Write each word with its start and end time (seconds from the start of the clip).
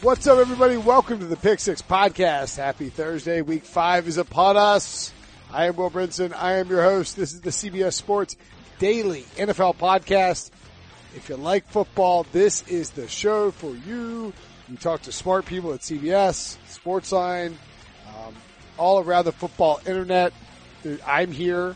What's 0.00 0.28
up, 0.28 0.38
everybody? 0.38 0.76
Welcome 0.76 1.18
to 1.18 1.26
the 1.26 1.34
Pick 1.34 1.58
Six 1.58 1.82
Podcast. 1.82 2.56
Happy 2.56 2.88
Thursday. 2.88 3.42
Week 3.42 3.64
five 3.64 4.06
is 4.06 4.16
upon 4.16 4.56
us. 4.56 5.12
I 5.52 5.66
am 5.66 5.74
Will 5.74 5.90
Brinson. 5.90 6.32
I 6.32 6.58
am 6.58 6.68
your 6.68 6.84
host. 6.84 7.16
This 7.16 7.32
is 7.32 7.40
the 7.40 7.50
CBS 7.50 7.94
Sports 7.94 8.36
Daily 8.78 9.22
NFL 9.36 9.74
Podcast. 9.74 10.52
If 11.16 11.28
you 11.28 11.36
like 11.36 11.66
football, 11.66 12.24
this 12.30 12.62
is 12.68 12.90
the 12.90 13.08
show 13.08 13.50
for 13.50 13.74
you. 13.74 14.32
We 14.70 14.76
talk 14.76 15.02
to 15.02 15.12
smart 15.12 15.46
people 15.46 15.74
at 15.74 15.80
CBS, 15.80 16.58
Sportsline, 16.68 17.54
um, 18.06 18.36
all 18.76 19.00
around 19.00 19.24
the 19.24 19.32
football 19.32 19.80
internet. 19.84 20.32
I'm 21.04 21.32
here. 21.32 21.74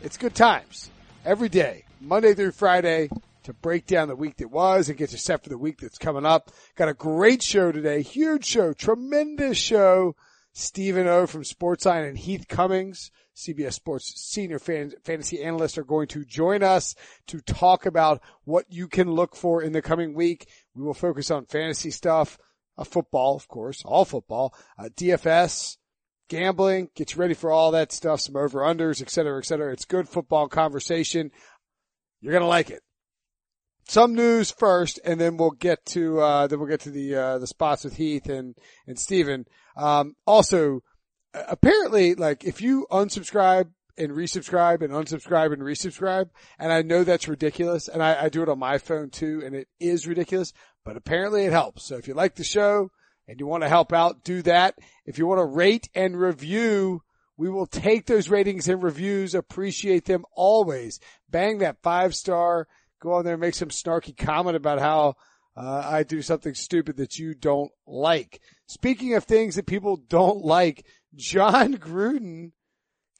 It's 0.00 0.16
good 0.16 0.36
times 0.36 0.92
every 1.24 1.48
day, 1.48 1.82
Monday 2.00 2.34
through 2.34 2.52
Friday, 2.52 3.08
to 3.44 3.52
break 3.52 3.86
down 3.86 4.08
the 4.08 4.16
week 4.16 4.36
that 4.36 4.50
was 4.50 4.88
and 4.88 4.98
get 4.98 5.12
you 5.12 5.18
set 5.18 5.42
for 5.42 5.48
the 5.48 5.58
week 5.58 5.80
that's 5.80 5.98
coming 5.98 6.26
up. 6.26 6.50
Got 6.76 6.88
a 6.88 6.94
great 6.94 7.42
show 7.42 7.72
today, 7.72 8.02
huge 8.02 8.44
show, 8.44 8.72
tremendous 8.72 9.58
show. 9.58 10.14
Stephen 10.54 11.06
O 11.06 11.26
from 11.26 11.44
Sportsline 11.44 12.06
and 12.06 12.18
Heath 12.18 12.46
Cummings, 12.46 13.10
CBS 13.34 13.72
Sports 13.72 14.12
senior 14.20 14.58
fan, 14.58 14.92
fantasy 15.02 15.42
analyst 15.42 15.78
are 15.78 15.84
going 15.84 16.08
to 16.08 16.26
join 16.26 16.62
us 16.62 16.94
to 17.28 17.40
talk 17.40 17.86
about 17.86 18.20
what 18.44 18.66
you 18.68 18.86
can 18.86 19.10
look 19.10 19.34
for 19.34 19.62
in 19.62 19.72
the 19.72 19.80
coming 19.80 20.14
week. 20.14 20.46
We 20.74 20.82
will 20.82 20.92
focus 20.92 21.30
on 21.30 21.46
fantasy 21.46 21.90
stuff, 21.90 22.38
uh, 22.76 22.84
football, 22.84 23.34
of 23.34 23.48
course, 23.48 23.82
all 23.84 24.04
football, 24.04 24.54
uh, 24.78 24.90
DFS, 24.94 25.78
gambling, 26.28 26.90
get 26.94 27.14
you 27.14 27.18
ready 27.18 27.34
for 27.34 27.50
all 27.50 27.70
that 27.70 27.90
stuff, 27.90 28.20
some 28.20 28.36
over 28.36 28.60
unders, 28.60 29.00
et 29.00 29.08
cetera, 29.08 29.38
et 29.38 29.46
cetera. 29.46 29.72
It's 29.72 29.86
good 29.86 30.06
football 30.06 30.48
conversation. 30.48 31.30
You're 32.20 32.32
going 32.32 32.42
to 32.42 32.46
like 32.46 32.70
it 32.70 32.82
some 33.92 34.14
news 34.14 34.50
first, 34.50 34.98
and 35.04 35.20
then 35.20 35.36
we'll 35.36 35.50
get 35.50 35.84
to 35.84 36.18
uh, 36.18 36.46
then 36.46 36.58
we'll 36.58 36.68
get 36.68 36.80
to 36.80 36.90
the 36.90 37.14
uh, 37.14 37.38
the 37.38 37.46
spots 37.46 37.84
with 37.84 37.96
Heath 37.96 38.26
and 38.28 38.56
and 38.86 38.98
Stephen. 38.98 39.44
Um, 39.76 40.16
also, 40.26 40.80
apparently, 41.34 42.14
like 42.14 42.42
if 42.42 42.62
you 42.62 42.86
unsubscribe 42.90 43.70
and 43.98 44.12
resubscribe 44.12 44.80
and 44.82 44.94
unsubscribe 44.94 45.52
and 45.52 45.60
resubscribe, 45.60 46.30
and 46.58 46.72
I 46.72 46.80
know 46.80 47.04
that's 47.04 47.28
ridiculous, 47.28 47.86
and 47.86 48.02
I, 48.02 48.24
I 48.24 48.28
do 48.30 48.42
it 48.42 48.48
on 48.48 48.58
my 48.58 48.78
phone 48.78 49.10
too, 49.10 49.42
and 49.44 49.54
it 49.54 49.68
is 49.78 50.08
ridiculous, 50.08 50.54
but 50.86 50.96
apparently 50.96 51.44
it 51.44 51.52
helps. 51.52 51.84
So 51.84 51.96
if 51.96 52.08
you 52.08 52.14
like 52.14 52.36
the 52.36 52.44
show 52.44 52.90
and 53.28 53.38
you 53.38 53.46
want 53.46 53.62
to 53.62 53.68
help 53.68 53.92
out, 53.92 54.24
do 54.24 54.40
that. 54.42 54.74
If 55.04 55.18
you 55.18 55.26
want 55.26 55.40
to 55.40 55.44
rate 55.44 55.88
and 55.94 56.18
review. 56.18 57.02
We 57.38 57.48
will 57.48 57.66
take 57.66 58.06
those 58.06 58.28
ratings 58.28 58.68
and 58.68 58.82
reviews, 58.82 59.34
appreciate 59.34 60.04
them 60.04 60.24
always. 60.36 61.00
Bang 61.28 61.58
that 61.58 61.82
five 61.82 62.14
star 62.14 62.68
go 63.02 63.14
on 63.14 63.24
there 63.24 63.34
and 63.34 63.40
make 63.40 63.54
some 63.54 63.68
snarky 63.68 64.16
comment 64.16 64.56
about 64.56 64.78
how 64.78 65.16
uh, 65.56 65.82
I 65.84 66.04
do 66.04 66.22
something 66.22 66.54
stupid 66.54 66.96
that 66.96 67.18
you 67.18 67.34
don't 67.34 67.72
like. 67.86 68.40
Speaking 68.66 69.14
of 69.14 69.24
things 69.24 69.56
that 69.56 69.66
people 69.66 69.96
don't 69.96 70.44
like, 70.44 70.86
John 71.14 71.74
Gruden 71.78 72.52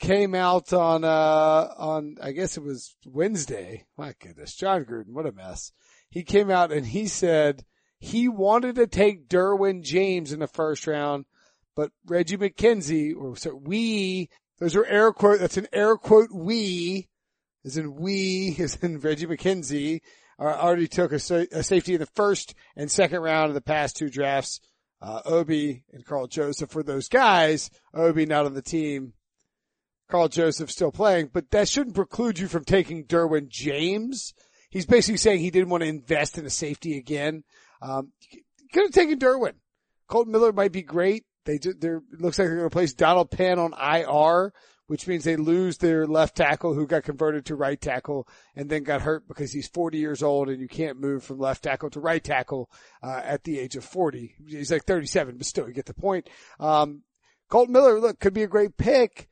came 0.01 0.35
out 0.35 0.73
on, 0.73 1.05
uh, 1.05 1.75
on, 1.77 2.17
I 2.23 2.33
guess 2.33 2.57
it 2.57 2.63
was 2.63 2.95
Wednesday. 3.05 3.85
My 3.99 4.15
goodness, 4.21 4.55
Jon 4.55 4.85
Gruden, 4.85 5.13
what 5.13 5.27
a 5.27 5.33
mess. 5.33 5.73
He 6.11 6.23
came 6.23 6.51
out 6.51 6.73
and 6.73 6.87
he 6.87 7.07
said 7.07 7.65
he 7.99 8.29
wanted 8.29 8.77
to 8.77 8.87
take 8.87 9.29
Derwin 9.29 9.83
James 9.83 10.33
in 10.33 10.41
the 10.41 10.47
first 10.47 10.87
round, 10.87 11.25
but 11.75 11.91
Reggie 12.07 12.37
McKenzie, 12.37 13.15
or 13.17 13.35
we, 13.59 14.29
those 14.59 14.77
are 14.77 14.85
air 14.87 15.13
quote, 15.13 15.41
that's 15.41 15.57
an 15.57 15.69
air 15.73 15.97
quote 15.97 16.31
we, 16.33 17.09
as 17.65 17.77
in 17.77 17.95
we, 17.95 18.57
as 18.61 18.77
in 18.77 19.01
Reggie 19.01 19.27
McKenzie, 19.27 20.01
already 20.41 20.89
took 20.89 21.13
a, 21.13 21.17
a, 21.17 21.63
safety 21.63 21.95
in 21.95 22.01
the 22.01 22.07
first 22.15 22.55
and 22.77 22.91
second 22.91 23.21
round 23.21 23.49
of 23.49 23.55
the 23.55 23.61
past 23.61 23.97
two 23.97 24.09
drafts. 24.09 24.61
Uh, 25.01 25.21
Obi 25.25 25.85
and 25.93 26.05
Karl 26.05 26.29
Joseph 26.29 26.71
for 26.71 26.85
those 26.85 27.09
guys. 27.09 27.71
Obi 27.93 28.25
not 28.25 28.47
on 28.47 28.55
the 28.55 28.63
team. 28.63 29.15
Karl 30.09 30.29
Joseph 30.29 30.71
still 30.71 30.93
playing, 30.93 31.31
but 31.33 31.51
that 31.51 31.69
shouldn't 31.69 31.97
preclude 31.97 32.39
you 32.39 32.47
from 32.47 32.65
taking 32.65 33.07
Derwin 33.07 33.49
James. 33.49 34.35
He's 34.71 34.87
basically 34.87 35.17
saying 35.17 35.41
he 35.41 35.51
didn't 35.51 35.71
want 35.71 35.83
to 35.83 35.89
invest 35.89 36.39
in 36.39 36.47
a 36.47 36.51
safety 36.51 36.99
again. 36.99 37.45
Um, 37.81 38.13
could 38.73 38.85
have 38.85 38.93
taken 38.93 39.19
Derwin. 39.19 39.55
Kolton 40.07 40.33
Miller 40.33 40.53
might 40.53 40.73
be 40.73 40.83
great. 40.83 41.25
They 41.47 41.59
they're, 41.59 42.03
it 42.13 42.21
looks 42.21 42.39
like 42.39 42.47
they're 42.47 42.57
going 42.57 42.71
to 42.71 42.73
place 42.73 42.95
Donald 42.95 43.31
Penn 43.31 43.59
on 43.59 43.73
IR 43.73 44.53
which 44.87 45.07
means 45.07 45.25
they 45.25 45.37
lose 45.37 45.79
their 45.79 46.07
left 46.07 46.37
tackle 46.37 46.75
who 46.75 46.87
got 46.87 47.05
converted 47.05 47.47
to 47.47 47.55
right 47.55 47.81
tackle 47.81 48.29
and 48.55 48.69
then 48.69 48.83
got 48.83 49.03
hurt 49.03 49.27
because 49.29 49.53
he's 49.53 49.69
40 49.69 49.99
years 49.99 50.23
old 50.23 50.49
and 50.49 50.61
you 50.61 50.69
can't 50.69 51.01
move 51.01 51.25
from 51.25 51.39
left 51.39 51.63
tackle 51.63 51.91
to 51.91 52.01
right 52.01 52.23
tackle 52.23 52.71
uh, 53.03 53.21
at 53.25 53.45
the 53.45 53.59
age 53.59 53.77
of 53.77 53.85
40. 53.85 54.35
He's 54.47 54.73
like 54.73 54.85
37, 54.85 55.37
but 55.37 55.47
still, 55.47 55.69
you 55.69 55.75
get 55.75 55.87
the 55.87 55.95
point. 55.95 56.29
Um, 56.59 57.03
Kolton 57.49 57.73
Miller, 57.73 58.01
look, 58.01 58.19
could 58.19 58.35
be 58.35 58.43
a 58.43 58.49
great 58.49 58.77
pick. 58.77 59.29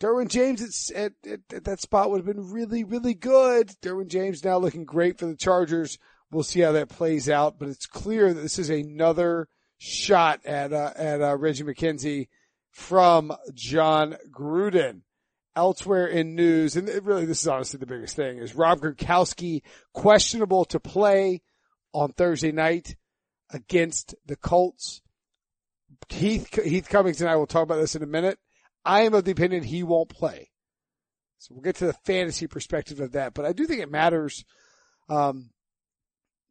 Derwin 0.00 0.28
James 0.28 0.90
at, 0.90 1.12
at, 1.24 1.40
at, 1.54 1.64
that 1.64 1.80
spot 1.80 2.10
would 2.10 2.26
have 2.26 2.26
been 2.26 2.50
really, 2.50 2.82
really 2.82 3.14
good. 3.14 3.68
Derwin 3.82 4.08
James 4.08 4.44
now 4.44 4.58
looking 4.58 4.84
great 4.84 5.16
for 5.18 5.26
the 5.26 5.36
Chargers. 5.36 5.96
We'll 6.30 6.42
see 6.42 6.60
how 6.60 6.72
that 6.72 6.88
plays 6.88 7.28
out, 7.28 7.58
but 7.58 7.68
it's 7.68 7.86
clear 7.86 8.34
that 8.34 8.40
this 8.40 8.58
is 8.58 8.68
another 8.68 9.48
shot 9.78 10.44
at, 10.44 10.72
uh, 10.72 10.92
at, 10.96 11.22
uh, 11.22 11.36
Reggie 11.36 11.62
McKenzie 11.62 12.28
from 12.72 13.32
Jon 13.54 14.16
Gruden. 14.30 15.02
Elsewhere 15.54 16.06
in 16.06 16.34
news, 16.34 16.76
and 16.76 16.88
really 17.04 17.26
this 17.26 17.42
is 17.42 17.46
honestly 17.48 17.78
the 17.78 17.84
biggest 17.84 18.16
thing, 18.16 18.38
is 18.38 18.54
Rob 18.54 18.80
Gronkowski 18.80 19.60
questionable 19.92 20.64
to 20.64 20.80
play 20.80 21.42
on 21.92 22.12
Thursday 22.12 22.52
night 22.52 22.96
against 23.50 24.14
the 24.24 24.34
Colts. 24.36 25.02
Heath, 26.08 26.48
Heath 26.64 26.88
Cummings 26.88 27.20
and 27.20 27.28
I 27.28 27.36
will 27.36 27.46
talk 27.46 27.64
about 27.64 27.76
this 27.76 27.94
in 27.94 28.02
a 28.02 28.06
minute. 28.06 28.38
I 28.82 29.02
am 29.02 29.12
of 29.12 29.24
the 29.24 29.32
opinion 29.32 29.62
he 29.62 29.82
won't 29.82 30.08
play. 30.08 30.50
So 31.36 31.54
we'll 31.54 31.62
get 31.62 31.76
to 31.76 31.86
the 31.86 31.98
fantasy 32.06 32.46
perspective 32.46 33.00
of 33.00 33.12
that, 33.12 33.34
but 33.34 33.44
I 33.44 33.52
do 33.52 33.66
think 33.66 33.82
it 33.82 33.90
matters, 33.90 34.46
um, 35.10 35.50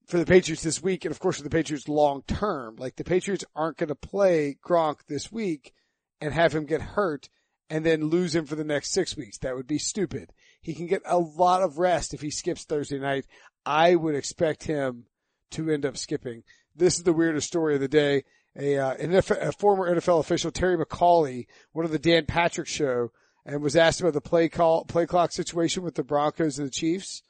for 0.05 0.19
the 0.19 0.25
Patriots 0.27 0.61
this 0.61 0.83
week, 0.83 1.05
and 1.05 1.11
of 1.11 1.19
course 1.19 1.37
for 1.37 1.43
the 1.43 1.49
Patriots 1.49 1.87
long 1.87 2.21
term. 2.27 2.75
Like 2.75 2.97
the 2.97 3.03
Patriots 3.03 3.45
aren't 3.55 3.77
going 3.77 3.87
to 3.87 3.95
play 3.95 4.57
Gronk 4.63 4.97
this 5.07 5.31
week 5.31 5.73
and 6.21 6.33
have 6.33 6.53
him 6.53 6.65
get 6.65 6.81
hurt 6.81 7.29
and 7.69 7.85
then 7.85 8.09
lose 8.09 8.35
him 8.35 8.45
for 8.45 8.55
the 8.55 8.63
next 8.63 8.91
six 8.91 9.17
weeks. 9.17 9.37
That 9.39 9.55
would 9.55 9.67
be 9.67 9.79
stupid. 9.79 10.31
He 10.61 10.73
can 10.73 10.87
get 10.87 11.01
a 11.05 11.17
lot 11.17 11.63
of 11.63 11.79
rest 11.79 12.13
if 12.13 12.21
he 12.21 12.29
skips 12.29 12.63
Thursday 12.63 12.99
night. 12.99 13.25
I 13.65 13.95
would 13.95 14.15
expect 14.15 14.63
him 14.63 15.05
to 15.51 15.69
end 15.69 15.85
up 15.85 15.97
skipping. 15.97 16.43
This 16.75 16.97
is 16.97 17.03
the 17.03 17.13
weirdest 17.13 17.47
story 17.47 17.75
of 17.75 17.81
the 17.81 17.87
day. 17.87 18.23
A, 18.57 18.77
uh, 18.77 18.95
NFL, 18.97 19.47
a 19.47 19.51
former 19.53 19.93
NFL 19.95 20.19
official, 20.19 20.51
Terry 20.51 20.77
McAulay, 20.77 21.47
one 21.71 21.85
of 21.85 21.91
the 21.91 21.99
Dan 21.99 22.25
Patrick 22.25 22.67
show, 22.67 23.11
and 23.45 23.61
was 23.61 23.77
asked 23.77 24.01
about 24.01 24.13
the 24.13 24.21
play 24.21 24.49
call, 24.49 24.83
play 24.85 25.05
clock 25.05 25.31
situation 25.31 25.83
with 25.83 25.95
the 25.95 26.03
Broncos 26.03 26.59
and 26.59 26.67
the 26.67 26.71
Chiefs. 26.71 27.23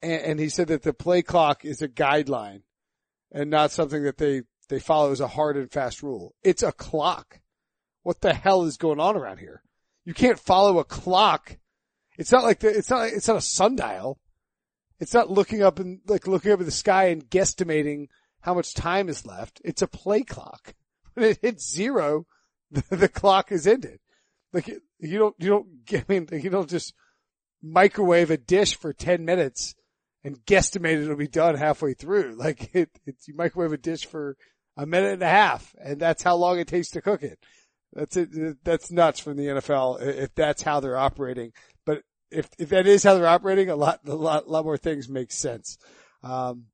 And, 0.00 0.22
and 0.22 0.40
he 0.40 0.48
said 0.48 0.68
that 0.68 0.82
the 0.82 0.94
play 0.94 1.22
clock 1.22 1.64
is 1.64 1.82
a 1.82 1.88
guideline 1.88 2.62
and 3.30 3.50
not 3.50 3.72
something 3.72 4.04
that 4.04 4.16
they, 4.16 4.42
they 4.68 4.80
follow 4.80 5.12
as 5.12 5.20
a 5.20 5.28
hard 5.28 5.56
and 5.56 5.70
fast 5.70 6.02
rule. 6.02 6.34
It's 6.42 6.62
a 6.62 6.72
clock. 6.72 7.40
What 8.04 8.20
the 8.20 8.32
hell 8.32 8.64
is 8.64 8.76
going 8.76 9.00
on 9.00 9.16
around 9.16 9.38
here? 9.38 9.62
You 10.04 10.14
can't 10.14 10.38
follow 10.38 10.78
a 10.78 10.84
clock. 10.84 11.56
It's 12.16 12.30
not 12.30 12.44
like 12.44 12.60
the, 12.60 12.68
it's 12.68 12.90
not, 12.90 13.08
it's 13.08 13.26
not 13.26 13.38
a 13.38 13.42
sundial. 13.42 14.20
It's 15.00 15.14
not 15.14 15.30
looking 15.30 15.62
up 15.62 15.80
and 15.80 16.00
like 16.06 16.28
looking 16.28 16.52
up 16.52 16.60
at 16.60 16.66
the 16.66 16.72
sky 16.72 17.06
and 17.06 17.28
guesstimating 17.28 18.08
how 18.42 18.54
much 18.54 18.74
time 18.74 19.08
is 19.08 19.26
left. 19.26 19.60
It's 19.64 19.82
a 19.82 19.88
play 19.88 20.22
clock. 20.22 20.74
When 21.14 21.26
it 21.30 21.38
hits 21.42 21.68
zero, 21.68 22.26
the, 22.70 22.84
the 22.96 23.08
clock 23.08 23.50
is 23.50 23.66
ended. 23.66 24.00
Like 24.52 24.68
you 24.98 25.18
don't, 25.18 25.34
you 25.38 25.48
don't, 25.48 25.66
I 25.92 26.04
mean, 26.06 26.28
you 26.30 26.50
don't 26.50 26.68
just 26.68 26.94
microwave 27.62 28.30
a 28.30 28.36
dish 28.36 28.76
for 28.76 28.92
10 28.92 29.24
minutes 29.24 29.74
and 30.22 30.44
guesstimate 30.44 31.02
it'll 31.02 31.16
be 31.16 31.26
done 31.26 31.56
halfway 31.56 31.94
through. 31.94 32.36
Like 32.38 32.74
it, 32.74 32.90
it's, 33.06 33.26
you 33.26 33.34
microwave 33.34 33.72
a 33.72 33.78
dish 33.78 34.04
for 34.04 34.36
a 34.76 34.84
minute 34.84 35.14
and 35.14 35.22
a 35.22 35.28
half 35.28 35.74
and 35.82 35.98
that's 35.98 36.22
how 36.22 36.36
long 36.36 36.58
it 36.58 36.68
takes 36.68 36.90
to 36.90 37.00
cook 37.00 37.22
it. 37.22 37.38
That's 37.94 38.16
it. 38.16 38.64
That's 38.64 38.90
nuts 38.90 39.20
from 39.20 39.36
the 39.36 39.46
NFL 39.46 40.02
if 40.02 40.34
that's 40.34 40.62
how 40.62 40.80
they're 40.80 40.96
operating. 40.96 41.52
But 41.86 42.02
if 42.30 42.48
if 42.58 42.70
that 42.70 42.86
is 42.86 43.04
how 43.04 43.14
they're 43.14 43.26
operating, 43.26 43.70
a 43.70 43.76
lot 43.76 44.00
a 44.06 44.14
lot, 44.14 44.46
a 44.46 44.50
lot 44.50 44.64
more 44.64 44.76
things 44.76 45.08
make 45.08 45.32
sense. 45.32 45.78
Um, 46.22 46.66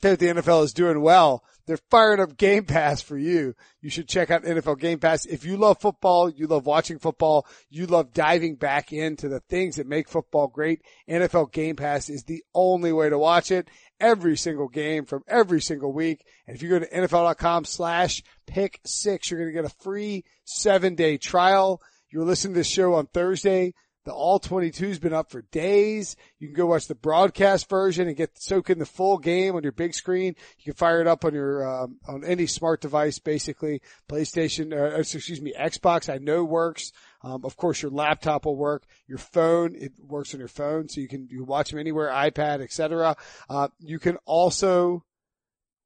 that 0.00 0.18
the 0.18 0.28
NFL 0.28 0.64
is 0.64 0.72
doing 0.72 1.00
well. 1.00 1.44
They're 1.70 1.78
firing 1.88 2.18
up 2.18 2.36
Game 2.36 2.64
Pass 2.64 3.00
for 3.00 3.16
you. 3.16 3.54
You 3.80 3.90
should 3.90 4.08
check 4.08 4.28
out 4.32 4.42
NFL 4.42 4.80
Game 4.80 4.98
Pass. 4.98 5.24
If 5.24 5.44
you 5.44 5.56
love 5.56 5.80
football, 5.80 6.28
you 6.28 6.48
love 6.48 6.66
watching 6.66 6.98
football, 6.98 7.46
you 7.68 7.86
love 7.86 8.12
diving 8.12 8.56
back 8.56 8.92
into 8.92 9.28
the 9.28 9.38
things 9.38 9.76
that 9.76 9.86
make 9.86 10.08
football 10.08 10.48
great, 10.48 10.82
NFL 11.08 11.52
Game 11.52 11.76
Pass 11.76 12.08
is 12.08 12.24
the 12.24 12.42
only 12.56 12.92
way 12.92 13.08
to 13.08 13.16
watch 13.16 13.52
it 13.52 13.68
every 14.00 14.36
single 14.36 14.66
game 14.66 15.04
from 15.04 15.22
every 15.28 15.60
single 15.60 15.92
week. 15.92 16.24
And 16.48 16.56
if 16.56 16.62
you 16.64 16.70
go 16.70 16.80
to 16.80 16.90
NFL.com 16.90 17.66
slash 17.66 18.24
pick 18.48 18.80
six, 18.84 19.30
you're 19.30 19.38
going 19.38 19.54
to 19.54 19.62
get 19.62 19.70
a 19.70 19.82
free 19.84 20.24
seven 20.42 20.96
day 20.96 21.18
trial. 21.18 21.80
You're 22.10 22.24
listening 22.24 22.54
to 22.54 22.60
this 22.60 22.66
show 22.66 22.94
on 22.94 23.06
Thursday. 23.06 23.74
The 24.10 24.16
all 24.16 24.40
22's 24.40 24.98
been 24.98 25.14
up 25.14 25.30
for 25.30 25.42
days. 25.52 26.16
You 26.40 26.48
can 26.48 26.56
go 26.56 26.66
watch 26.66 26.88
the 26.88 26.96
broadcast 26.96 27.70
version 27.70 28.08
and 28.08 28.16
get 28.16 28.42
soak 28.42 28.68
in 28.68 28.80
the 28.80 28.84
full 28.84 29.18
game 29.18 29.54
on 29.54 29.62
your 29.62 29.70
big 29.70 29.94
screen. 29.94 30.34
You 30.58 30.64
can 30.64 30.74
fire 30.74 31.00
it 31.00 31.06
up 31.06 31.24
on 31.24 31.32
your 31.32 31.64
um, 31.64 31.98
on 32.08 32.24
any 32.24 32.46
smart 32.46 32.80
device, 32.80 33.20
basically 33.20 33.82
PlayStation, 34.08 34.72
uh, 34.72 34.98
excuse 34.98 35.40
me, 35.40 35.54
Xbox. 35.56 36.12
I 36.12 36.18
know 36.18 36.42
works. 36.42 36.90
Um, 37.22 37.44
of 37.44 37.56
course, 37.56 37.82
your 37.82 37.92
laptop 37.92 38.46
will 38.46 38.56
work. 38.56 38.82
Your 39.06 39.18
phone, 39.18 39.76
it 39.76 39.92
works 39.96 40.34
on 40.34 40.40
your 40.40 40.48
phone, 40.48 40.88
so 40.88 41.00
you 41.00 41.06
can 41.06 41.28
you 41.30 41.44
watch 41.44 41.70
them 41.70 41.78
anywhere, 41.78 42.08
iPad, 42.08 42.62
etc. 42.62 43.16
Uh, 43.48 43.68
you 43.78 44.00
can 44.00 44.16
also 44.24 45.04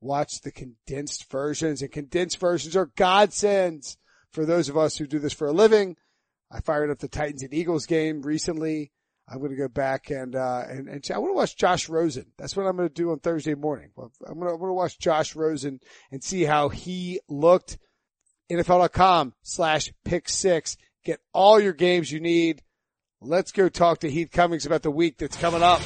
watch 0.00 0.40
the 0.40 0.50
condensed 0.50 1.30
versions, 1.30 1.82
and 1.82 1.92
condensed 1.92 2.40
versions 2.40 2.74
are 2.74 2.86
godsends 2.86 3.98
for 4.32 4.46
those 4.46 4.70
of 4.70 4.78
us 4.78 4.96
who 4.96 5.06
do 5.06 5.18
this 5.18 5.34
for 5.34 5.46
a 5.46 5.52
living. 5.52 5.98
I 6.50 6.60
fired 6.60 6.90
up 6.90 6.98
the 6.98 7.08
Titans 7.08 7.42
and 7.42 7.54
Eagles 7.54 7.86
game 7.86 8.22
recently. 8.22 8.92
I'm 9.28 9.38
going 9.38 9.50
to 9.50 9.56
go 9.56 9.68
back 9.68 10.10
and, 10.10 10.36
uh, 10.36 10.64
and, 10.68 10.88
and 10.88 11.04
I 11.12 11.18
want 11.18 11.30
to 11.30 11.36
watch 11.36 11.56
Josh 11.56 11.88
Rosen. 11.88 12.26
That's 12.36 12.56
what 12.56 12.66
I'm 12.66 12.76
going 12.76 12.88
to 12.88 12.94
do 12.94 13.10
on 13.10 13.20
Thursday 13.20 13.54
morning. 13.54 13.90
I'm 13.96 14.10
going 14.34 14.48
to, 14.48 14.52
I'm 14.52 14.58
going 14.58 14.68
to 14.68 14.74
watch 14.74 14.98
Josh 14.98 15.34
Rosen 15.34 15.80
and 16.12 16.22
see 16.22 16.44
how 16.44 16.68
he 16.68 17.20
looked. 17.28 17.78
NFL.com 18.52 19.32
slash 19.42 19.90
pick 20.04 20.28
six. 20.28 20.76
Get 21.04 21.20
all 21.32 21.58
your 21.58 21.72
games 21.72 22.12
you 22.12 22.20
need. 22.20 22.62
Let's 23.22 23.52
go 23.52 23.70
talk 23.70 24.00
to 24.00 24.10
Heath 24.10 24.30
Cummings 24.30 24.66
about 24.66 24.82
the 24.82 24.90
week 24.90 25.16
that's 25.16 25.36
coming 25.38 25.62
up. 25.62 25.80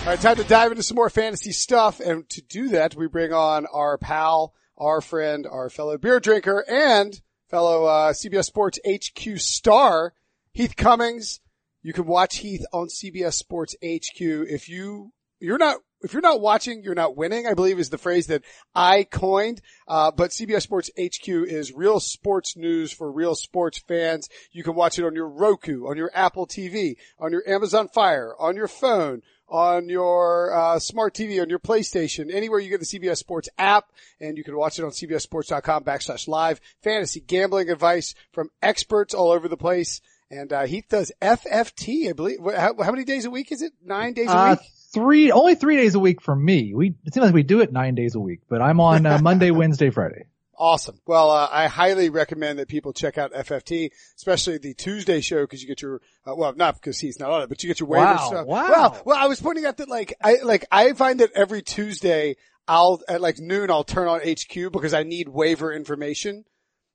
All 0.00 0.10
right, 0.10 0.20
time 0.20 0.36
to 0.36 0.44
dive 0.44 0.70
into 0.70 0.82
some 0.82 0.96
more 0.96 1.08
fantasy 1.08 1.52
stuff. 1.52 2.00
And 2.00 2.28
to 2.28 2.42
do 2.42 2.68
that, 2.68 2.94
we 2.94 3.06
bring 3.06 3.32
on 3.32 3.64
our 3.64 3.96
pal, 3.96 4.52
our 4.76 5.00
friend, 5.00 5.46
our 5.50 5.70
fellow 5.70 5.96
beer 5.96 6.20
drinker 6.20 6.62
and 6.68 7.18
fellow 7.54 7.84
uh, 7.84 8.12
CBS 8.12 8.46
Sports 8.46 8.80
HQ 8.84 9.38
star, 9.38 10.12
Heath 10.50 10.74
Cummings. 10.74 11.38
You 11.84 11.92
can 11.92 12.04
watch 12.04 12.38
Heath 12.38 12.64
on 12.72 12.88
CBS 12.88 13.34
Sports 13.34 13.76
HQ. 13.80 14.18
If 14.18 14.68
you 14.68 15.12
you're 15.38 15.58
not 15.58 15.76
if 16.00 16.12
you're 16.12 16.20
not 16.20 16.40
watching, 16.40 16.82
you're 16.82 16.96
not 16.96 17.16
winning. 17.16 17.46
I 17.46 17.54
believe 17.54 17.78
is 17.78 17.90
the 17.90 17.96
phrase 17.96 18.26
that 18.26 18.42
I 18.74 19.04
coined. 19.04 19.60
Uh, 19.86 20.10
but 20.10 20.32
CBS 20.32 20.62
Sports 20.62 20.90
HQ 20.98 21.28
is 21.28 21.72
real 21.72 22.00
sports 22.00 22.56
news 22.56 22.90
for 22.90 23.12
real 23.12 23.36
sports 23.36 23.78
fans. 23.78 24.28
You 24.50 24.64
can 24.64 24.74
watch 24.74 24.98
it 24.98 25.04
on 25.04 25.14
your 25.14 25.28
Roku, 25.28 25.86
on 25.86 25.96
your 25.96 26.10
Apple 26.12 26.48
TV, 26.48 26.96
on 27.20 27.30
your 27.30 27.48
Amazon 27.48 27.86
Fire, 27.86 28.34
on 28.36 28.56
your 28.56 28.68
phone, 28.68 29.22
on 29.48 29.88
your 29.88 30.54
uh, 30.54 30.78
smart 30.78 31.14
TV, 31.14 31.40
on 31.40 31.48
your 31.48 31.58
PlayStation, 31.58 32.32
anywhere 32.32 32.58
you 32.60 32.70
get 32.70 32.80
the 32.80 32.86
CBS 32.86 33.18
Sports 33.18 33.48
app, 33.58 33.92
and 34.20 34.36
you 34.38 34.44
can 34.44 34.56
watch 34.56 34.78
it 34.78 34.84
on 34.84 34.90
CBSSports.com 34.90 35.84
backslash 35.84 36.26
live. 36.28 36.60
Fantasy 36.82 37.20
gambling 37.20 37.70
advice 37.70 38.14
from 38.32 38.50
experts 38.62 39.14
all 39.14 39.30
over 39.30 39.48
the 39.48 39.56
place. 39.56 40.00
And 40.30 40.52
uh, 40.52 40.64
Heath 40.64 40.86
does 40.88 41.12
FFT, 41.20 42.08
I 42.08 42.12
believe. 42.12 42.38
How, 42.40 42.74
how, 42.82 42.90
many 42.90 43.04
days 43.04 43.24
a 43.24 43.30
week 43.30 43.52
is 43.52 43.62
it? 43.62 43.72
Nine 43.84 44.14
days 44.14 44.28
a 44.28 44.36
uh, 44.36 44.50
week? 44.50 44.58
Three, 44.92 45.30
only 45.30 45.54
three 45.54 45.76
days 45.76 45.94
a 45.94 46.00
week 46.00 46.20
for 46.22 46.34
me. 46.34 46.72
We 46.74 46.94
it 47.04 47.12
seems 47.12 47.24
like 47.24 47.34
we 47.34 47.42
do 47.42 47.60
it 47.60 47.72
nine 47.72 47.94
days 47.94 48.14
a 48.14 48.20
week, 48.20 48.40
but 48.48 48.62
I'm 48.62 48.80
on 48.80 49.06
uh, 49.06 49.18
Monday, 49.20 49.50
Wednesday, 49.52 49.90
Friday. 49.90 50.26
Awesome. 50.58 51.00
Well, 51.06 51.30
uh, 51.30 51.48
I 51.50 51.66
highly 51.66 52.10
recommend 52.10 52.58
that 52.58 52.68
people 52.68 52.92
check 52.92 53.18
out 53.18 53.32
FFT, 53.32 53.90
especially 54.16 54.58
the 54.58 54.74
Tuesday 54.74 55.20
show 55.20 55.42
because 55.42 55.62
you 55.62 55.68
get 55.68 55.82
your, 55.82 56.00
uh, 56.26 56.34
well, 56.36 56.54
not 56.54 56.74
because 56.74 56.98
he's 56.98 57.18
not 57.18 57.30
on 57.30 57.42
it, 57.42 57.48
but 57.48 57.62
you 57.62 57.68
get 57.68 57.80
your 57.80 57.88
waiver 57.88 58.04
wow, 58.04 58.26
stuff. 58.26 58.46
Wow. 58.46 58.68
Well, 58.68 59.02
well, 59.04 59.16
I 59.16 59.26
was 59.26 59.40
pointing 59.40 59.66
out 59.66 59.78
that 59.78 59.88
like, 59.88 60.14
I, 60.22 60.38
like, 60.42 60.66
I 60.70 60.92
find 60.92 61.20
that 61.20 61.32
every 61.34 61.62
Tuesday 61.62 62.36
I'll, 62.68 63.00
at 63.08 63.20
like 63.20 63.38
noon, 63.38 63.70
I'll 63.70 63.84
turn 63.84 64.08
on 64.08 64.20
HQ 64.20 64.72
because 64.72 64.94
I 64.94 65.02
need 65.02 65.28
waiver 65.28 65.72
information. 65.72 66.44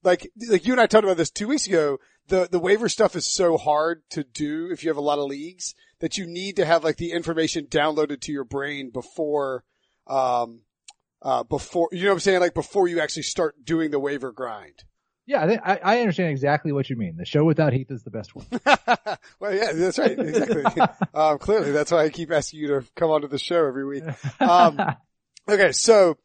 Like, 0.03 0.31
like 0.49 0.65
you 0.65 0.73
and 0.73 0.81
I 0.81 0.87
talked 0.87 1.03
about 1.03 1.17
this 1.17 1.31
two 1.31 1.47
weeks 1.47 1.67
ago. 1.67 1.99
The, 2.27 2.47
the 2.49 2.59
waiver 2.59 2.89
stuff 2.89 3.15
is 3.15 3.33
so 3.33 3.57
hard 3.57 4.03
to 4.11 4.23
do 4.23 4.69
if 4.71 4.83
you 4.83 4.89
have 4.89 4.97
a 4.97 5.01
lot 5.01 5.17
of 5.17 5.25
leagues 5.25 5.73
that 5.99 6.17
you 6.17 6.27
need 6.27 6.55
to 6.57 6.65
have 6.65 6.83
like 6.83 6.97
the 6.97 7.11
information 7.11 7.65
downloaded 7.65 8.21
to 8.21 8.31
your 8.31 8.43
brain 8.43 8.91
before, 8.91 9.63
um, 10.07 10.61
uh, 11.21 11.43
before, 11.43 11.89
you 11.91 12.03
know 12.03 12.09
what 12.09 12.13
I'm 12.13 12.19
saying? 12.19 12.39
Like 12.39 12.53
before 12.53 12.87
you 12.87 12.99
actually 12.99 13.23
start 13.23 13.63
doing 13.63 13.91
the 13.91 13.99
waiver 13.99 14.31
grind. 14.31 14.83
Yeah, 15.29 15.43
I, 15.43 15.47
think 15.47 15.61
I 15.63 15.99
understand 15.99 16.31
exactly 16.31 16.71
what 16.71 16.89
you 16.89 16.95
mean. 16.95 17.15
The 17.15 17.25
show 17.25 17.43
without 17.43 17.71
Heath 17.71 17.91
is 17.91 18.01
the 18.01 18.09
best 18.09 18.35
one. 18.35 18.47
well, 19.39 19.53
yeah, 19.53 19.73
that's 19.73 19.99
right. 19.99 20.17
Exactly. 20.17 20.81
um, 21.13 21.37
clearly, 21.37 21.71
that's 21.71 21.91
why 21.91 22.05
I 22.05 22.09
keep 22.09 22.31
asking 22.31 22.61
you 22.61 22.67
to 22.69 22.85
come 22.95 23.11
onto 23.11 23.27
the 23.27 23.37
show 23.37 23.63
every 23.63 23.85
week. 23.85 24.03
Um, 24.39 24.79
okay, 25.47 25.71
so 25.71 26.17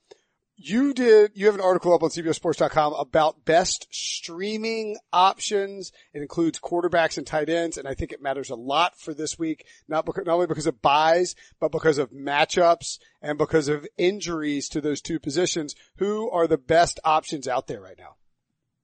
you 0.56 0.94
did, 0.94 1.32
you 1.34 1.46
have 1.46 1.54
an 1.54 1.60
article 1.60 1.92
up 1.92 2.02
on 2.02 2.10
CBSSports.com 2.10 2.92
about 2.92 3.44
best 3.44 3.88
streaming 3.90 4.96
options. 5.12 5.92
It 6.12 6.22
includes 6.22 6.60
quarterbacks 6.60 7.18
and 7.18 7.26
tight 7.26 7.48
ends, 7.48 7.76
and 7.76 7.88
I 7.88 7.94
think 7.94 8.12
it 8.12 8.22
matters 8.22 8.50
a 8.50 8.54
lot 8.54 8.98
for 8.98 9.14
this 9.14 9.38
week, 9.38 9.66
not 9.88 10.06
because, 10.06 10.24
not 10.26 10.34
only 10.34 10.46
because 10.46 10.66
of 10.66 10.80
byes, 10.80 11.34
but 11.60 11.72
because 11.72 11.98
of 11.98 12.12
matchups 12.12 12.98
and 13.20 13.36
because 13.36 13.68
of 13.68 13.86
injuries 13.98 14.68
to 14.70 14.80
those 14.80 15.00
two 15.00 15.18
positions. 15.18 15.74
Who 15.96 16.30
are 16.30 16.46
the 16.46 16.58
best 16.58 17.00
options 17.04 17.48
out 17.48 17.66
there 17.66 17.80
right 17.80 17.98
now? 17.98 18.16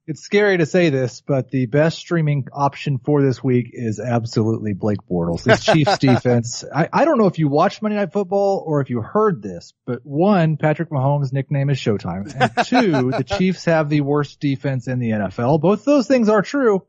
It's 0.07 0.21
scary 0.21 0.57
to 0.57 0.65
say 0.65 0.89
this, 0.89 1.21
but 1.21 1.51
the 1.51 1.67
best 1.67 1.99
streaming 1.99 2.47
option 2.51 2.97
for 2.97 3.21
this 3.21 3.43
week 3.43 3.69
is 3.71 3.99
absolutely 3.99 4.73
Blake 4.73 4.99
Bortles. 5.09 5.43
This 5.43 5.63
Chiefs 5.63 5.97
defense. 5.99 6.63
I, 6.73 6.89
I 6.91 7.05
don't 7.05 7.17
know 7.17 7.27
if 7.27 7.37
you 7.37 7.47
watched 7.47 7.81
Monday 7.81 7.97
Night 7.97 8.11
Football 8.11 8.63
or 8.65 8.81
if 8.81 8.89
you 8.89 9.01
heard 9.01 9.43
this, 9.43 9.73
but 9.85 9.99
one, 10.03 10.57
Patrick 10.57 10.89
Mahomes' 10.89 11.31
nickname 11.31 11.69
is 11.69 11.77
Showtime. 11.77 12.33
And 12.35 12.65
two, 12.67 13.11
the 13.11 13.23
Chiefs 13.23 13.65
have 13.65 13.89
the 13.89 14.01
worst 14.01 14.39
defense 14.39 14.87
in 14.87 14.99
the 14.99 15.11
NFL. 15.11 15.61
Both 15.61 15.85
those 15.85 16.07
things 16.07 16.29
are 16.29 16.41
true. 16.41 16.85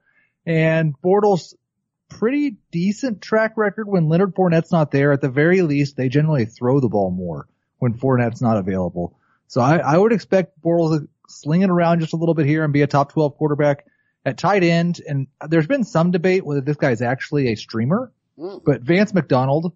And 0.46 0.94
Bortles, 1.00 1.54
pretty 2.08 2.56
decent 2.70 3.20
track 3.20 3.56
record 3.56 3.88
when 3.88 4.08
Leonard 4.08 4.34
Fournette's 4.34 4.72
not 4.72 4.90
there. 4.90 5.12
At 5.12 5.20
the 5.20 5.28
very 5.28 5.60
least, 5.62 5.96
they 5.96 6.08
generally 6.08 6.46
throw 6.46 6.80
the 6.80 6.88
ball 6.88 7.10
more 7.10 7.46
when 7.78 7.94
Fournette's 7.94 8.40
not 8.40 8.56
available. 8.56 9.18
So 9.48 9.60
I, 9.60 9.76
I 9.76 9.98
would 9.98 10.12
expect 10.12 10.60
Bortles 10.62 11.06
sling 11.32 11.62
it 11.62 11.70
around 11.70 12.00
just 12.00 12.12
a 12.12 12.16
little 12.16 12.34
bit 12.34 12.46
here 12.46 12.64
and 12.64 12.72
be 12.72 12.82
a 12.82 12.86
top 12.86 13.12
12 13.12 13.36
quarterback 13.36 13.86
at 14.24 14.38
tight 14.38 14.62
end. 14.64 15.00
And 15.06 15.26
there's 15.48 15.66
been 15.66 15.84
some 15.84 16.10
debate 16.10 16.44
whether 16.44 16.60
this 16.60 16.76
guy 16.76 16.90
is 16.90 17.02
actually 17.02 17.48
a 17.48 17.56
streamer, 17.56 18.12
mm. 18.38 18.62
but 18.64 18.82
Vance 18.82 19.12
McDonald 19.12 19.72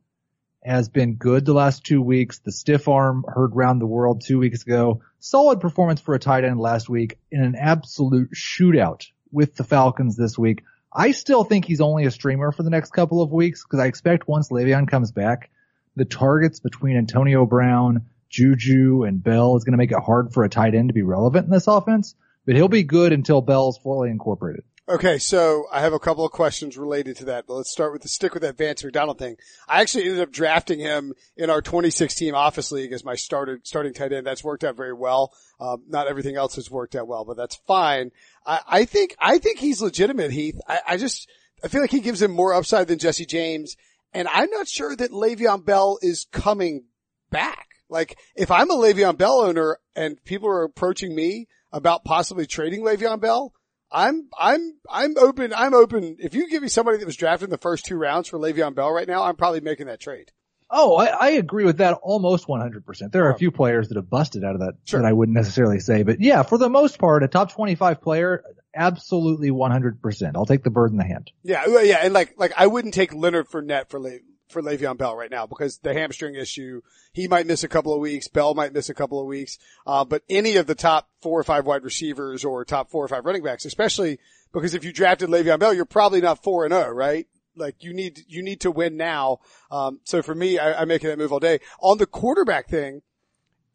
has 0.65 0.89
been 0.89 1.15
good 1.15 1.45
the 1.45 1.53
last 1.53 1.85
two 1.85 2.03
weeks. 2.03 2.41
The 2.41 2.51
stiff 2.51 2.89
arm 2.89 3.25
heard 3.29 3.55
round 3.55 3.81
the 3.81 3.87
world 3.87 4.23
two 4.27 4.39
weeks 4.39 4.63
ago. 4.63 5.03
Solid 5.21 5.61
performance 5.61 6.01
for 6.01 6.15
a 6.15 6.19
tight 6.19 6.45
end 6.45 6.59
last 6.59 6.89
week 6.89 7.19
in 7.31 7.43
an 7.43 7.55
absolute 7.55 8.33
shootout 8.33 9.07
with 9.31 9.55
the 9.55 9.65
Falcons 9.65 10.17
this 10.17 10.37
week. 10.37 10.65
I 10.93 11.13
still 11.13 11.45
think 11.45 11.67
he's 11.67 11.81
only 11.81 12.07
a 12.07 12.11
streamer 12.11 12.53
for 12.53 12.63
the 12.63 12.71
next 12.71 12.93
couple 12.93 13.23
of 13.23 13.31
weeks 13.31 13.63
because 13.63 13.79
I 13.79 13.87
expect 13.87 14.27
once 14.27 14.51
Le'Veon 14.51 14.89
comes 14.89 15.13
back, 15.13 15.51
the 15.95 16.05
targets 16.05 16.59
between 16.59 16.97
Antonio 16.97 17.47
Brown, 17.47 18.07
Juju 18.29 19.05
and 19.05 19.23
Bell 19.23 19.57
is 19.57 19.65
going 19.65 19.73
to 19.73 19.79
make 19.79 19.93
it 19.93 19.99
hard 19.99 20.33
for 20.33 20.45
a 20.45 20.49
tight 20.49 20.75
end 20.75 20.89
to 20.89 20.95
be 20.95 21.03
relevant 21.03 21.47
in 21.47 21.51
this 21.51 21.67
offense, 21.67 22.15
but 22.45 22.55
he'll 22.55 22.69
be 22.69 22.83
good 22.83 23.13
until 23.13 23.41
Bell's 23.41 23.79
fully 23.79 24.11
incorporated. 24.11 24.65
Okay, 24.89 25.19
so 25.19 25.65
I 25.73 25.81
have 25.81 25.95
a 25.95 25.99
couple 25.99 26.25
of 26.25 26.31
questions 26.31 26.77
related 26.77 27.17
to 27.17 27.25
that, 27.25 27.49
but 27.49 27.55
let's 27.55 27.73
start 27.73 27.93
with 27.93 28.03
the 28.03 28.09
stick 28.09 28.35
with 28.35 28.43
that 28.45 28.57
Vance 28.57 28.85
McDonald 28.85 29.19
thing. 29.19 29.37
I 29.67 29.81
actually 29.81 30.05
ended 30.05 30.21
up 30.21 30.31
drafting 30.31 30.79
him 30.79 31.13
in 31.37 31.51
our 31.51 31.61
2016 31.61 32.35
office 32.35 32.71
league 32.71 32.93
as 32.93 33.05
my 33.05 33.17
started 33.17 33.67
starting 33.67 33.95
tight 33.95 34.13
end. 34.13 34.25
That's 34.25 34.45
worked 34.45 34.63
out 34.63 34.77
very 34.77 34.93
well. 34.93 35.33
Um, 35.59 35.83
not 35.89 36.07
everything 36.07 36.37
else 36.37 36.55
has 36.55 36.71
worked 36.71 36.95
out 36.95 37.09
well, 37.09 37.25
but 37.25 37.37
that's 37.37 37.57
fine. 37.67 38.13
I, 38.47 38.61
I 38.65 38.85
think 38.85 39.17
I 39.19 39.39
think 39.39 39.59
he's 39.59 39.83
legitimate, 39.83 40.31
Heath. 40.31 40.61
I, 40.69 40.79
I 40.87 40.97
just 40.99 41.29
I 41.65 41.69
feel 41.69 41.81
like 41.81 41.91
he 41.91 41.99
gives 41.99 42.23
him 42.23 42.31
more 42.31 42.55
upside 42.55 42.87
than 42.87 43.01
Jesse 43.01 43.27
James, 43.27 43.77
and 44.15 44.29
I'm 44.29 44.51
not 44.51 44.69
sure 44.69 44.95
that 44.95 45.11
Le'Veon 45.11 45.65
Bell 45.65 45.99
is 46.01 46.29
coming 46.31 46.85
back. 47.31 47.66
Like, 47.89 48.19
if 48.35 48.51
I'm 48.51 48.71
a 48.71 48.75
Le'Veon 48.75 49.17
Bell 49.17 49.41
owner 49.41 49.79
and 49.95 50.23
people 50.25 50.49
are 50.49 50.65
approaching 50.65 51.15
me 51.15 51.47
about 51.73 52.05
possibly 52.05 52.47
trading 52.47 52.83
Le'Veon 52.83 53.21
Bell, 53.21 53.53
I'm, 53.91 54.29
I'm, 54.39 54.79
I'm 54.91 55.17
open, 55.19 55.53
I'm 55.55 55.75
open. 55.75 56.17
If 56.19 56.35
you 56.35 56.49
give 56.51 56.63
me 56.63 56.69
somebody 56.69 56.99
that 56.99 57.07
was 57.07 57.17
drafted 57.17 57.47
in 57.47 57.51
the 57.51 57.59
first 57.59 57.85
two 57.85 57.97
rounds 57.97 58.29
for 58.29 58.39
Le'Veon 58.39 58.75
Bell 58.75 58.91
right 58.91 59.07
now, 59.07 59.23
I'm 59.23 59.37
probably 59.37 59.61
making 59.61 59.87
that 59.87 60.01
trade. 60.01 60.33
Oh, 60.69 60.97
I, 60.97 61.07
I 61.07 61.31
agree 61.31 61.65
with 61.65 61.79
that 61.79 61.99
almost 62.03 62.49
100%. 62.49 63.13
There 63.13 63.27
are 63.27 63.31
a 63.31 63.39
few 63.39 63.53
players 63.53 63.89
that 63.89 63.97
have 63.97 64.11
busted 64.11 64.43
out 64.43 64.55
of 64.55 64.61
that 64.63 64.75
sure. 64.85 65.01
that 65.01 65.07
I 65.07 65.13
wouldn't 65.13 65.37
necessarily 65.37 65.79
say, 65.79 66.03
but 66.03 66.21
yeah, 66.21 66.43
for 66.43 66.59
the 66.59 66.69
most 66.69 66.99
part, 66.99 67.23
a 67.23 67.29
top 67.29 67.53
25 67.53 68.01
player, 68.01 68.43
absolutely 68.75 69.51
100%. 69.51 70.33
I'll 70.35 70.45
take 70.45 70.65
the 70.65 70.71
bird 70.71 70.91
in 70.91 70.97
the 70.97 71.05
hand. 71.05 71.31
Yeah, 71.45 71.67
yeah, 71.83 72.01
and 72.03 72.13
like, 72.13 72.35
like 72.37 72.53
I 72.57 72.67
wouldn't 72.67 72.95
take 72.95 73.15
Leonard 73.15 73.49
Fournette 73.49 73.91
for 73.91 74.01
Le- 74.01 74.19
for 74.49 74.63
Le'Veon 74.63 74.97
Bell 74.97 75.17
right 75.17 75.31
now 75.31 75.47
because 75.47 75.79
the 75.79 75.93
hamstring 75.93 76.35
issue, 76.35 76.83
he 77.13 77.29
might 77.29 77.47
miss 77.47 77.65
a 77.65 77.69
couple 77.69 77.93
of 77.93 78.01
weeks. 78.01 78.29
Bell 78.29 78.55
might 78.55 78.73
miss 78.73 78.89
a 78.89 78.95
couple 78.95 79.21
of 79.21 79.27
weeks. 79.27 79.59
Uh, 79.87 80.05
but 80.05 80.23
any 80.29 80.57
of 80.57 80.67
the 80.67 80.75
top 80.75 81.09
four 81.21 81.41
or 81.41 81.45
five 81.45 81.67
wide 81.67 81.85
receivers 81.85 82.45
or 82.45 82.65
top 82.65 82.91
four 82.91 83.05
or 83.05 83.09
five 83.09 83.25
running 83.25 83.43
backs, 83.43 83.65
especially 83.65 84.19
because 84.53 84.75
if 84.75 84.85
you 84.85 84.93
drafted 84.93 85.29
Le'Veon 85.29 85.59
Bell, 85.59 85.75
you're 85.75 85.85
probably 85.85 86.21
not 86.21 86.43
four 86.43 86.65
and 86.65 86.73
oh, 86.73 86.89
right? 86.89 87.27
Like 87.57 87.83
you 87.83 87.93
need, 87.95 88.21
you 88.29 88.43
need 88.43 88.61
to 88.61 88.71
win 88.71 88.97
now. 88.97 89.39
Um, 89.71 90.01
so 90.05 90.23
for 90.23 90.35
me, 90.35 90.59
I, 90.59 90.81
I'm 90.81 90.89
making 90.89 91.09
that 91.09 91.19
move 91.19 91.33
all 91.33 91.41
day 91.41 91.61
on 91.81 91.99
the 91.99 92.07
quarterback 92.07 92.69
thing. 92.69 93.03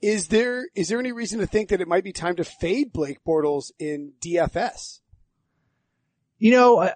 Is 0.02 0.30
there, 0.30 0.68
is 0.74 0.88
there 0.88 1.00
any 1.00 1.12
reason 1.12 1.40
to 1.40 1.46
think 1.48 1.70
that 1.70 1.82
it 1.82 1.88
might 1.88 2.04
be 2.04 2.12
time 2.12 2.36
to 2.38 2.44
fade 2.44 2.92
Blake 2.92 3.24
Bortles 3.24 3.72
in 3.78 4.14
DFS? 4.20 5.00
You 6.40 6.52
know, 6.52 6.80
I 6.82 6.96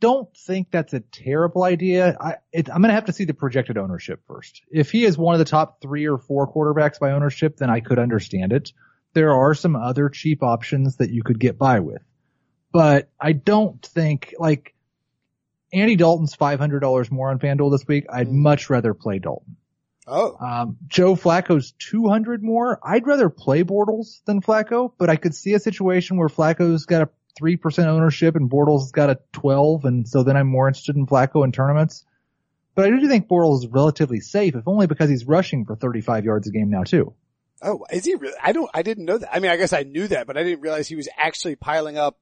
don't 0.00 0.34
think 0.36 0.70
that's 0.70 0.92
a 0.92 1.00
terrible 1.00 1.62
idea. 1.62 2.16
I, 2.20 2.36
it, 2.52 2.68
I'm 2.68 2.82
going 2.82 2.88
to 2.88 2.94
have 2.94 3.06
to 3.06 3.12
see 3.12 3.24
the 3.24 3.34
projected 3.34 3.78
ownership 3.78 4.20
first. 4.26 4.62
If 4.70 4.90
he 4.90 5.04
is 5.04 5.16
one 5.16 5.34
of 5.34 5.38
the 5.38 5.44
top 5.44 5.80
three 5.80 6.06
or 6.06 6.18
four 6.18 6.52
quarterbacks 6.52 6.98
by 6.98 7.12
ownership, 7.12 7.56
then 7.56 7.70
I 7.70 7.80
could 7.80 7.98
understand 7.98 8.52
it. 8.52 8.72
There 9.14 9.32
are 9.32 9.54
some 9.54 9.76
other 9.76 10.08
cheap 10.08 10.42
options 10.42 10.96
that 10.96 11.10
you 11.10 11.22
could 11.22 11.38
get 11.38 11.58
by 11.58 11.80
with, 11.80 12.02
but 12.72 13.10
I 13.20 13.32
don't 13.32 13.80
think 13.84 14.34
like 14.38 14.74
Andy 15.72 15.96
Dalton's 15.96 16.36
$500 16.36 17.10
more 17.10 17.30
on 17.30 17.38
FanDuel 17.38 17.72
this 17.72 17.86
week. 17.86 18.06
I'd 18.12 18.28
mm. 18.28 18.32
much 18.32 18.68
rather 18.68 18.94
play 18.94 19.18
Dalton. 19.18 19.56
Oh. 20.06 20.36
Um, 20.44 20.78
Joe 20.88 21.14
Flacco's 21.14 21.72
200 21.78 22.42
more. 22.42 22.80
I'd 22.82 23.06
rather 23.06 23.30
play 23.30 23.62
Bortles 23.62 24.22
than 24.24 24.42
Flacco, 24.42 24.92
but 24.98 25.08
I 25.08 25.16
could 25.16 25.34
see 25.34 25.54
a 25.54 25.60
situation 25.60 26.16
where 26.16 26.28
Flacco's 26.28 26.86
got 26.86 27.02
a 27.02 27.10
3% 27.40 27.86
ownership 27.86 28.36
and 28.36 28.50
Bortles 28.50 28.80
has 28.80 28.92
got 28.92 29.10
a 29.10 29.18
12 29.32 29.84
and 29.84 30.08
so 30.08 30.22
then 30.22 30.36
I'm 30.36 30.46
more 30.46 30.68
interested 30.68 30.96
in 30.96 31.06
Flacco 31.06 31.44
in 31.44 31.52
tournaments. 31.52 32.04
But 32.74 32.86
I 32.86 32.90
do 32.90 33.08
think 33.08 33.28
Bortles 33.28 33.64
is 33.64 33.66
relatively 33.68 34.20
safe, 34.20 34.54
if 34.54 34.66
only 34.66 34.86
because 34.86 35.10
he's 35.10 35.26
rushing 35.26 35.64
for 35.64 35.76
35 35.76 36.24
yards 36.24 36.48
a 36.48 36.50
game 36.50 36.70
now 36.70 36.84
too. 36.84 37.14
Oh, 37.60 37.84
is 37.92 38.04
he 38.04 38.14
really? 38.14 38.36
I 38.42 38.52
don't, 38.52 38.70
I 38.74 38.82
didn't 38.82 39.04
know 39.04 39.18
that. 39.18 39.34
I 39.34 39.40
mean, 39.40 39.50
I 39.50 39.56
guess 39.56 39.72
I 39.72 39.82
knew 39.82 40.08
that, 40.08 40.26
but 40.26 40.36
I 40.36 40.42
didn't 40.42 40.62
realize 40.62 40.88
he 40.88 40.96
was 40.96 41.08
actually 41.16 41.54
piling 41.54 41.96
up 41.96 42.18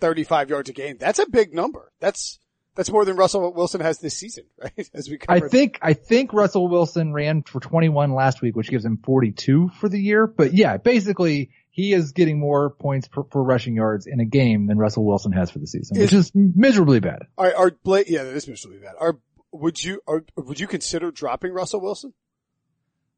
35 0.00 0.50
yards 0.50 0.70
a 0.70 0.72
game. 0.72 0.96
That's 0.98 1.18
a 1.18 1.28
big 1.28 1.52
number. 1.52 1.92
That's, 2.00 2.38
that's 2.78 2.92
more 2.92 3.04
than 3.04 3.16
Russell 3.16 3.52
Wilson 3.52 3.80
has 3.80 3.98
this 3.98 4.16
season, 4.16 4.44
right? 4.62 4.88
As 4.94 5.10
we 5.10 5.18
I 5.28 5.40
think, 5.40 5.80
I 5.82 5.94
think 5.94 6.32
Russell 6.32 6.68
Wilson 6.68 7.12
ran 7.12 7.42
for 7.42 7.58
21 7.58 8.14
last 8.14 8.40
week, 8.40 8.54
which 8.54 8.68
gives 8.68 8.84
him 8.84 8.98
42 9.04 9.70
for 9.80 9.88
the 9.88 10.00
year. 10.00 10.28
But 10.28 10.54
yeah, 10.54 10.76
basically 10.76 11.50
he 11.70 11.92
is 11.92 12.12
getting 12.12 12.38
more 12.38 12.70
points 12.70 13.08
per, 13.08 13.24
for 13.24 13.42
rushing 13.42 13.74
yards 13.74 14.06
in 14.06 14.20
a 14.20 14.24
game 14.24 14.68
than 14.68 14.78
Russell 14.78 15.04
Wilson 15.04 15.32
has 15.32 15.50
for 15.50 15.58
the 15.58 15.66
season, 15.66 15.96
is, 15.96 16.02
which 16.04 16.12
is 16.12 16.32
miserably 16.32 17.00
bad. 17.00 17.22
Are, 17.36 17.52
are 17.52 17.72
Blake, 17.82 18.08
yeah, 18.08 18.22
that 18.22 18.36
is 18.36 18.46
miserably 18.46 18.78
bad. 18.78 18.94
Are, 19.00 19.18
would 19.50 19.82
you, 19.82 20.00
are, 20.06 20.24
would 20.36 20.60
you 20.60 20.68
consider 20.68 21.10
dropping 21.10 21.52
Russell 21.52 21.80
Wilson? 21.80 22.14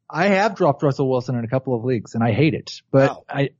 I 0.08 0.28
have 0.28 0.54
dropped 0.54 0.82
Russell 0.82 1.10
Wilson 1.10 1.36
in 1.36 1.44
a 1.44 1.48
couple 1.48 1.76
of 1.76 1.84
leagues 1.84 2.14
and 2.14 2.24
I 2.24 2.32
hate 2.32 2.54
it, 2.54 2.80
but 2.90 3.10
wow. 3.10 3.24
I, 3.28 3.50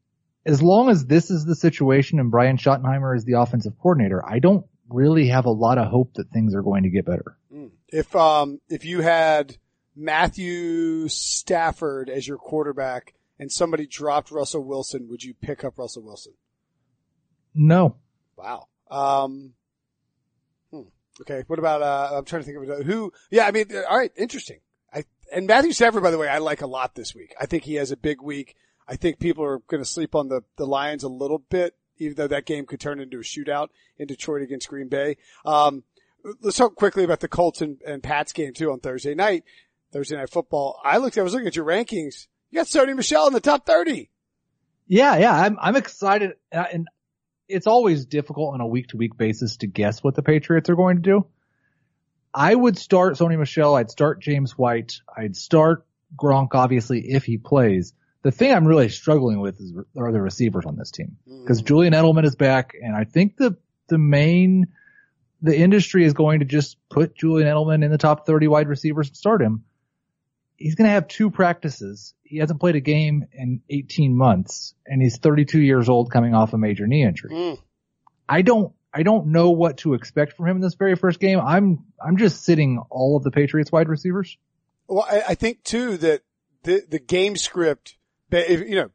as 0.46 0.62
long 0.62 0.88
as 0.88 1.04
this 1.04 1.30
is 1.30 1.44
the 1.44 1.54
situation 1.54 2.18
and 2.18 2.30
Brian 2.30 2.56
Schottenheimer 2.56 3.14
is 3.14 3.24
the 3.26 3.34
offensive 3.34 3.74
coordinator, 3.78 4.24
I 4.26 4.38
don't 4.38 4.64
really 4.90 5.28
have 5.28 5.46
a 5.46 5.50
lot 5.50 5.78
of 5.78 5.88
hope 5.88 6.14
that 6.14 6.30
things 6.30 6.54
are 6.54 6.62
going 6.62 6.82
to 6.82 6.90
get 6.90 7.06
better. 7.06 7.36
Hmm. 7.52 7.66
If, 7.88 8.14
um, 8.14 8.60
if 8.68 8.84
you 8.84 9.00
had 9.00 9.56
Matthew 9.96 11.08
Stafford 11.08 12.08
as 12.10 12.26
your 12.26 12.38
quarterback 12.38 13.14
and 13.38 13.50
somebody 13.50 13.86
dropped 13.86 14.30
Russell 14.30 14.64
Wilson, 14.64 15.08
would 15.08 15.22
you 15.22 15.34
pick 15.34 15.64
up 15.64 15.78
Russell 15.78 16.02
Wilson? 16.02 16.34
No. 17.54 17.96
Wow. 18.36 18.68
Um, 18.90 19.54
hmm. 20.70 20.82
Okay. 21.20 21.44
What 21.46 21.58
about, 21.58 21.82
uh, 21.82 22.16
I'm 22.16 22.24
trying 22.24 22.42
to 22.42 22.46
think 22.46 22.68
of. 22.68 22.86
Who, 22.86 23.12
yeah, 23.30 23.46
I 23.46 23.50
mean, 23.50 23.66
all 23.88 23.98
right. 23.98 24.12
Interesting. 24.16 24.60
I, 24.92 25.04
and 25.32 25.46
Matthew 25.46 25.72
Stafford, 25.72 26.02
by 26.02 26.10
the 26.10 26.18
way, 26.18 26.28
I 26.28 26.38
like 26.38 26.62
a 26.62 26.66
lot 26.66 26.94
this 26.94 27.14
week. 27.14 27.34
I 27.40 27.46
think 27.46 27.64
he 27.64 27.74
has 27.74 27.90
a 27.90 27.96
big 27.96 28.20
week. 28.20 28.56
I 28.88 28.96
think 28.96 29.20
people 29.20 29.44
are 29.44 29.60
going 29.68 29.82
to 29.82 29.88
sleep 29.88 30.14
on 30.14 30.28
the, 30.28 30.42
the 30.56 30.66
Lions 30.66 31.04
a 31.04 31.08
little 31.08 31.38
bit 31.38 31.76
even 32.00 32.16
though 32.16 32.26
that 32.26 32.46
game 32.46 32.66
could 32.66 32.80
turn 32.80 32.98
into 32.98 33.18
a 33.18 33.22
shootout 33.22 33.68
in 33.98 34.08
Detroit 34.08 34.42
against 34.42 34.68
Green 34.68 34.88
Bay. 34.88 35.16
Um, 35.44 35.84
let's 36.42 36.56
talk 36.56 36.74
quickly 36.74 37.04
about 37.04 37.20
the 37.20 37.28
Colts 37.28 37.60
and, 37.60 37.80
and 37.86 38.02
Pats 38.02 38.32
game 38.32 38.52
too 38.52 38.72
on 38.72 38.80
Thursday 38.80 39.14
night, 39.14 39.44
Thursday 39.92 40.16
night 40.16 40.30
football. 40.30 40.80
I 40.84 40.96
looked, 40.96 41.16
I 41.18 41.22
was 41.22 41.32
looking 41.32 41.46
at 41.46 41.56
your 41.56 41.66
rankings. 41.66 42.26
You 42.50 42.58
got 42.58 42.66
Sony 42.66 42.96
Michel 42.96 43.28
in 43.28 43.32
the 43.32 43.40
top 43.40 43.64
30. 43.66 44.10
Yeah, 44.88 45.16
yeah, 45.18 45.32
I'm, 45.32 45.56
I'm 45.60 45.76
excited 45.76 46.32
uh, 46.52 46.64
and 46.72 46.88
it's 47.48 47.66
always 47.66 48.06
difficult 48.06 48.54
on 48.54 48.60
a 48.60 48.66
week 48.66 48.88
to 48.88 48.96
week 48.96 49.16
basis 49.16 49.58
to 49.58 49.66
guess 49.66 50.02
what 50.02 50.14
the 50.14 50.22
Patriots 50.22 50.70
are 50.70 50.76
going 50.76 50.96
to 50.96 51.02
do. 51.02 51.26
I 52.32 52.54
would 52.54 52.78
start 52.78 53.16
Sony 53.16 53.38
Michel. 53.38 53.74
I'd 53.74 53.90
start 53.90 54.22
James 54.22 54.56
White. 54.56 54.94
I'd 55.14 55.36
start 55.36 55.84
Gronk, 56.16 56.50
obviously, 56.54 57.00
if 57.12 57.24
he 57.24 57.38
plays 57.38 57.92
the 58.22 58.30
thing 58.30 58.52
I'm 58.52 58.66
really 58.66 58.88
struggling 58.88 59.40
with 59.40 59.60
is 59.60 59.72
are 59.96 60.12
the 60.12 60.20
receivers 60.20 60.64
on 60.66 60.76
this 60.76 60.90
team 60.90 61.16
because 61.26 61.62
mm. 61.62 61.66
Julian 61.66 61.92
Edelman 61.92 62.24
is 62.24 62.36
back, 62.36 62.74
and 62.80 62.94
I 62.94 63.04
think 63.04 63.36
the 63.36 63.56
the 63.88 63.98
main 63.98 64.68
the 65.42 65.56
industry 65.56 66.04
is 66.04 66.12
going 66.12 66.40
to 66.40 66.44
just 66.44 66.76
put 66.90 67.16
Julian 67.16 67.48
Edelman 67.48 67.82
in 67.82 67.90
the 67.90 67.98
top 67.98 68.26
30 68.26 68.48
wide 68.48 68.68
receivers 68.68 69.08
and 69.08 69.16
start 69.16 69.40
him. 69.40 69.64
He's 70.56 70.74
going 70.74 70.86
to 70.86 70.92
have 70.92 71.08
two 71.08 71.30
practices. 71.30 72.12
He 72.22 72.36
hasn't 72.36 72.60
played 72.60 72.76
a 72.76 72.80
game 72.80 73.24
in 73.32 73.62
18 73.70 74.14
months, 74.14 74.74
and 74.86 75.00
he's 75.00 75.16
32 75.16 75.58
years 75.58 75.88
old, 75.88 76.10
coming 76.10 76.34
off 76.34 76.52
a 76.52 76.58
major 76.58 76.86
knee 76.86 77.04
injury. 77.04 77.30
Mm. 77.30 77.58
I 78.28 78.42
don't 78.42 78.72
I 78.92 79.02
don't 79.02 79.28
know 79.28 79.50
what 79.50 79.78
to 79.78 79.94
expect 79.94 80.34
from 80.34 80.48
him 80.48 80.56
in 80.56 80.62
this 80.62 80.74
very 80.74 80.96
first 80.96 81.20
game. 81.20 81.40
I'm 81.40 81.84
I'm 82.04 82.16
just 82.16 82.44
sitting 82.44 82.82
all 82.90 83.16
of 83.16 83.22
the 83.22 83.30
Patriots 83.30 83.72
wide 83.72 83.88
receivers. 83.88 84.36
Well, 84.88 85.06
I, 85.08 85.22
I 85.28 85.34
think 85.34 85.62
too 85.62 85.96
that 85.98 86.22
the 86.64 86.84
the 86.88 86.98
game 86.98 87.36
script 87.36 87.96
you 88.32 88.76
know, 88.76 88.90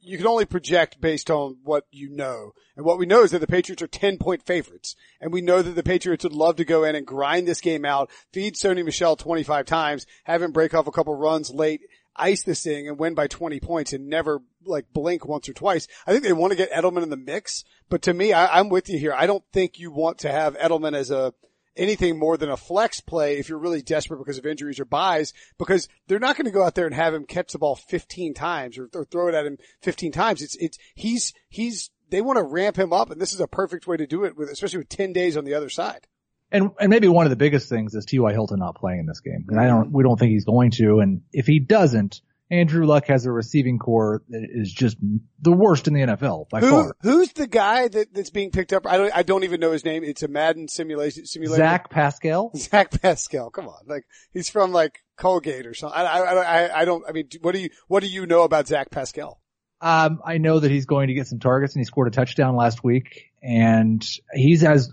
you 0.00 0.16
can 0.16 0.26
only 0.26 0.44
project 0.44 1.00
based 1.00 1.30
on 1.30 1.58
what 1.64 1.84
you 1.90 2.08
know. 2.10 2.52
And 2.76 2.84
what 2.84 2.98
we 2.98 3.06
know 3.06 3.22
is 3.22 3.30
that 3.32 3.40
the 3.40 3.46
Patriots 3.46 3.82
are 3.82 3.88
10 3.88 4.18
point 4.18 4.42
favorites. 4.42 4.94
And 5.20 5.32
we 5.32 5.40
know 5.40 5.62
that 5.62 5.72
the 5.72 5.82
Patriots 5.82 6.24
would 6.24 6.32
love 6.32 6.56
to 6.56 6.64
go 6.64 6.84
in 6.84 6.94
and 6.94 7.06
grind 7.06 7.46
this 7.48 7.60
game 7.60 7.84
out, 7.84 8.10
feed 8.32 8.54
Sony 8.54 8.84
Michel 8.84 9.16
25 9.16 9.66
times, 9.66 10.06
have 10.24 10.42
him 10.42 10.52
break 10.52 10.74
off 10.74 10.86
a 10.86 10.92
couple 10.92 11.14
runs 11.14 11.50
late, 11.50 11.82
ice 12.16 12.42
this 12.42 12.62
thing 12.62 12.88
and 12.88 12.98
win 12.98 13.14
by 13.14 13.26
20 13.26 13.60
points 13.60 13.92
and 13.92 14.08
never 14.08 14.42
like 14.64 14.92
blink 14.92 15.26
once 15.26 15.48
or 15.48 15.52
twice. 15.52 15.88
I 16.06 16.12
think 16.12 16.22
they 16.22 16.32
want 16.32 16.52
to 16.52 16.56
get 16.56 16.72
Edelman 16.72 17.02
in 17.02 17.10
the 17.10 17.16
mix. 17.16 17.64
But 17.88 18.02
to 18.02 18.14
me, 18.14 18.32
I, 18.32 18.58
I'm 18.58 18.68
with 18.68 18.88
you 18.88 18.98
here. 18.98 19.14
I 19.14 19.26
don't 19.26 19.44
think 19.52 19.78
you 19.78 19.90
want 19.90 20.18
to 20.18 20.30
have 20.30 20.56
Edelman 20.56 20.94
as 20.94 21.10
a, 21.10 21.32
anything 21.80 22.18
more 22.18 22.36
than 22.36 22.50
a 22.50 22.56
flex 22.56 23.00
play 23.00 23.38
if 23.38 23.48
you're 23.48 23.58
really 23.58 23.82
desperate 23.82 24.18
because 24.18 24.38
of 24.38 24.46
injuries 24.46 24.78
or 24.78 24.84
byes, 24.84 25.32
because 25.58 25.88
they're 26.06 26.20
not 26.20 26.36
going 26.36 26.44
to 26.44 26.52
go 26.52 26.62
out 26.62 26.74
there 26.74 26.86
and 26.86 26.94
have 26.94 27.14
him 27.14 27.24
catch 27.24 27.52
the 27.52 27.58
ball 27.58 27.74
15 27.74 28.34
times 28.34 28.78
or, 28.78 28.88
or 28.94 29.04
throw 29.04 29.28
it 29.28 29.34
at 29.34 29.46
him 29.46 29.56
15 29.82 30.12
times. 30.12 30.42
It's, 30.42 30.56
it's, 30.56 30.78
he's, 30.94 31.32
he's, 31.48 31.90
they 32.10 32.20
want 32.20 32.36
to 32.36 32.44
ramp 32.44 32.78
him 32.78 32.92
up 32.92 33.10
and 33.10 33.20
this 33.20 33.32
is 33.32 33.40
a 33.40 33.48
perfect 33.48 33.86
way 33.86 33.96
to 33.96 34.06
do 34.06 34.24
it 34.24 34.36
with, 34.36 34.50
especially 34.50 34.78
with 34.78 34.88
10 34.90 35.12
days 35.12 35.36
on 35.36 35.44
the 35.44 35.54
other 35.54 35.70
side. 35.70 36.06
And, 36.52 36.70
and 36.78 36.90
maybe 36.90 37.08
one 37.08 37.26
of 37.26 37.30
the 37.30 37.36
biggest 37.36 37.68
things 37.68 37.94
is 37.94 38.04
T.Y. 38.04 38.32
Hilton 38.32 38.58
not 38.58 38.74
playing 38.74 39.00
in 39.00 39.06
this 39.06 39.20
game. 39.20 39.46
And 39.48 39.58
I 39.58 39.64
mm-hmm. 39.64 39.76
don't, 39.76 39.92
we 39.92 40.02
don't 40.02 40.18
think 40.18 40.32
he's 40.32 40.44
going 40.44 40.72
to. 40.72 40.98
And 40.98 41.22
if 41.32 41.46
he 41.46 41.60
doesn't, 41.60 42.20
Andrew 42.50 42.84
Luck 42.84 43.06
has 43.06 43.26
a 43.26 43.32
receiving 43.32 43.78
corps 43.78 44.22
that 44.28 44.44
is 44.50 44.72
just 44.72 44.96
the 45.40 45.52
worst 45.52 45.86
in 45.86 45.94
the 45.94 46.00
NFL 46.00 46.48
by 46.48 46.60
Who, 46.60 46.70
far. 46.70 46.96
Who's 47.02 47.32
the 47.32 47.46
guy 47.46 47.86
that, 47.86 48.12
that's 48.12 48.30
being 48.30 48.50
picked 48.50 48.72
up? 48.72 48.86
I 48.86 48.96
don't, 48.96 49.16
I 49.16 49.22
don't 49.22 49.44
even 49.44 49.60
know 49.60 49.70
his 49.70 49.84
name. 49.84 50.02
It's 50.02 50.24
a 50.24 50.28
Madden 50.28 50.66
simulation, 50.66 51.26
simulator. 51.26 51.62
Zach 51.62 51.90
Pascal? 51.90 52.50
Zach 52.56 53.00
Pascal. 53.00 53.50
Come 53.50 53.68
on. 53.68 53.82
Like, 53.86 54.04
he's 54.32 54.50
from 54.50 54.72
like 54.72 54.98
Colgate 55.16 55.66
or 55.66 55.74
something. 55.74 55.96
I, 55.96 56.02
I, 56.02 56.34
I, 56.34 56.80
I 56.80 56.84
don't, 56.84 57.04
I 57.08 57.12
mean, 57.12 57.28
what 57.40 57.52
do 57.52 57.60
you, 57.60 57.70
what 57.86 58.00
do 58.00 58.08
you 58.08 58.26
know 58.26 58.42
about 58.42 58.66
Zach 58.66 58.90
Pascal? 58.90 59.40
Um, 59.80 60.20
I 60.24 60.38
know 60.38 60.58
that 60.58 60.70
he's 60.72 60.86
going 60.86 61.08
to 61.08 61.14
get 61.14 61.28
some 61.28 61.38
targets 61.38 61.74
and 61.74 61.80
he 61.80 61.84
scored 61.84 62.08
a 62.08 62.10
touchdown 62.10 62.56
last 62.56 62.82
week 62.82 63.30
and 63.42 64.04
he's 64.34 64.64
as, 64.64 64.90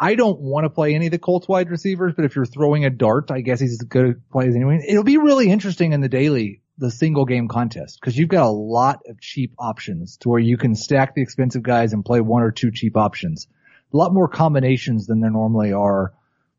I 0.00 0.16
don't 0.16 0.40
want 0.40 0.64
to 0.64 0.70
play 0.70 0.96
any 0.96 1.06
of 1.06 1.12
the 1.12 1.18
Colts 1.18 1.46
wide 1.46 1.70
receivers, 1.70 2.14
but 2.16 2.24
if 2.24 2.34
you're 2.34 2.44
throwing 2.44 2.84
a 2.84 2.90
dart, 2.90 3.30
I 3.30 3.40
guess 3.40 3.60
he's 3.60 3.72
as 3.80 3.86
good 3.88 4.04
a 4.04 4.14
play 4.32 4.48
as 4.48 4.56
anyone. 4.56 4.80
It'll 4.86 5.04
be 5.04 5.16
really 5.16 5.48
interesting 5.48 5.92
in 5.92 6.00
the 6.00 6.08
daily 6.08 6.61
the 6.78 6.90
single 6.90 7.24
game 7.24 7.48
contest 7.48 7.98
because 8.00 8.16
you've 8.16 8.28
got 8.28 8.46
a 8.46 8.50
lot 8.50 9.00
of 9.06 9.20
cheap 9.20 9.54
options 9.58 10.16
to 10.18 10.28
where 10.28 10.40
you 10.40 10.56
can 10.56 10.74
stack 10.74 11.14
the 11.14 11.22
expensive 11.22 11.62
guys 11.62 11.92
and 11.92 12.04
play 12.04 12.20
one 12.20 12.42
or 12.42 12.50
two 12.50 12.70
cheap 12.70 12.96
options. 12.96 13.46
A 13.92 13.96
lot 13.96 14.12
more 14.12 14.28
combinations 14.28 15.06
than 15.06 15.20
there 15.20 15.30
normally 15.30 15.72
are 15.72 16.12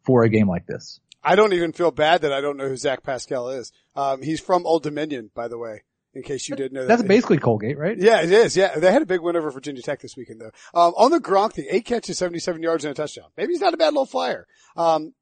for 0.04 0.24
a 0.24 0.30
game 0.30 0.48
like 0.48 0.68
this. 0.68 1.00
I 1.24 1.36
don't 1.36 1.54
even 1.54 1.72
feel 1.72 1.92
bad 1.92 2.22
that 2.22 2.34
I 2.34 2.42
don't 2.42 2.58
know 2.58 2.68
who 2.68 2.78
Zach 2.78 3.02
Pascal 3.04 3.50
is. 3.50 3.72
Um, 3.96 4.22
he's 4.22 4.40
from 4.40 4.66
Old 4.66 4.84
Dominion, 4.84 5.32
by 5.34 5.48
the 5.48 5.58
way, 5.58 5.84
in 6.14 6.22
case 6.22 6.50
you 6.50 6.56
didn't 6.56 6.74
know 6.74 6.82
that. 6.82 6.88
That's 6.90 7.08
basically 7.08 7.38
Colgate, 7.38 7.78
right? 7.78 7.98
Yeah, 7.98 8.22
it 8.22 8.32
is. 8.32 8.58
Yeah. 8.58 8.78
They 8.78 8.92
had 8.92 9.02
a 9.02 9.06
big 9.06 9.22
win 9.22 9.36
over 9.36 9.50
Virginia 9.50 9.82
Tech 9.82 10.02
this 10.02 10.18
weekend 10.18 10.42
though. 10.42 10.52
Um, 10.80 10.94
on 10.98 11.12
the 11.12 11.20
Gronk 11.20 11.54
thing, 11.54 11.68
eight 11.70 11.86
catches, 11.86 12.18
77 12.18 12.62
yards 12.62 12.84
and 12.84 12.92
a 12.92 12.96
touchdown. 12.96 13.30
Maybe 13.38 13.54
he's 13.54 13.62
not 13.62 13.74
a 13.74 13.78
bad 13.78 13.94
little 13.94 14.06
flyer. 14.06 14.46
Um, 14.76 15.14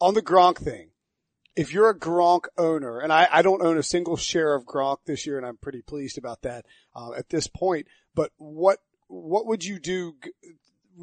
on 0.00 0.14
the 0.14 0.22
Gronk 0.22 0.58
thing, 0.58 0.90
if 1.56 1.72
you're 1.72 1.90
a 1.90 1.98
Gronk 1.98 2.46
owner, 2.56 3.00
and 3.00 3.12
I, 3.12 3.28
I 3.30 3.42
don't 3.42 3.62
own 3.62 3.78
a 3.78 3.82
single 3.82 4.16
share 4.16 4.54
of 4.54 4.64
Gronk 4.64 4.98
this 5.06 5.26
year, 5.26 5.36
and 5.36 5.46
I'm 5.46 5.56
pretty 5.56 5.82
pleased 5.82 6.18
about 6.18 6.42
that 6.42 6.66
uh, 6.94 7.12
at 7.12 7.28
this 7.28 7.46
point. 7.46 7.86
But 8.14 8.30
what 8.36 8.78
what 9.08 9.46
would 9.46 9.64
you 9.64 9.78
do? 9.78 10.14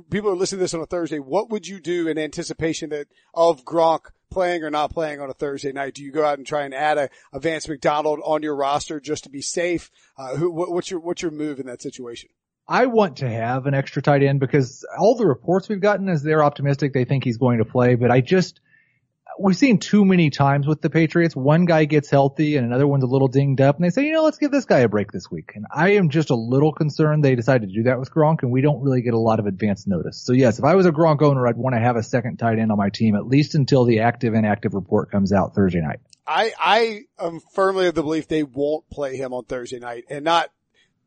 People 0.10 0.30
are 0.30 0.36
listening 0.36 0.60
to 0.60 0.64
this 0.64 0.74
on 0.74 0.82
a 0.82 0.86
Thursday. 0.86 1.20
What 1.20 1.50
would 1.50 1.68
you 1.68 1.80
do 1.80 2.08
in 2.08 2.18
anticipation 2.18 2.92
that 2.92 3.08
of 3.34 3.66
Gronk 3.66 4.12
playing 4.30 4.64
or 4.64 4.70
not 4.70 4.92
playing 4.92 5.20
on 5.22 5.30
a 5.30 5.34
Thursday 5.34 5.72
night? 5.72 5.96
Do 5.96 6.04
you 6.04 6.12
go 6.12 6.24
out 6.24 6.38
and 6.38 6.46
try 6.46 6.64
and 6.64 6.74
add 6.74 6.98
a, 6.98 7.10
a 7.34 7.40
Vance 7.40 7.68
McDonald 7.68 8.20
on 8.24 8.44
your 8.44 8.56
roster 8.56 9.00
just 9.00 9.24
to 9.24 9.30
be 9.30 9.42
safe? 9.42 9.90
Uh, 10.18 10.36
who, 10.36 10.52
what, 10.52 10.72
what's 10.72 10.92
your 10.92 11.00
what's 11.00 11.22
your 11.22 11.32
move 11.32 11.60
in 11.60 11.66
that 11.68 11.82
situation? 11.82 12.30
I 12.70 12.86
want 12.88 13.18
to 13.18 13.30
have 13.30 13.66
an 13.66 13.74
extra 13.74 14.02
tight 14.02 14.24
end 14.24 14.42
because 14.42 14.86
all 15.00 15.16
the 15.16 15.26
reports 15.26 15.70
we've 15.70 15.80
gotten 15.80 16.10
is 16.10 16.22
they're 16.22 16.44
optimistic. 16.44 16.94
They 16.94 17.06
think 17.06 17.24
he's 17.24 17.38
going 17.38 17.60
to 17.60 17.66
play, 17.66 17.96
but 17.96 18.12
I 18.12 18.20
just 18.20 18.60
we've 19.40 19.58
seen 19.58 19.80
too 19.80 20.06
many 20.06 20.30
times 20.30 20.68
with 20.68 20.82
the 20.82 20.90
Patriots. 20.90 21.36
One 21.36 21.66
guy 21.66 21.86
gets 21.86 22.10
healthy 22.10 22.58
and 22.58 22.66
another 22.66 22.88
one's 22.88 23.04
a 23.04 23.08
little 23.08 23.28
dinged 23.28 23.62
up 23.62 23.76
and 23.76 23.86
they 23.86 23.90
say, 23.90 24.06
you 24.06 24.14
know, 24.14 24.24
let's 24.24 24.38
give 24.38 24.52
this 24.52 24.66
guy 24.66 24.80
a 24.80 24.88
break 24.88 25.12
this 25.12 25.30
week. 25.30 25.52
And 25.56 25.66
I 25.74 25.94
am 25.94 26.10
just 26.10 26.30
a 26.30 26.36
little 26.36 26.72
concerned 26.72 27.24
they 27.24 27.36
decided 27.36 27.70
to 27.70 27.76
do 27.76 27.84
that 27.84 28.00
with 28.00 28.12
Gronk 28.12 28.44
and 28.44 28.52
we 28.52 28.62
don't 28.62 28.82
really 28.82 29.02
get 29.02 29.14
a 29.14 29.20
lot 29.20 29.40
of 29.40 29.46
advance 29.46 29.88
notice. 29.88 30.22
So 30.22 30.34
yes, 30.34 30.60
if 30.60 30.66
I 30.66 30.76
was 30.76 30.86
a 30.86 30.92
Gronk 30.92 31.22
owner, 31.22 31.48
I'd 31.48 31.58
want 31.58 31.76
to 31.76 31.80
have 31.80 31.96
a 31.96 32.04
second 32.04 32.38
tight 32.38 32.60
end 32.60 32.72
on 32.72 32.78
my 32.78 32.90
team 32.90 33.16
at 33.16 33.28
least 33.28 33.56
until 33.56 33.86
the 33.86 34.00
active 34.02 34.34
and 34.34 34.46
active 34.46 34.74
report 34.74 35.12
comes 35.12 35.32
out 35.32 35.56
Thursday 35.56 35.82
night. 35.82 36.00
I, 36.26 36.54
I 36.60 37.02
am 37.20 37.40
firmly 37.54 37.88
of 37.88 37.96
the 37.96 38.04
belief 38.04 38.28
they 38.28 38.44
won't 38.44 38.90
play 38.90 39.16
him 39.16 39.34
on 39.34 39.46
Thursday 39.46 39.80
night 39.80 40.06
and 40.10 40.26
not, 40.26 40.52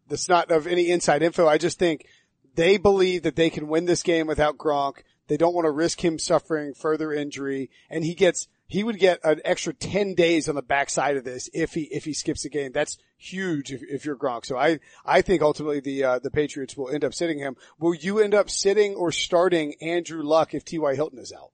that's 0.09 0.29
not 0.29 0.51
of 0.51 0.67
any 0.67 0.91
inside 0.91 1.23
info. 1.23 1.47
I 1.47 1.59
just 1.59 1.79
think 1.79 2.07
they 2.55 2.79
believe 2.79 3.23
that 3.23 3.37
they 3.37 3.51
can 3.51 3.69
win 3.69 3.85
this 3.85 4.03
game 4.03 4.27
without 4.27 4.59
Gronk. 4.59 5.03
They 5.31 5.37
don't 5.37 5.55
want 5.55 5.67
to 5.67 5.71
risk 5.71 6.05
him 6.05 6.19
suffering 6.19 6.75
further 6.75 7.13
injury 7.13 7.71
and 7.89 8.05
he 8.05 8.17
gets, 8.17 8.49
he 8.67 8.83
would 8.83 8.99
get 8.99 9.21
an 9.23 9.41
extra 9.45 9.73
10 9.73 10.15
days 10.15 10.49
on 10.49 10.57
the 10.57 10.63
backside 10.63 11.17
of 11.17 11.23
this 11.23 11.49
if 11.55 11.73
he, 11.73 11.83
if 11.83 12.05
he 12.05 12.13
skips 12.15 12.45
a 12.45 12.49
game. 12.49 12.73
That's 12.73 12.99
huge 13.17 13.71
if, 13.71 13.81
if 13.85 14.05
you're 14.05 14.17
Gronk. 14.17 14.45
So 14.45 14.59
I, 14.59 14.81
I 15.07 15.23
think 15.23 15.41
ultimately 15.41 15.79
the, 15.79 16.03
uh, 16.03 16.19
the 16.19 16.33
Patriots 16.33 16.77
will 16.77 16.91
end 16.91 17.05
up 17.05 17.15
sitting 17.15 17.39
him. 17.39 17.55
Will 17.79 17.95
you 17.95 18.19
end 18.19 18.35
up 18.35 18.51
sitting 18.51 18.97
or 18.97 19.13
starting 19.13 19.75
Andrew 19.81 20.25
Luck 20.25 20.53
if 20.53 20.65
T.Y. 20.65 20.97
Hilton 20.97 21.21
is 21.21 21.33
out? 21.33 21.53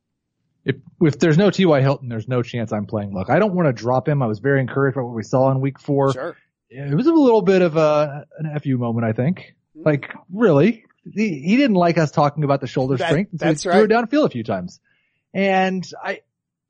If, 0.64 0.76
if 1.02 1.18
there's 1.18 1.36
no 1.36 1.50
T.Y. 1.50 1.82
Hilton, 1.82 2.08
there's 2.08 2.28
no 2.28 2.40
chance 2.40 2.72
I'm 2.72 2.86
playing 2.86 3.12
Luck. 3.12 3.28
I 3.28 3.38
don't 3.38 3.54
want 3.54 3.68
to 3.68 3.74
drop 3.74 4.08
him. 4.08 4.22
I 4.22 4.26
was 4.26 4.38
very 4.38 4.62
encouraged 4.62 4.94
by 4.94 5.02
what 5.02 5.14
we 5.14 5.22
saw 5.22 5.50
in 5.50 5.60
week 5.60 5.78
four. 5.78 6.14
Sure. 6.14 6.34
It 6.70 6.96
was 6.96 7.06
a 7.06 7.12
little 7.12 7.42
bit 7.42 7.60
of 7.60 7.76
a, 7.76 8.24
an 8.38 8.58
FU 8.58 8.78
moment, 8.78 9.04
I 9.04 9.12
think. 9.12 9.54
Like, 9.74 10.10
really? 10.32 10.85
He, 11.12 11.40
he 11.40 11.56
didn't 11.56 11.76
like 11.76 11.98
us 11.98 12.10
talking 12.10 12.44
about 12.44 12.60
the 12.60 12.66
shoulder 12.66 12.96
That- 12.96 13.08
strength. 13.08 13.30
So 13.32 13.36
that's 13.46 13.62
he 13.62 13.68
right. 13.68 13.74
threw 13.76 13.84
it 13.84 13.90
downfield 13.90 14.26
a 14.26 14.30
few 14.30 14.44
times. 14.44 14.80
And 15.34 15.86
I, 16.02 16.20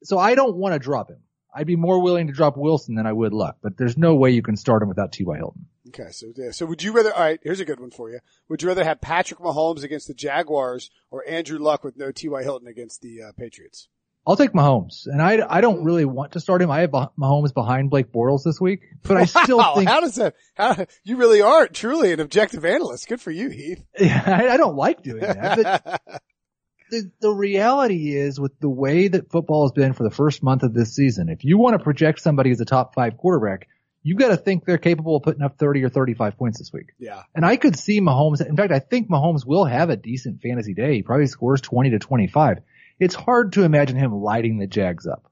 so 0.02 0.18
I 0.18 0.34
don't 0.34 0.56
want 0.56 0.74
to 0.74 0.78
drop 0.78 1.08
him. 1.10 1.18
I'd 1.54 1.66
be 1.66 1.76
more 1.76 2.02
willing 2.02 2.26
to 2.26 2.34
drop 2.34 2.56
Wilson 2.58 2.96
than 2.96 3.06
I 3.06 3.12
would 3.12 3.32
Luck, 3.32 3.56
but 3.62 3.78
there's 3.78 3.96
no 3.96 4.14
way 4.14 4.30
you 4.32 4.42
can 4.42 4.56
start 4.56 4.82
him 4.82 4.88
without 4.88 5.12
T.Y. 5.12 5.36
Hilton. 5.38 5.64
Okay, 5.88 6.10
so 6.10 6.26
yeah, 6.36 6.50
so 6.50 6.66
would 6.66 6.82
you 6.82 6.92
rather? 6.92 7.14
All 7.14 7.20
right, 7.20 7.40
here's 7.42 7.60
a 7.60 7.64
good 7.64 7.80
one 7.80 7.90
for 7.90 8.10
you. 8.10 8.18
Would 8.50 8.60
you 8.60 8.68
rather 8.68 8.84
have 8.84 9.00
Patrick 9.00 9.40
Mahomes 9.40 9.82
against 9.82 10.06
the 10.08 10.12
Jaguars 10.12 10.90
or 11.10 11.26
Andrew 11.26 11.58
Luck 11.58 11.82
with 11.82 11.96
no 11.96 12.12
T.Y. 12.12 12.42
Hilton 12.42 12.68
against 12.68 13.00
the 13.00 13.22
uh, 13.22 13.32
Patriots? 13.38 13.88
I'll 14.26 14.36
take 14.36 14.52
Mahomes, 14.52 15.06
and 15.06 15.22
I, 15.22 15.38
I 15.48 15.60
don't 15.60 15.84
really 15.84 16.04
want 16.04 16.32
to 16.32 16.40
start 16.40 16.60
him. 16.60 16.70
I 16.70 16.80
have 16.80 16.90
Mahomes 16.90 17.54
behind 17.54 17.90
Blake 17.90 18.12
Bortles 18.12 18.42
this 18.44 18.60
week, 18.60 18.80
but 19.02 19.16
I 19.16 19.24
still 19.44 19.58
wow, 19.58 19.76
think 19.76 19.88
how 19.88 20.00
does 20.00 20.16
that? 20.16 20.34
How 20.56 20.86
you 21.04 21.16
really 21.16 21.42
are 21.42 21.68
truly 21.68 22.12
an 22.12 22.18
objective 22.18 22.64
analyst? 22.64 23.08
Good 23.08 23.20
for 23.20 23.30
you, 23.30 23.50
Heath. 23.50 23.84
I, 24.00 24.48
I 24.50 24.56
don't 24.56 24.74
like 24.74 25.02
doing 25.02 25.20
that. 25.20 25.82
But 25.84 26.22
the, 26.90 27.10
the 27.20 27.30
reality 27.30 28.16
is 28.16 28.40
with 28.40 28.58
the 28.58 28.68
way 28.68 29.06
that 29.06 29.30
football 29.30 29.64
has 29.64 29.72
been 29.72 29.92
for 29.92 30.02
the 30.02 30.10
first 30.10 30.42
month 30.42 30.64
of 30.64 30.74
this 30.74 30.96
season, 30.96 31.28
if 31.28 31.44
you 31.44 31.56
want 31.56 31.78
to 31.78 31.84
project 31.84 32.20
somebody 32.20 32.50
as 32.50 32.60
a 32.60 32.64
top 32.64 32.94
five 32.94 33.16
quarterback, 33.16 33.68
you've 34.02 34.18
got 34.18 34.28
to 34.28 34.36
think 34.36 34.64
they're 34.64 34.78
capable 34.78 35.16
of 35.16 35.22
putting 35.22 35.42
up 35.42 35.56
30 35.56 35.84
or 35.84 35.88
35 35.88 36.36
points 36.36 36.58
this 36.58 36.72
week. 36.72 36.86
yeah, 36.98 37.22
And 37.34 37.44
I 37.44 37.56
could 37.56 37.78
see 37.78 38.00
Mahomes, 38.00 38.44
in 38.44 38.56
fact, 38.56 38.72
I 38.72 38.80
think 38.80 39.08
Mahomes 39.08 39.46
will 39.46 39.64
have 39.64 39.88
a 39.90 39.96
decent 39.96 40.42
fantasy 40.42 40.74
day. 40.74 40.94
He 40.94 41.02
probably 41.02 41.26
scores 41.26 41.60
20 41.60 41.90
to 41.90 41.98
25. 42.00 42.58
It's 42.98 43.14
hard 43.14 43.52
to 43.54 43.62
imagine 43.62 43.96
him 43.96 44.12
lighting 44.14 44.58
the 44.58 44.66
Jags 44.66 45.06
up. 45.06 45.30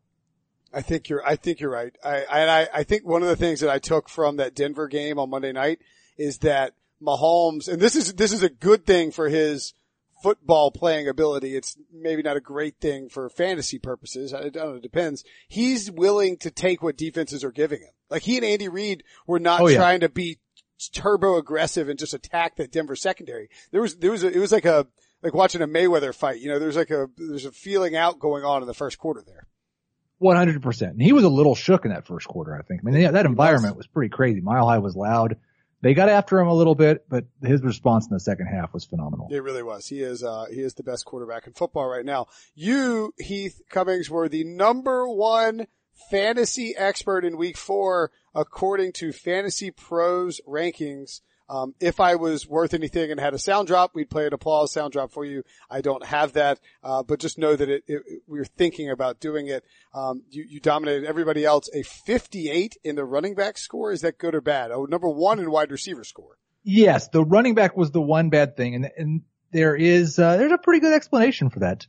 I 0.72 0.82
think 0.82 1.08
you're. 1.08 1.24
I 1.26 1.36
think 1.36 1.60
you're 1.60 1.70
right. 1.70 1.94
I 2.04 2.16
and 2.30 2.50
I, 2.50 2.68
I 2.74 2.82
think 2.82 3.06
one 3.06 3.22
of 3.22 3.28
the 3.28 3.36
things 3.36 3.60
that 3.60 3.70
I 3.70 3.78
took 3.78 4.08
from 4.08 4.36
that 4.38 4.54
Denver 4.56 4.88
game 4.88 5.18
on 5.18 5.30
Monday 5.30 5.52
night 5.52 5.78
is 6.18 6.38
that 6.38 6.74
Mahomes, 7.00 7.68
and 7.68 7.80
this 7.80 7.94
is 7.96 8.14
this 8.14 8.32
is 8.32 8.42
a 8.42 8.48
good 8.48 8.84
thing 8.84 9.12
for 9.12 9.28
his 9.28 9.72
football 10.22 10.70
playing 10.72 11.06
ability. 11.06 11.54
It's 11.54 11.76
maybe 11.92 12.22
not 12.22 12.36
a 12.36 12.40
great 12.40 12.76
thing 12.80 13.08
for 13.08 13.28
fantasy 13.30 13.78
purposes. 13.78 14.34
I 14.34 14.40
don't 14.48 14.56
know. 14.56 14.74
It 14.74 14.82
depends. 14.82 15.22
He's 15.48 15.90
willing 15.90 16.38
to 16.38 16.50
take 16.50 16.82
what 16.82 16.96
defenses 16.96 17.44
are 17.44 17.52
giving 17.52 17.80
him. 17.80 17.90
Like 18.10 18.22
he 18.22 18.36
and 18.36 18.44
Andy 18.44 18.68
Reid 18.68 19.04
were 19.26 19.38
not 19.38 19.60
Oh, 19.60 19.68
yeah. 19.68 19.76
trying 19.76 20.00
to 20.00 20.08
be 20.08 20.38
turbo 20.92 21.36
aggressive 21.36 21.88
and 21.88 21.98
just 21.98 22.14
attack 22.14 22.56
that 22.56 22.72
Denver 22.72 22.96
secondary. 22.96 23.48
There 23.70 23.80
was 23.80 23.96
there 23.96 24.10
was 24.10 24.24
a, 24.24 24.28
it 24.28 24.38
was 24.38 24.50
like 24.50 24.64
a 24.64 24.86
like 25.24 25.34
watching 25.34 25.62
a 25.62 25.66
Mayweather 25.66 26.14
fight. 26.14 26.40
You 26.40 26.50
know, 26.50 26.58
there's 26.58 26.76
like 26.76 26.90
a 26.90 27.08
there's 27.16 27.46
a 27.46 27.50
feeling 27.50 27.96
out 27.96 28.20
going 28.20 28.44
on 28.44 28.60
in 28.60 28.68
the 28.68 28.74
first 28.74 28.98
quarter 28.98 29.22
there. 29.26 29.46
100%. 30.22 30.82
And 30.82 31.02
he 31.02 31.12
was 31.12 31.24
a 31.24 31.28
little 31.28 31.54
shook 31.54 31.84
in 31.84 31.90
that 31.90 32.06
first 32.06 32.28
quarter, 32.28 32.56
I 32.56 32.62
think. 32.62 32.82
I 32.82 32.90
mean, 32.90 33.00
yeah, 33.00 33.10
that 33.10 33.26
environment 33.26 33.76
was 33.76 33.86
pretty 33.86 34.10
crazy. 34.10 34.40
Mile 34.40 34.66
High 34.68 34.78
was 34.78 34.94
loud. 34.94 35.36
They 35.82 35.92
got 35.92 36.08
after 36.08 36.38
him 36.38 36.46
a 36.46 36.54
little 36.54 36.74
bit, 36.74 37.04
but 37.10 37.26
his 37.42 37.60
response 37.62 38.06
in 38.06 38.14
the 38.14 38.20
second 38.20 38.46
half 38.46 38.72
was 38.72 38.84
phenomenal. 38.84 39.28
It 39.30 39.42
really 39.42 39.62
was. 39.62 39.86
He 39.86 40.00
is, 40.00 40.22
uh, 40.22 40.46
he 40.50 40.60
is 40.60 40.74
the 40.74 40.82
best 40.82 41.04
quarterback 41.04 41.46
in 41.46 41.52
football 41.52 41.88
right 41.88 42.06
now. 42.06 42.28
You, 42.54 43.12
Heath 43.18 43.60
Cummings, 43.68 44.08
were 44.08 44.28
the 44.28 44.44
number 44.44 45.06
one 45.06 45.66
fantasy 46.10 46.74
expert 46.74 47.24
in 47.24 47.36
week 47.36 47.58
four, 47.58 48.12
according 48.34 48.92
to 48.92 49.12
Fantasy 49.12 49.70
Pros 49.70 50.40
rankings. 50.48 51.20
Um, 51.48 51.74
if 51.80 52.00
I 52.00 52.14
was 52.14 52.46
worth 52.48 52.72
anything 52.72 53.10
and 53.10 53.20
had 53.20 53.34
a 53.34 53.38
sound 53.38 53.68
drop, 53.68 53.94
we'd 53.94 54.08
play 54.08 54.26
an 54.26 54.32
applause 54.32 54.72
sound 54.72 54.92
drop 54.92 55.12
for 55.12 55.24
you. 55.24 55.42
I 55.70 55.82
don't 55.82 56.04
have 56.04 56.32
that, 56.34 56.58
uh, 56.82 57.02
but 57.02 57.20
just 57.20 57.38
know 57.38 57.54
that 57.54 57.68
it, 57.68 57.84
it, 57.86 58.02
we 58.26 58.40
are 58.40 58.44
thinking 58.44 58.90
about 58.90 59.20
doing 59.20 59.48
it. 59.48 59.64
Um, 59.92 60.22
you, 60.30 60.44
you 60.48 60.60
dominated 60.60 61.06
everybody 61.06 61.44
else. 61.44 61.68
A 61.74 61.82
58 61.82 62.76
in 62.82 62.96
the 62.96 63.04
running 63.04 63.34
back 63.34 63.58
score. 63.58 63.92
Is 63.92 64.00
that 64.00 64.18
good 64.18 64.34
or 64.34 64.40
bad? 64.40 64.70
Oh, 64.70 64.86
number 64.86 65.08
one 65.08 65.38
in 65.38 65.50
wide 65.50 65.70
receiver 65.70 66.04
score. 66.04 66.38
Yes, 66.62 67.08
the 67.08 67.22
running 67.22 67.54
back 67.54 67.76
was 67.76 67.90
the 67.90 68.00
one 68.00 68.30
bad 68.30 68.56
thing, 68.56 68.74
and 68.74 68.90
and 68.96 69.22
there 69.52 69.76
is 69.76 70.18
uh, 70.18 70.38
there's 70.38 70.52
a 70.52 70.58
pretty 70.58 70.80
good 70.80 70.94
explanation 70.94 71.50
for 71.50 71.60
that. 71.60 71.86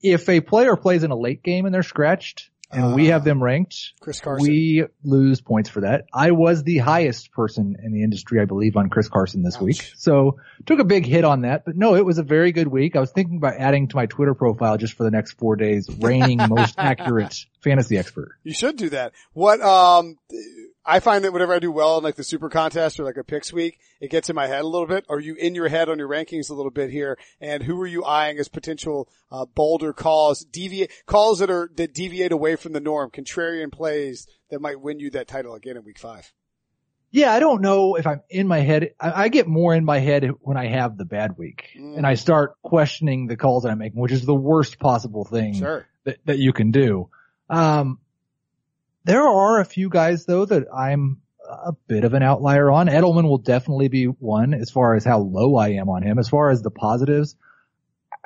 If 0.00 0.28
a 0.28 0.40
player 0.40 0.76
plays 0.76 1.02
in 1.02 1.10
a 1.10 1.16
late 1.16 1.42
game 1.42 1.66
and 1.66 1.74
they're 1.74 1.82
scratched, 1.82 2.50
and 2.72 2.94
we 2.94 3.08
Ah. 3.08 3.12
have 3.14 3.24
them 3.24 3.42
ranked, 3.42 3.92
Chris 4.00 4.20
Carson. 4.20 4.46
we 4.48 4.84
lose 5.04 5.40
points 5.40 5.68
for 5.68 5.80
that. 5.82 6.04
I 6.12 6.30
was 6.30 6.62
the 6.62 6.78
highest 6.78 7.32
person 7.32 7.76
in 7.82 7.92
the 7.92 8.02
industry, 8.02 8.40
I 8.40 8.44
believe, 8.44 8.76
on 8.76 8.88
Chris 8.88 9.08
Carson 9.08 9.42
this 9.42 9.56
Ouch. 9.56 9.62
week, 9.62 9.92
so 9.96 10.38
took 10.66 10.78
a 10.78 10.84
big 10.84 11.04
hit 11.06 11.24
on 11.24 11.42
that. 11.42 11.64
But 11.64 11.76
no, 11.76 11.94
it 11.94 12.04
was 12.04 12.18
a 12.18 12.22
very 12.22 12.52
good 12.52 12.68
week. 12.68 12.96
I 12.96 13.00
was 13.00 13.10
thinking 13.12 13.36
about 13.36 13.54
adding 13.58 13.88
to 13.88 13.96
my 13.96 14.06
Twitter 14.06 14.34
profile 14.34 14.76
just 14.76 14.94
for 14.94 15.04
the 15.04 15.10
next 15.10 15.32
four 15.32 15.56
days, 15.56 15.88
reigning 16.00 16.38
most 16.48 16.74
accurate 16.78 17.44
fantasy 17.62 17.96
expert. 17.96 18.32
You 18.42 18.52
should 18.54 18.76
do 18.76 18.90
that. 18.90 19.12
What, 19.32 19.60
um, 19.60 20.16
I 20.84 20.98
find 20.98 21.24
that 21.24 21.32
whenever 21.32 21.54
I 21.54 21.60
do 21.60 21.70
well 21.70 21.98
in 21.98 22.04
like 22.04 22.16
the 22.16 22.24
super 22.24 22.48
contest 22.48 22.98
or 22.98 23.04
like 23.04 23.16
a 23.16 23.22
picks 23.22 23.52
week, 23.52 23.78
it 24.00 24.10
gets 24.10 24.28
in 24.28 24.34
my 24.34 24.48
head 24.48 24.62
a 24.62 24.66
little 24.66 24.86
bit. 24.88 25.04
Are 25.08 25.20
you 25.20 25.34
in 25.36 25.54
your 25.54 25.68
head 25.68 25.88
on 25.88 25.96
your 25.98 26.08
rankings 26.08 26.50
a 26.50 26.54
little 26.54 26.72
bit 26.72 26.90
here? 26.90 27.16
And 27.40 27.62
who 27.62 27.80
are 27.80 27.86
you 27.86 28.04
eyeing 28.04 28.38
as 28.38 28.48
potential, 28.48 29.08
uh, 29.30 29.46
bolder 29.46 29.92
calls, 29.92 30.44
deviate, 30.44 30.90
calls 31.06 31.38
that 31.38 31.50
are, 31.50 31.70
that 31.76 31.94
deviate 31.94 32.32
away 32.32 32.56
from 32.56 32.72
the 32.72 32.80
norm, 32.80 33.10
contrarian 33.10 33.70
plays 33.70 34.26
that 34.50 34.60
might 34.60 34.80
win 34.80 34.98
you 34.98 35.10
that 35.10 35.28
title 35.28 35.54
again 35.54 35.76
in 35.76 35.84
week 35.84 36.00
five? 36.00 36.32
Yeah, 37.14 37.30
I 37.32 37.40
don't 37.40 37.60
know 37.60 37.96
if 37.96 38.06
I'm 38.06 38.22
in 38.30 38.48
my 38.48 38.60
head. 38.60 38.94
I, 38.98 39.24
I 39.24 39.28
get 39.28 39.46
more 39.46 39.74
in 39.74 39.84
my 39.84 39.98
head 39.98 40.30
when 40.40 40.56
I 40.56 40.66
have 40.68 40.96
the 40.96 41.04
bad 41.04 41.36
week 41.36 41.68
Mm. 41.78 41.98
and 41.98 42.06
I 42.06 42.14
start 42.14 42.54
questioning 42.62 43.26
the 43.28 43.36
calls 43.36 43.62
that 43.64 43.68
I'm 43.70 43.78
making, 43.78 44.00
which 44.00 44.12
is 44.12 44.24
the 44.24 44.34
worst 44.34 44.78
possible 44.80 45.24
thing 45.26 45.54
Sure. 45.54 45.86
that, 46.04 46.18
that 46.24 46.38
you 46.38 46.52
can 46.54 46.70
do. 46.70 47.08
Um, 47.52 47.98
there 49.04 49.22
are 49.22 49.60
a 49.60 49.64
few 49.64 49.88
guys 49.88 50.24
though 50.26 50.44
that 50.46 50.66
I'm 50.74 51.20
a 51.48 51.72
bit 51.86 52.04
of 52.04 52.14
an 52.14 52.22
outlier 52.22 52.70
on. 52.70 52.86
Edelman 52.88 53.24
will 53.28 53.38
definitely 53.38 53.88
be 53.88 54.04
one 54.06 54.54
as 54.54 54.70
far 54.70 54.94
as 54.94 55.04
how 55.04 55.18
low 55.18 55.56
I 55.56 55.70
am 55.70 55.88
on 55.88 56.02
him. 56.02 56.18
As 56.18 56.28
far 56.28 56.50
as 56.50 56.62
the 56.62 56.70
positives, 56.70 57.36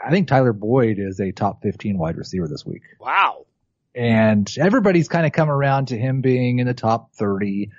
I 0.03 0.11
think 0.11 0.29
Tyler 0.29 0.53
Boyd 0.53 0.99
is 0.99 1.19
a 1.21 1.33
top 1.33 1.63
15 1.63 1.99
wide 1.99 2.17
receiver 2.17 2.47
this 2.47 2.65
week 2.65 2.83
Wow. 3.01 3.47
and 3.95 4.49
everybody's 4.59 5.09
kind 5.09 5.27
of 5.27 5.33
come 5.33 5.51
around 5.51 5.87
to 5.89 5.99
him 5.99 6.21
being 6.21 6.59
in 6.61 6.67
the 6.67 6.75
top 6.75 7.13
30. 7.15 7.71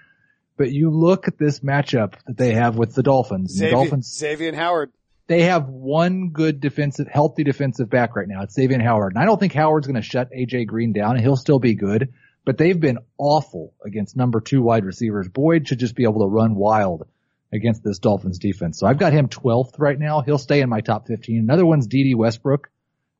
But 0.58 0.72
you 0.72 0.90
look 0.90 1.28
at 1.28 1.38
this 1.38 1.60
matchup 1.60 2.16
that 2.26 2.36
they 2.36 2.56
have 2.56 2.76
with 2.76 2.96
the 2.96 3.04
Dolphins. 3.04 3.52
and 3.54 3.60
the 3.60 3.70
Xavier, 3.70 3.72
Dolphins, 3.72 4.18
Xavier 4.18 4.56
Howard. 4.56 4.92
They 5.28 5.44
have 5.44 5.68
one 5.68 6.30
good 6.30 6.62
defensive, 6.62 7.08
healthy 7.08 7.44
defensive 7.44 7.90
back 7.90 8.16
right 8.16 8.28
now. 8.28 8.44
It's 8.44 8.54
Xavier 8.54 8.82
Howard. 8.82 9.14
And 9.14 9.22
I 9.22 9.26
don't 9.26 9.40
think 9.40 9.54
Howard's 9.54 9.86
going 9.86 10.02
to 10.02 10.02
shut 10.02 10.32
AJ 10.32 10.68
Green 10.68 10.94
down 10.94 11.20
he'll 11.20 11.36
still 11.36 11.60
be 11.60 11.76
good, 11.76 12.14
but 12.46 12.58
they've 12.58 12.80
been 12.80 13.00
awful 13.18 13.74
against 13.86 14.16
number 14.16 14.40
two 14.40 14.62
wide 14.62 14.86
receivers. 14.86 15.28
Boyd 15.28 15.68
should 15.68 15.80
just 15.80 15.96
be 15.96 16.04
able 16.04 16.22
to 16.22 16.28
run 16.28 16.56
wild 16.56 17.08
against 17.52 17.84
this 17.84 18.00
Dolphins 18.00 18.40
defense. 18.40 18.80
So 18.80 18.88
I've 18.88 18.98
got 18.98 19.14
him 19.14 19.28
12th 19.28 19.80
right 19.80 20.00
now. 20.00 20.22
He'll 20.22 20.38
stay 20.38 20.62
in 20.62 20.70
my 20.70 20.82
top 20.82 21.08
15. 21.08 21.40
Another 21.40 21.66
one's 21.66 21.88
Dede 21.88 22.16
Westbrook. 22.16 22.70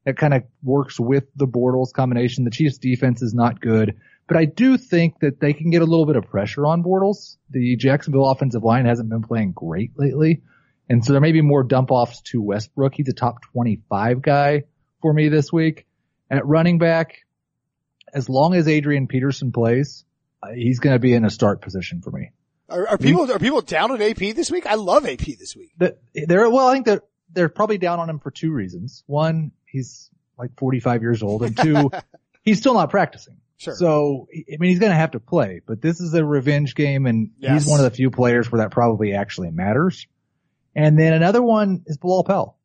That 0.06 0.18
kind 0.18 0.34
of 0.34 0.44
works 0.64 0.98
with 0.98 1.26
the 1.36 1.48
Bortles 1.48 1.92
combination. 1.92 2.46
The 2.46 2.52
Chiefs 2.52 2.78
defense 2.78 3.22
is 3.22 3.34
not 3.34 3.60
good, 3.60 3.98
but 4.28 4.38
I 4.38 4.46
do 4.46 4.78
think 4.78 5.20
that 5.20 5.42
they 5.42 5.52
can 5.52 5.70
get 5.70 5.82
a 5.82 5.86
little 5.86 6.06
bit 6.06 6.16
of 6.16 6.30
pressure 6.30 6.66
on 6.66 6.84
Bortles. 6.84 7.36
The 7.50 7.76
Jacksonville 7.76 8.30
offensive 8.30 8.64
line 8.64 8.86
hasn't 8.86 9.10
been 9.10 9.24
playing 9.24 9.52
great 9.52 9.92
lately. 9.98 10.44
And 10.90 11.04
so 11.04 11.12
there 11.14 11.22
may 11.22 11.32
be 11.34 11.42
more 11.42 11.64
dump 11.64 11.92
offs 11.92 12.22
to 12.32 12.42
Westbrook. 12.42 12.94
He's 12.96 13.10
a 13.10 13.14
top 13.14 13.42
25 13.52 14.22
guy 14.22 14.64
for 15.02 15.14
me 15.14 15.30
this 15.30 15.52
week. 15.52 15.86
At 16.30 16.46
running 16.46 16.78
back, 16.78 17.20
as 18.14 18.30
long 18.30 18.54
as 18.54 18.68
Adrian 18.68 19.08
Peterson 19.08 19.52
plays, 19.52 20.06
uh, 20.44 20.52
he's 20.52 20.80
going 20.80 20.96
to 20.96 21.00
be 21.00 21.14
in 21.14 21.26
a 21.26 21.30
start 21.30 21.62
position 21.62 22.02
for 22.02 22.12
me. 22.12 22.32
Are, 22.70 22.88
are 22.90 22.98
people, 22.98 23.32
are 23.32 23.40
people 23.40 23.62
down 23.62 23.92
on 23.92 24.02
AP 24.02 24.18
this 24.18 24.52
week? 24.52 24.66
I 24.66 24.76
love 24.76 25.06
AP 25.06 25.20
this 25.40 25.56
week. 25.56 25.72
That 25.78 26.00
they're 26.14 26.50
well, 26.50 26.68
I 26.68 26.74
think 26.74 26.86
that 26.88 27.04
they're 27.32 27.50
probably 27.50 27.78
down 27.78 28.00
on 28.00 28.10
him 28.10 28.20
for 28.20 28.30
two 28.32 28.52
reasons. 28.52 29.04
One, 29.08 29.52
he's 29.66 30.10
like 30.38 30.52
45 30.58 31.02
years 31.02 31.24
old, 31.24 31.44
and 31.44 31.56
two, 31.58 31.92
he's 32.44 32.58
still 32.60 32.74
not 32.74 32.90
practicing. 32.90 33.38
Sure. 33.58 33.74
So, 33.76 34.28
I 34.34 34.58
mean, 34.60 34.70
he's 34.70 34.80
going 34.80 34.92
to 34.92 34.98
have 34.98 35.12
to 35.12 35.20
play, 35.20 35.62
but 35.66 35.82
this 35.82 36.00
is 36.00 36.14
a 36.14 36.24
revenge 36.24 36.76
game 36.76 37.06
and 37.08 37.32
Yes. 37.40 37.64
he's 37.64 37.72
one 37.72 37.80
of 37.80 37.86
the 37.86 37.96
few 37.96 38.12
players 38.12 38.52
where 38.52 38.60
that 38.62 38.72
probably 38.72 39.14
actually 39.14 39.50
matters. 39.50 40.06
And 40.78 40.98
then 40.98 41.12
another 41.12 41.42
one 41.42 41.82
is 41.88 41.98
Bilal 41.98 42.24
Powell. 42.24 42.58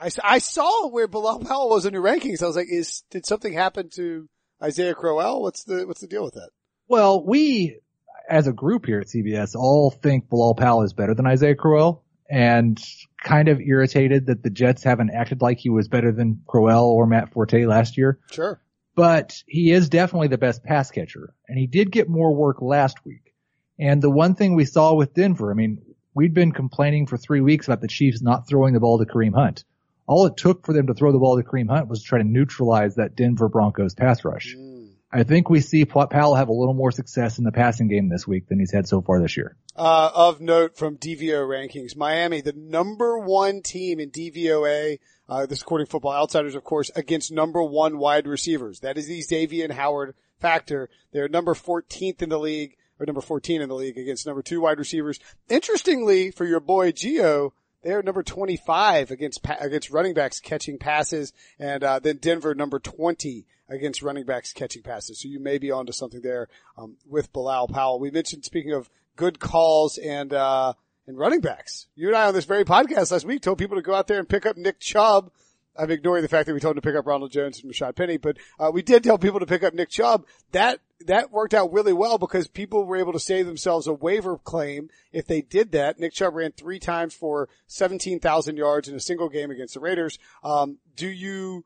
I 0.00 0.38
saw 0.38 0.88
where 0.88 1.06
Bilal 1.06 1.40
Powell 1.40 1.68
was 1.70 1.86
in 1.86 1.92
your 1.92 2.02
rankings. 2.02 2.42
I 2.42 2.46
was 2.46 2.56
like, 2.56 2.68
is, 2.68 3.02
did 3.10 3.26
something 3.26 3.52
happen 3.52 3.90
to 3.94 4.28
Isaiah 4.62 4.94
Crowell? 4.94 5.42
What's 5.42 5.64
the, 5.64 5.86
what's 5.86 6.00
the 6.00 6.06
deal 6.06 6.24
with 6.24 6.34
that? 6.34 6.50
Well, 6.88 7.24
we, 7.24 7.78
as 8.28 8.46
a 8.46 8.52
group 8.52 8.86
here 8.86 9.00
at 9.00 9.08
CBS, 9.08 9.54
all 9.54 9.90
think 9.90 10.28
Bilal 10.28 10.54
Powell 10.54 10.82
is 10.82 10.92
better 10.92 11.14
than 11.14 11.26
Isaiah 11.26 11.54
Crowell 11.54 12.02
and 12.28 12.82
kind 13.22 13.48
of 13.48 13.60
irritated 13.60 14.26
that 14.26 14.42
the 14.42 14.50
Jets 14.50 14.82
haven't 14.82 15.10
acted 15.14 15.40
like 15.42 15.58
he 15.58 15.70
was 15.70 15.88
better 15.88 16.12
than 16.12 16.42
Crowell 16.46 16.86
or 16.86 17.06
Matt 17.06 17.32
Forte 17.32 17.66
last 17.66 17.96
year. 17.96 18.18
Sure. 18.32 18.60
but 18.94 19.42
he 19.46 19.70
is 19.72 19.88
definitely 19.90 20.28
the 20.28 20.38
best 20.38 20.64
pass 20.64 20.90
catcher 20.90 21.34
and 21.48 21.58
he 21.58 21.66
did 21.66 21.92
get 21.92 22.08
more 22.08 22.34
work 22.34 22.62
last 22.62 23.04
week. 23.04 23.34
And 23.78 24.00
the 24.00 24.10
one 24.10 24.34
thing 24.34 24.54
we 24.54 24.64
saw 24.64 24.94
with 24.94 25.12
Denver, 25.14 25.50
I 25.50 25.54
mean, 25.54 25.82
we'd 26.16 26.34
been 26.34 26.50
complaining 26.50 27.06
for 27.06 27.18
three 27.18 27.42
weeks 27.42 27.68
about 27.68 27.82
the 27.82 27.88
Chiefs 27.88 28.22
not 28.22 28.48
throwing 28.48 28.72
the 28.72 28.80
ball 28.80 28.98
to 28.98 29.04
Kareem 29.04 29.34
Hunt. 29.34 29.64
All 30.08 30.26
it 30.26 30.36
took 30.36 30.64
for 30.64 30.72
them 30.72 30.86
to 30.86 30.94
throw 30.94 31.12
the 31.12 31.18
ball 31.18 31.36
to 31.36 31.46
Kareem 31.46 31.68
Hunt 31.68 31.88
was 31.88 32.00
to 32.00 32.08
try 32.08 32.18
to 32.18 32.24
neutralize 32.24 32.94
that 32.94 33.14
Denver 33.14 33.48
Broncos 33.48 33.94
pass 33.94 34.24
rush. 34.24 34.56
Mm. 34.56 34.92
I 35.12 35.22
think 35.22 35.50
we 35.50 35.60
see 35.60 35.84
Powell 35.84 36.34
have 36.34 36.48
a 36.48 36.52
little 36.52 36.74
more 36.74 36.90
success 36.90 37.38
in 37.38 37.44
the 37.44 37.52
passing 37.52 37.88
game 37.88 38.08
this 38.08 38.26
week 38.26 38.48
than 38.48 38.58
he's 38.58 38.72
had 38.72 38.88
so 38.88 39.02
far 39.02 39.20
this 39.20 39.36
year. 39.36 39.56
Uh, 39.76 40.10
of 40.14 40.40
note 40.40 40.76
from 40.76 40.96
DVO 40.96 41.46
rankings, 41.46 41.96
Miami, 41.96 42.40
the 42.40 42.52
number 42.52 43.18
one 43.18 43.62
team 43.62 44.00
in 44.00 44.10
DVOA, 44.10 44.98
uh, 45.28 45.46
this 45.46 45.62
according 45.62 45.86
to 45.86 45.90
Football 45.90 46.14
Outsiders, 46.14 46.54
of 46.54 46.64
course, 46.64 46.90
against 46.96 47.30
number 47.30 47.62
one 47.62 47.98
wide 47.98 48.26
receivers. 48.26 48.80
That 48.80 48.96
is 48.98 49.06
the 49.06 49.20
Xavier 49.20 49.64
and 49.64 49.72
Howard 49.74 50.14
factor. 50.40 50.88
They're 51.12 51.28
number 51.28 51.54
14th 51.54 52.22
in 52.22 52.28
the 52.28 52.38
league, 52.38 52.76
or 52.98 53.06
number 53.06 53.20
14 53.20 53.62
in 53.62 53.68
the 53.68 53.74
league 53.74 53.98
against 53.98 54.26
number 54.26 54.42
two 54.42 54.60
wide 54.60 54.78
receivers. 54.78 55.18
Interestingly, 55.48 56.30
for 56.30 56.44
your 56.44 56.60
boy 56.60 56.92
Geo, 56.92 57.52
they're 57.82 58.02
number 58.02 58.22
25 58.22 59.10
against, 59.10 59.40
against 59.60 59.90
running 59.90 60.14
backs 60.14 60.40
catching 60.40 60.78
passes, 60.78 61.32
and, 61.58 61.84
uh, 61.84 61.98
then 61.98 62.16
Denver 62.16 62.54
number 62.54 62.78
20 62.78 63.46
against 63.68 64.02
running 64.02 64.24
backs 64.24 64.52
catching 64.52 64.82
passes. 64.82 65.20
So 65.20 65.28
you 65.28 65.38
may 65.38 65.58
be 65.58 65.70
onto 65.70 65.92
something 65.92 66.20
there, 66.20 66.48
um, 66.76 66.96
with 67.08 67.32
Bilal 67.32 67.68
Powell. 67.68 68.00
We 68.00 68.10
mentioned, 68.10 68.44
speaking 68.44 68.72
of 68.72 68.90
good 69.16 69.38
calls 69.38 69.98
and, 69.98 70.32
uh, 70.32 70.72
and 71.06 71.16
running 71.16 71.40
backs. 71.40 71.86
You 71.94 72.08
and 72.08 72.16
I 72.16 72.26
on 72.26 72.34
this 72.34 72.44
very 72.44 72.64
podcast 72.64 73.12
last 73.12 73.24
week 73.24 73.42
told 73.42 73.58
people 73.58 73.76
to 73.76 73.82
go 73.82 73.94
out 73.94 74.08
there 74.08 74.18
and 74.18 74.28
pick 74.28 74.46
up 74.46 74.56
Nick 74.56 74.80
Chubb. 74.80 75.30
I'm 75.78 75.90
ignoring 75.90 76.22
the 76.22 76.28
fact 76.28 76.46
that 76.46 76.54
we 76.54 76.60
told 76.60 76.76
them 76.76 76.82
to 76.82 76.88
pick 76.88 76.96
up 76.96 77.06
Ronald 77.06 77.32
Jones 77.32 77.62
and 77.62 77.72
Rashad 77.72 77.96
Penny, 77.96 78.16
but 78.16 78.36
uh, 78.58 78.70
we 78.72 78.82
did 78.82 79.04
tell 79.04 79.18
people 79.18 79.40
to 79.40 79.46
pick 79.46 79.62
up 79.62 79.74
Nick 79.74 79.90
Chubb. 79.90 80.26
That 80.52 80.80
that 81.06 81.30
worked 81.30 81.54
out 81.54 81.72
really 81.72 81.92
well 81.92 82.18
because 82.18 82.48
people 82.48 82.84
were 82.84 82.96
able 82.96 83.12
to 83.12 83.20
save 83.20 83.46
themselves 83.46 83.86
a 83.86 83.92
waiver 83.92 84.38
claim 84.38 84.88
if 85.12 85.26
they 85.26 85.42
did 85.42 85.72
that. 85.72 85.98
Nick 85.98 86.12
Chubb 86.12 86.34
ran 86.34 86.52
three 86.52 86.78
times 86.78 87.14
for 87.14 87.48
17,000 87.66 88.56
yards 88.56 88.88
in 88.88 88.94
a 88.94 89.00
single 89.00 89.28
game 89.28 89.50
against 89.50 89.74
the 89.74 89.80
Raiders. 89.80 90.18
Um, 90.42 90.78
do 90.96 91.06
you 91.06 91.64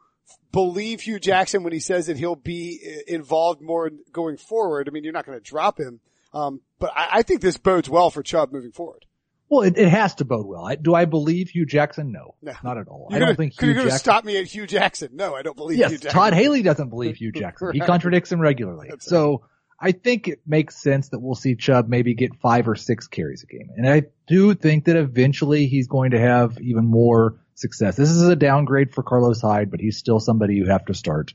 believe 0.52 1.02
Hue 1.02 1.20
Jackson 1.20 1.62
when 1.62 1.72
he 1.72 1.80
says 1.80 2.06
that 2.06 2.16
he'll 2.16 2.36
be 2.36 2.80
uh, 2.84 3.14
involved 3.14 3.60
more 3.60 3.90
going 4.12 4.36
forward? 4.36 4.88
I 4.88 4.90
mean, 4.90 5.04
you're 5.04 5.12
not 5.12 5.26
going 5.26 5.38
to 5.38 5.44
drop 5.44 5.78
him, 5.78 6.00
um, 6.34 6.60
but 6.78 6.90
I, 6.96 7.08
I 7.12 7.22
think 7.22 7.40
this 7.40 7.56
bodes 7.56 7.88
well 7.88 8.10
for 8.10 8.22
Chubb 8.22 8.52
moving 8.52 8.72
forward. 8.72 9.06
Well, 9.50 9.62
it, 9.62 9.76
it 9.76 9.88
has 9.88 10.14
to 10.16 10.24
bode 10.24 10.46
well. 10.46 10.64
I, 10.64 10.76
do 10.76 10.94
I 10.94 11.04
believe 11.06 11.50
Hue 11.50 11.66
Jackson? 11.66 12.12
No, 12.12 12.36
No. 12.40 12.52
not 12.62 12.78
at 12.78 12.86
all. 12.88 13.08
I 13.10 13.14
You're 13.14 13.20
don't 13.20 13.26
gonna- 13.28 13.36
think 13.36 13.60
you're 13.60 13.70
Hue 13.70 13.74
going 13.74 13.86
to 13.86 13.90
Jackson. 13.90 14.04
stop 14.04 14.24
me 14.24 14.38
at 14.38 14.46
Hue 14.46 14.66
Jackson. 14.66 15.10
No, 15.14 15.34
I 15.34 15.42
don't 15.42 15.56
believe 15.56 15.76
Hue 15.76 15.82
Yes, 15.82 15.90
Jackson. 15.92 16.10
Todd 16.12 16.32
Haley 16.34 16.62
doesn't 16.62 16.88
believe 16.88 17.16
Hue 17.16 17.32
Jackson. 17.34 17.72
He 17.72 17.80
contradicts 17.80 18.30
him 18.30 18.40
regularly. 18.40 18.86
That's 18.90 19.06
so 19.06 19.42
I 19.80 19.92
think 19.92 20.28
it 20.28 20.40
makes 20.46 20.80
sense 20.80 21.08
that 21.08 21.18
we'll 21.20 21.34
see 21.34 21.56
Chubb 21.56 21.88
maybe 21.88 22.14
get 22.14 22.34
five 22.36 22.68
or 22.68 22.76
six 22.76 23.08
carries 23.08 23.42
a 23.42 23.46
game. 23.46 23.70
And 23.76 23.88
I 23.88 24.04
do 24.28 24.54
think 24.54 24.84
that 24.84 24.96
eventually 24.96 25.66
he's 25.66 25.88
going 25.88 26.10
to 26.12 26.20
have 26.20 26.58
even 26.60 26.84
more 26.86 27.40
success. 27.54 27.96
This 27.96 28.10
is 28.10 28.22
a 28.22 28.36
downgrade 28.36 28.92
for 28.94 29.02
Carlos 29.02 29.40
Hyde, 29.40 29.70
but 29.70 29.80
he's 29.80 29.96
still 29.96 30.20
somebody 30.20 30.54
you 30.54 30.66
have 30.66 30.84
to 30.84 30.94
start. 30.94 31.32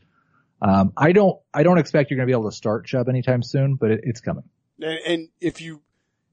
Um, 0.62 0.94
I 0.96 1.12
don't, 1.12 1.38
I 1.54 1.64
don't 1.64 1.80
expect 1.80 2.10
you're 2.12 2.18
going 2.18 2.28
to 2.28 2.32
be 2.32 2.40
able 2.40 2.50
to 2.50 2.56
start 2.56 2.86
Chubb 2.86 3.10
anytime 3.10 3.44
soon, 3.44 3.76
but 3.76 3.92
it, 3.92 4.02
it's 4.04 4.22
coming. 4.22 4.44
And, 4.80 5.00
and 5.06 5.30
if 5.42 5.60
you 5.62 5.82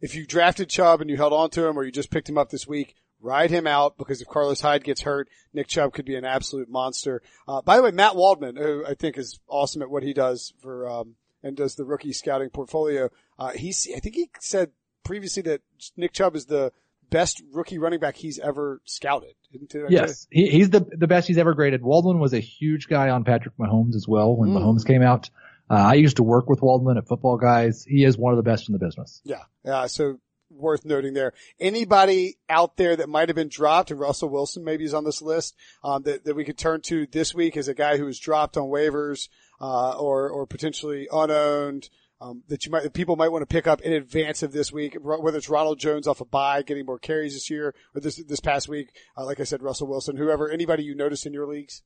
if 0.02 0.14
you 0.14 0.26
drafted 0.26 0.68
Chubb 0.68 1.00
and 1.00 1.08
you 1.08 1.16
held 1.16 1.32
on 1.32 1.48
to 1.50 1.66
him, 1.66 1.78
or 1.78 1.84
you 1.84 1.90
just 1.92 2.10
picked 2.10 2.28
him 2.28 2.36
up 2.36 2.50
this 2.50 2.66
week, 2.66 2.94
ride 3.20 3.50
him 3.50 3.66
out 3.66 3.96
because 3.96 4.20
if 4.20 4.28
Carlos 4.28 4.60
Hyde 4.60 4.84
gets 4.84 5.02
hurt, 5.02 5.28
Nick 5.54 5.68
Chubb 5.68 5.92
could 5.94 6.04
be 6.04 6.16
an 6.16 6.24
absolute 6.24 6.68
monster. 6.68 7.22
Uh, 7.48 7.62
by 7.62 7.76
the 7.76 7.82
way, 7.84 7.92
Matt 7.92 8.16
Waldman, 8.16 8.56
who 8.56 8.84
I 8.86 8.94
think 8.94 9.16
is 9.16 9.38
awesome 9.48 9.80
at 9.80 9.88
what 9.90 10.02
he 10.02 10.12
does 10.12 10.52
for 10.60 10.88
um, 10.88 11.14
and 11.42 11.56
does 11.56 11.76
the 11.76 11.84
rookie 11.84 12.12
scouting 12.12 12.50
portfolio. 12.50 13.08
Uh, 13.38 13.50
he's 13.50 13.88
I 13.96 14.00
think 14.00 14.16
he 14.16 14.28
said 14.40 14.72
previously 15.04 15.42
that 15.44 15.60
Nick 15.96 16.12
Chubb 16.12 16.34
is 16.36 16.46
the 16.46 16.72
best 17.10 17.42
rookie 17.52 17.78
running 17.78 18.00
back 18.00 18.16
he's 18.16 18.38
ever 18.38 18.80
scouted. 18.84 19.34
Didn't 19.52 19.68
did 19.70 19.84
I 19.84 19.88
tell 19.88 19.92
Yes, 19.92 20.26
he, 20.30 20.48
he's 20.48 20.70
the 20.70 20.80
the 20.80 21.06
best 21.06 21.28
he's 21.28 21.38
ever 21.38 21.54
graded. 21.54 21.82
Waldman 21.82 22.18
was 22.18 22.32
a 22.32 22.40
huge 22.40 22.88
guy 22.88 23.08
on 23.10 23.22
Patrick 23.22 23.56
Mahomes 23.56 23.94
as 23.94 24.08
well 24.08 24.34
when 24.34 24.50
Mm. 24.50 24.58
Mahomes 24.58 24.84
came 24.86 25.02
out. 25.02 25.30
Uh, 25.72 25.76
I 25.76 25.94
used 25.94 26.16
to 26.18 26.22
work 26.22 26.50
with 26.50 26.60
Waldman 26.60 26.98
at 26.98 27.08
Football 27.08 27.38
Guys. 27.38 27.82
He 27.88 28.04
is 28.04 28.18
one 28.18 28.34
of 28.34 28.36
the 28.36 28.42
best 28.42 28.68
in 28.68 28.74
the 28.74 28.78
business. 28.78 29.22
Yeah. 29.24 29.44
Uh, 29.64 29.88
so 29.88 30.18
worth 30.50 30.84
noting 30.84 31.14
there. 31.14 31.32
Anybody 31.58 32.36
out 32.50 32.76
there 32.76 32.94
that 32.94 33.08
might 33.08 33.30
have 33.30 33.36
been 33.36 33.48
dropped, 33.48 33.90
and 33.90 33.98
Russell 33.98 34.28
Wilson 34.28 34.64
maybe 34.64 34.84
is 34.84 34.92
on 34.92 35.04
this 35.04 35.22
list, 35.22 35.56
um, 35.82 36.02
that, 36.02 36.26
that 36.26 36.36
we 36.36 36.44
could 36.44 36.58
turn 36.58 36.82
to 36.82 37.06
this 37.06 37.34
week 37.34 37.56
as 37.56 37.68
a 37.68 37.74
guy 37.74 37.96
who 37.96 38.04
was 38.04 38.18
dropped 38.18 38.58
on 38.58 38.64
waivers, 38.64 39.30
uh, 39.62 39.96
or, 39.96 40.28
or 40.28 40.46
potentially 40.46 41.08
unowned, 41.10 41.88
um, 42.20 42.42
that 42.48 42.66
you 42.66 42.70
might, 42.70 42.92
people 42.92 43.16
might 43.16 43.30
want 43.32 43.40
to 43.40 43.46
pick 43.46 43.66
up 43.66 43.80
in 43.80 43.94
advance 43.94 44.42
of 44.42 44.52
this 44.52 44.70
week, 44.70 44.94
whether 45.00 45.38
it's 45.38 45.48
Ronald 45.48 45.78
Jones 45.80 46.06
off 46.06 46.20
a 46.20 46.26
bye, 46.26 46.60
getting 46.60 46.84
more 46.84 46.98
carries 46.98 47.32
this 47.32 47.48
year, 47.48 47.74
or 47.94 48.00
this, 48.02 48.22
this 48.22 48.40
past 48.40 48.68
week, 48.68 48.94
uh, 49.16 49.24
like 49.24 49.40
I 49.40 49.44
said, 49.44 49.62
Russell 49.62 49.88
Wilson, 49.88 50.18
whoever, 50.18 50.50
anybody 50.50 50.84
you 50.84 50.94
noticed 50.94 51.24
in 51.24 51.32
your 51.32 51.46
leagues? 51.46 51.82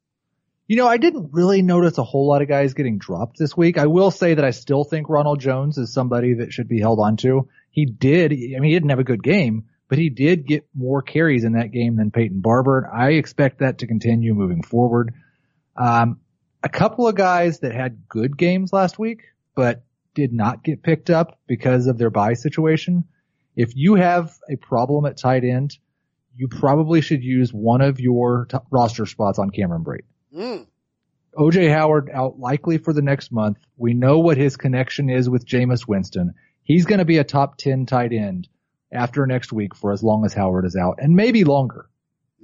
You 0.68 0.76
know, 0.76 0.88
I 0.88 0.96
didn't 0.96 1.30
really 1.32 1.62
notice 1.62 1.96
a 1.98 2.02
whole 2.02 2.26
lot 2.26 2.42
of 2.42 2.48
guys 2.48 2.74
getting 2.74 2.98
dropped 2.98 3.38
this 3.38 3.56
week. 3.56 3.78
I 3.78 3.86
will 3.86 4.10
say 4.10 4.34
that 4.34 4.44
I 4.44 4.50
still 4.50 4.82
think 4.82 5.08
Ronald 5.08 5.38
Jones 5.38 5.78
is 5.78 5.92
somebody 5.92 6.34
that 6.34 6.52
should 6.52 6.68
be 6.68 6.80
held 6.80 6.98
on 6.98 7.16
to. 7.18 7.48
He 7.70 7.86
did, 7.86 8.32
I 8.32 8.58
mean, 8.58 8.64
he 8.64 8.72
didn't 8.72 8.90
have 8.90 8.98
a 8.98 9.04
good 9.04 9.22
game, 9.22 9.66
but 9.88 9.98
he 9.98 10.08
did 10.08 10.44
get 10.44 10.66
more 10.74 11.02
carries 11.02 11.44
in 11.44 11.52
that 11.52 11.70
game 11.70 11.96
than 11.96 12.10
Peyton 12.10 12.40
Barber. 12.40 12.90
I 12.92 13.10
expect 13.10 13.60
that 13.60 13.78
to 13.78 13.86
continue 13.86 14.34
moving 14.34 14.62
forward. 14.62 15.14
Um, 15.76 16.18
a 16.64 16.68
couple 16.68 17.06
of 17.06 17.14
guys 17.14 17.60
that 17.60 17.72
had 17.72 18.08
good 18.08 18.36
games 18.36 18.72
last 18.72 18.98
week, 18.98 19.22
but 19.54 19.84
did 20.14 20.32
not 20.32 20.64
get 20.64 20.82
picked 20.82 21.10
up 21.10 21.38
because 21.46 21.86
of 21.86 21.96
their 21.96 22.10
bye 22.10 22.34
situation. 22.34 23.04
If 23.54 23.76
you 23.76 23.94
have 23.94 24.34
a 24.50 24.56
problem 24.56 25.06
at 25.06 25.16
tight 25.16 25.44
end, 25.44 25.78
you 26.34 26.48
probably 26.48 27.02
should 27.02 27.22
use 27.22 27.52
one 27.52 27.82
of 27.82 28.00
your 28.00 28.48
roster 28.70 29.06
spots 29.06 29.38
on 29.38 29.50
Cameron 29.50 29.84
Brate. 29.84 30.04
Mm. 30.36 30.66
OJ 31.34 31.70
Howard 31.72 32.10
out 32.12 32.38
likely 32.38 32.78
for 32.78 32.92
the 32.92 33.02
next 33.02 33.32
month. 33.32 33.58
We 33.76 33.94
know 33.94 34.18
what 34.18 34.36
his 34.36 34.56
connection 34.56 35.10
is 35.10 35.28
with 35.28 35.46
Jameis 35.46 35.86
Winston. 35.86 36.34
He's 36.62 36.86
going 36.86 36.98
to 36.98 37.04
be 37.04 37.18
a 37.18 37.24
top 37.24 37.58
10 37.58 37.86
tight 37.86 38.12
end 38.12 38.48
after 38.92 39.26
next 39.26 39.52
week 39.52 39.74
for 39.74 39.92
as 39.92 40.02
long 40.02 40.24
as 40.24 40.34
Howard 40.34 40.64
is 40.64 40.76
out 40.76 40.98
and 40.98 41.14
maybe 41.14 41.44
longer. 41.44 41.88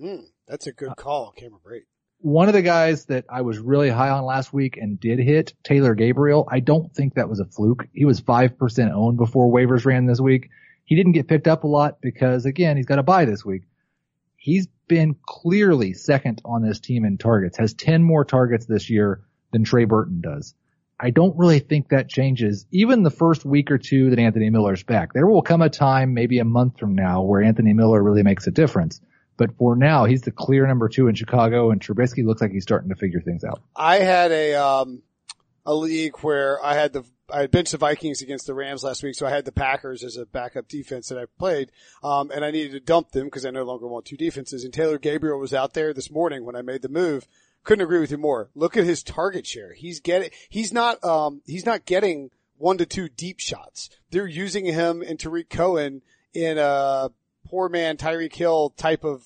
Mm. 0.01 0.25
That's 0.49 0.67
a 0.67 0.73
good 0.73 0.97
call, 0.97 1.33
Cameron 1.33 1.61
Brate. 1.65 1.87
One 2.19 2.49
of 2.49 2.55
the 2.55 2.63
guys 2.63 3.07
that 3.07 3.25
I 3.29 3.41
was 3.41 3.59
really 3.59 3.91
high 3.91 4.11
on 4.11 4.25
last 4.25 4.53
week 4.53 4.77
and 4.77 5.01
did 5.01 5.19
hit, 5.19 5.55
Taylor 5.65 5.95
Gabriel, 5.95 6.47
I 6.51 6.61
don't 6.61 6.93
think 6.95 7.15
that 7.15 7.29
was 7.29 7.41
a 7.41 7.47
fluke. 7.47 7.89
He 7.93 8.05
was 8.05 8.21
5% 8.21 8.93
owned 8.93 9.19
before 9.19 9.53
waivers 9.53 9.85
ran 9.85 10.07
this 10.07 10.21
week. 10.21 10.51
He 10.85 10.95
didn't 10.95 11.13
get 11.13 11.27
picked 11.27 11.49
up 11.49 11.65
a 11.65 11.69
lot 11.69 12.01
because 12.01 12.45
again, 12.45 12.77
he's 12.77 12.87
got 12.87 12.99
a 12.99 13.03
bye 13.03 13.25
this 13.25 13.45
week. 13.45 13.63
He's 14.43 14.67
been 14.89 15.15
clearly 15.25 15.93
second 15.93 16.43
on 16.45 16.63
this 16.63 16.81
team 16.81 17.05
in 17.05 17.17
targets, 17.17 17.59
has 17.59 17.75
10 17.75 18.03
more 18.03 18.25
targets 18.25 18.67
this 18.67 18.91
year 18.91 19.21
than 19.53 19.63
Trey 19.63 19.85
Burton 19.85 20.21
does. 20.21 20.57
I 20.99 21.11
don't 21.11 21.39
really 21.39 21.61
think 21.61 21.91
that 21.91 22.09
changes 22.09 22.67
even 22.73 23.05
the 23.05 23.11
first 23.11 23.45
week 23.45 23.71
or 23.71 23.79
two 23.79 24.11
that 24.11 24.19
Anthony 24.19 24.51
Miller's 24.51 24.83
back. 24.83 25.13
There 25.13 25.29
will 25.29 25.43
come 25.43 25.63
a 25.63 25.71
time, 25.71 26.13
maybe 26.13 26.41
a 26.41 26.45
month 26.45 26.81
from 26.81 26.97
now, 26.97 27.23
where 27.23 27.41
Anthony 27.41 27.73
Miller 27.73 28.03
really 28.03 28.25
makes 28.25 28.49
a 28.49 28.51
difference. 28.51 29.01
But 29.37 29.57
for 29.59 29.77
now, 29.77 30.07
he's 30.07 30.23
the 30.23 30.33
clear 30.33 30.67
number 30.67 30.89
two 30.89 31.07
in 31.07 31.15
Chicago 31.15 31.71
and 31.71 31.81
Trubisky 31.81 32.25
looks 32.25 32.43
like 32.43 32.51
he's 32.51 32.65
starting 32.65 32.89
to 32.89 32.97
figure 32.97 33.21
things 33.21 33.45
out. 33.45 33.63
I 33.77 33.99
had 33.99 34.33
a 34.33 34.55
um 34.55 35.03
a 35.65 35.75
league 35.75 36.17
where 36.19 36.63
I 36.65 36.75
had 36.75 36.93
the 36.93 37.05
I 37.33 37.43
had 37.43 37.51
benched 37.51 37.73
the 37.73 37.79
Vikings 37.79 38.21
against 38.21 38.47
the 38.47 38.55
Rams 38.55 38.85
last 38.85 39.03
week, 39.03 39.15
so 39.15 39.27
I 39.27 39.31
had 39.31 39.47
the 39.47 39.53
Packers 39.53 40.05
as 40.05 40.17
a 40.17 40.27
backup 40.27 40.69
defense 40.69 41.09
that 41.09 41.19
I 41.19 41.25
played, 41.39 41.73
um, 42.03 42.31
and 42.31 42.45
I 42.45 42.51
needed 42.51 42.73
to 42.73 42.81
dump 42.81 43.13
them 43.13 43.25
because 43.25 43.47
I 43.47 43.51
no 43.51 43.65
longer 43.65 43.87
want 43.87 44.05
two 44.05 44.19
defenses. 44.19 44.65
And 44.65 44.75
Taylor 44.75 44.99
Gabriel 44.99 45.39
was 45.39 45.55
out 45.55 45.73
there 45.73 45.95
this 45.95 46.11
morning 46.11 46.45
when 46.45 46.57
I 46.57 46.63
made 46.63 46.83
the 46.83 46.89
move. 46.89 47.27
Couldn't 47.65 47.85
agree 47.85 48.01
with 48.01 48.11
you 48.11 48.19
more. 48.19 48.51
Look 48.55 48.77
at 48.77 48.85
his 48.85 49.03
target 49.03 49.47
share. 49.47 49.73
He's 49.73 50.01
getting 50.01 50.31
he's 50.49 50.73
not 50.73 51.03
um 51.05 51.43
he's 51.47 51.65
not 51.65 51.87
getting 51.87 52.31
one 52.59 52.77
to 52.79 52.87
two 52.87 53.09
deep 53.09 53.39
shots. 53.39 53.89
They're 54.11 54.27
using 54.27 54.67
him 54.67 55.01
and 55.01 55.19
Tarik 55.19 55.49
Cohen 55.49 56.03
in 56.35 56.59
a 56.59 57.11
poor 57.47 57.69
man 57.69 57.97
Tyreek 57.97 58.35
Hill 58.35 58.71
type 58.77 59.05
of 59.05 59.25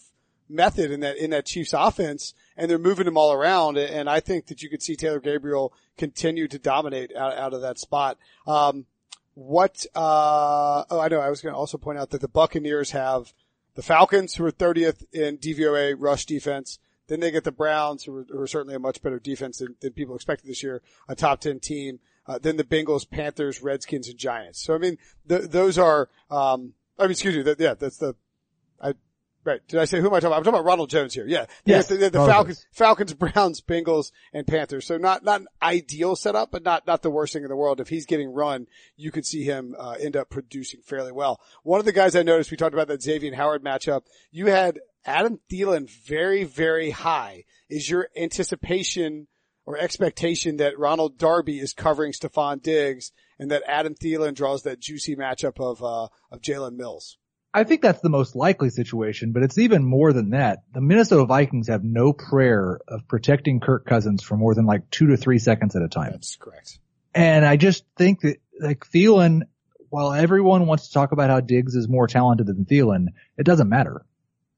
method 0.49 0.91
in 0.91 1.01
that, 1.01 1.17
in 1.17 1.31
that 1.31 1.47
Chiefs 1.47 1.73
offense 1.73 2.35
and 2.57 2.71
they're 2.71 2.79
moving 2.79 3.05
them 3.05 3.17
all 3.17 3.33
around. 3.33 3.77
And 3.79 4.09
I 4.09 4.21
think 4.21 4.47
that 4.47 4.63
you 4.63 4.71
could 4.71 4.83
see 4.83 4.97
Taylor 4.97 5.21
Gabriel 5.21 5.73
continue 5.97 6.49
to 6.49 6.59
dominate 6.59 7.15
out, 7.15 7.37
out 7.37 7.55
of 7.55 7.63
that 7.63 7.79
spot. 7.79 8.19
Um, 8.47 8.87
what, 9.35 9.85
uh, 9.95 10.85
oh, 10.91 11.01
I 11.01 11.09
know. 11.09 11.21
I 11.21 11.29
was 11.29 11.43
going 11.43 11.53
to 11.53 11.59
also 11.59 11.77
point 11.77 11.99
out 11.99 12.11
that 12.11 12.23
the 12.23 12.29
Buccaneers 12.29 12.93
have 12.93 13.35
the 13.75 13.83
Falcons 13.83 14.35
who 14.35 14.47
are 14.47 14.51
30th 14.51 15.05
in 15.13 15.39
DVOA 15.39 15.95
rush 15.99 16.25
defense. 16.25 16.79
Then 17.09 17.21
they 17.21 17.31
get 17.31 17.45
the 17.45 17.53
Browns 17.53 18.05
who 18.05 18.17
are, 18.17 18.27
who 18.29 18.41
are 18.41 18.47
certainly 18.47 18.75
a 18.75 18.81
much 18.81 19.03
better 19.03 19.21
defense 19.21 19.59
than, 19.59 19.77
than, 19.81 19.93
people 19.93 20.15
expected 20.15 20.49
this 20.49 20.63
year, 20.63 20.83
a 21.09 21.15
top 21.15 21.41
10 21.41 21.61
team. 21.61 22.01
Uh, 22.27 22.39
then 22.39 22.57
the 22.57 22.65
Bengals, 22.65 23.09
Panthers, 23.09 23.63
Redskins, 23.63 24.09
and 24.09 24.19
Giants. 24.19 24.65
So 24.65 24.75
I 24.75 24.79
mean, 24.79 24.99
those 25.25 25.79
are, 25.79 26.09
um, 26.31 26.73
I 26.99 27.03
mean, 27.03 27.13
excuse 27.13 27.37
me, 27.37 27.55
yeah, 27.59 27.75
that's 27.75 27.99
the, 27.99 28.17
I, 28.83 28.95
Right. 29.47 29.61
Did 29.69 29.79
I 29.79 29.85
say 29.85 30.01
who 30.01 30.09
am 30.09 30.13
I 30.13 30.17
talking 30.17 30.27
about? 30.27 30.39
I'm 30.39 30.43
talking 30.43 30.59
about 30.59 30.65
Ronald 30.65 30.91
Jones 30.91 31.15
here. 31.15 31.25
Yeah. 31.25 31.47
Yes. 31.65 31.87
The, 31.87 31.95
the, 31.95 32.11
the 32.11 32.27
Falcons, 32.27 32.67
Falcons, 32.73 33.15
Browns, 33.15 33.61
Bengals, 33.61 34.11
and 34.33 34.45
Panthers. 34.45 34.89
So 34.89 34.99
not, 34.99 35.23
not 35.23 35.43
an 35.43 35.47
ideal 35.63 36.17
setup, 36.17 36.51
but 36.51 36.65
not, 36.65 36.85
not 36.85 37.03
the 37.03 37.11
worst 37.13 37.33
thing 37.33 37.45
in 37.45 37.49
the 37.49 37.55
world. 37.55 37.81
If 37.81 37.89
he's 37.89 38.07
getting 38.07 38.35
run, 38.35 38.67
you 38.97 39.13
could 39.13 39.25
see 39.25 39.45
him, 39.45 39.77
uh, 39.79 39.95
end 40.01 40.17
up 40.17 40.31
producing 40.31 40.81
fairly 40.81 41.13
well. 41.13 41.41
One 41.63 41.79
of 41.79 41.87
the 41.87 41.93
guys 41.93 42.17
I 42.17 42.25
noticed, 42.25 42.51
we 42.51 42.57
talked 42.57 42.75
about 42.75 42.89
that 42.89 43.03
Xavier 43.03 43.37
Howard 43.37 43.63
matchup. 43.63 44.03
You 44.33 44.47
had 44.47 44.81
Adam 45.05 45.39
Thielen 45.49 45.89
very, 45.89 46.43
very 46.43 46.91
high. 46.91 47.45
Is 47.71 47.89
your 47.89 48.09
anticipation 48.17 49.29
or 49.65 49.79
expectation 49.79 50.57
that 50.57 50.77
Ronald 50.77 51.19
Darby 51.19 51.61
is 51.61 51.73
covering 51.73 52.11
Stefon 52.11 52.61
Diggs 52.63 53.13
and 53.39 53.53
that 53.53 53.63
Adam 53.69 53.95
Thielen 53.95 54.35
draws 54.35 54.65
that 54.65 54.81
juicy 54.81 55.15
matchup 55.15 55.61
of, 55.61 55.85
uh, 55.85 56.09
of 56.33 56.43
Jalen 56.43 56.75
Mills? 56.75 57.17
I 57.57 57.65
think 57.65 57.81
that's 57.81 58.03
the 58.03 58.11
most 58.11 58.37
likely 58.37 58.69
situation, 58.69 59.33
but 59.33 59.43
it's 59.43 59.57
even 59.57 59.83
more 59.83 60.13
than 60.13 60.31
that. 60.31 60.65
The 60.75 60.83
Minnesota 60.83 61.25
Vikings 61.25 61.69
have 61.69 61.83
no 61.83 62.13
prayer 62.13 62.79
of 62.87 63.09
protecting 63.09 63.61
Kirk 63.61 63.87
Cousins 63.87 64.23
for 64.23 64.37
more 64.37 64.55
than 64.55 64.67
like 64.67 64.91
two 64.91 65.07
to 65.07 65.17
three 65.17 65.39
seconds 65.39 65.75
at 65.75 65.81
a 65.81 65.89
time. 65.89 66.11
That's 66.13 66.37
correct. 66.37 66.79
And 67.15 67.47
I 67.47 67.57
just 67.57 67.87
think 67.97 68.21
that 68.21 68.37
like 68.61 68.87
Thielen, 68.87 69.45
while 69.89 70.13
everyone 70.13 70.67
wants 70.67 70.89
to 70.89 70.93
talk 70.93 71.13
about 71.13 71.31
how 71.31 71.41
Diggs 71.41 71.75
is 71.75 71.89
more 71.89 72.07
talented 72.07 72.47
than 72.47 72.67
Thielen, 72.67 73.07
it 73.39 73.45
doesn't 73.45 73.71
matter 73.71 74.05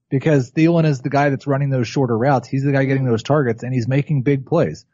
because 0.09 0.51
Thielen 0.51 0.85
is 0.85 1.01
the 1.01 1.09
guy 1.09 1.31
that's 1.31 1.47
running 1.47 1.71
those 1.71 1.87
shorter 1.87 2.19
routes. 2.19 2.49
He's 2.49 2.65
the 2.65 2.73
guy 2.73 2.85
getting 2.85 3.05
those 3.05 3.23
targets 3.23 3.63
and 3.63 3.73
he's 3.73 3.87
making 3.87 4.23
big 4.23 4.45
plays. 4.45 4.87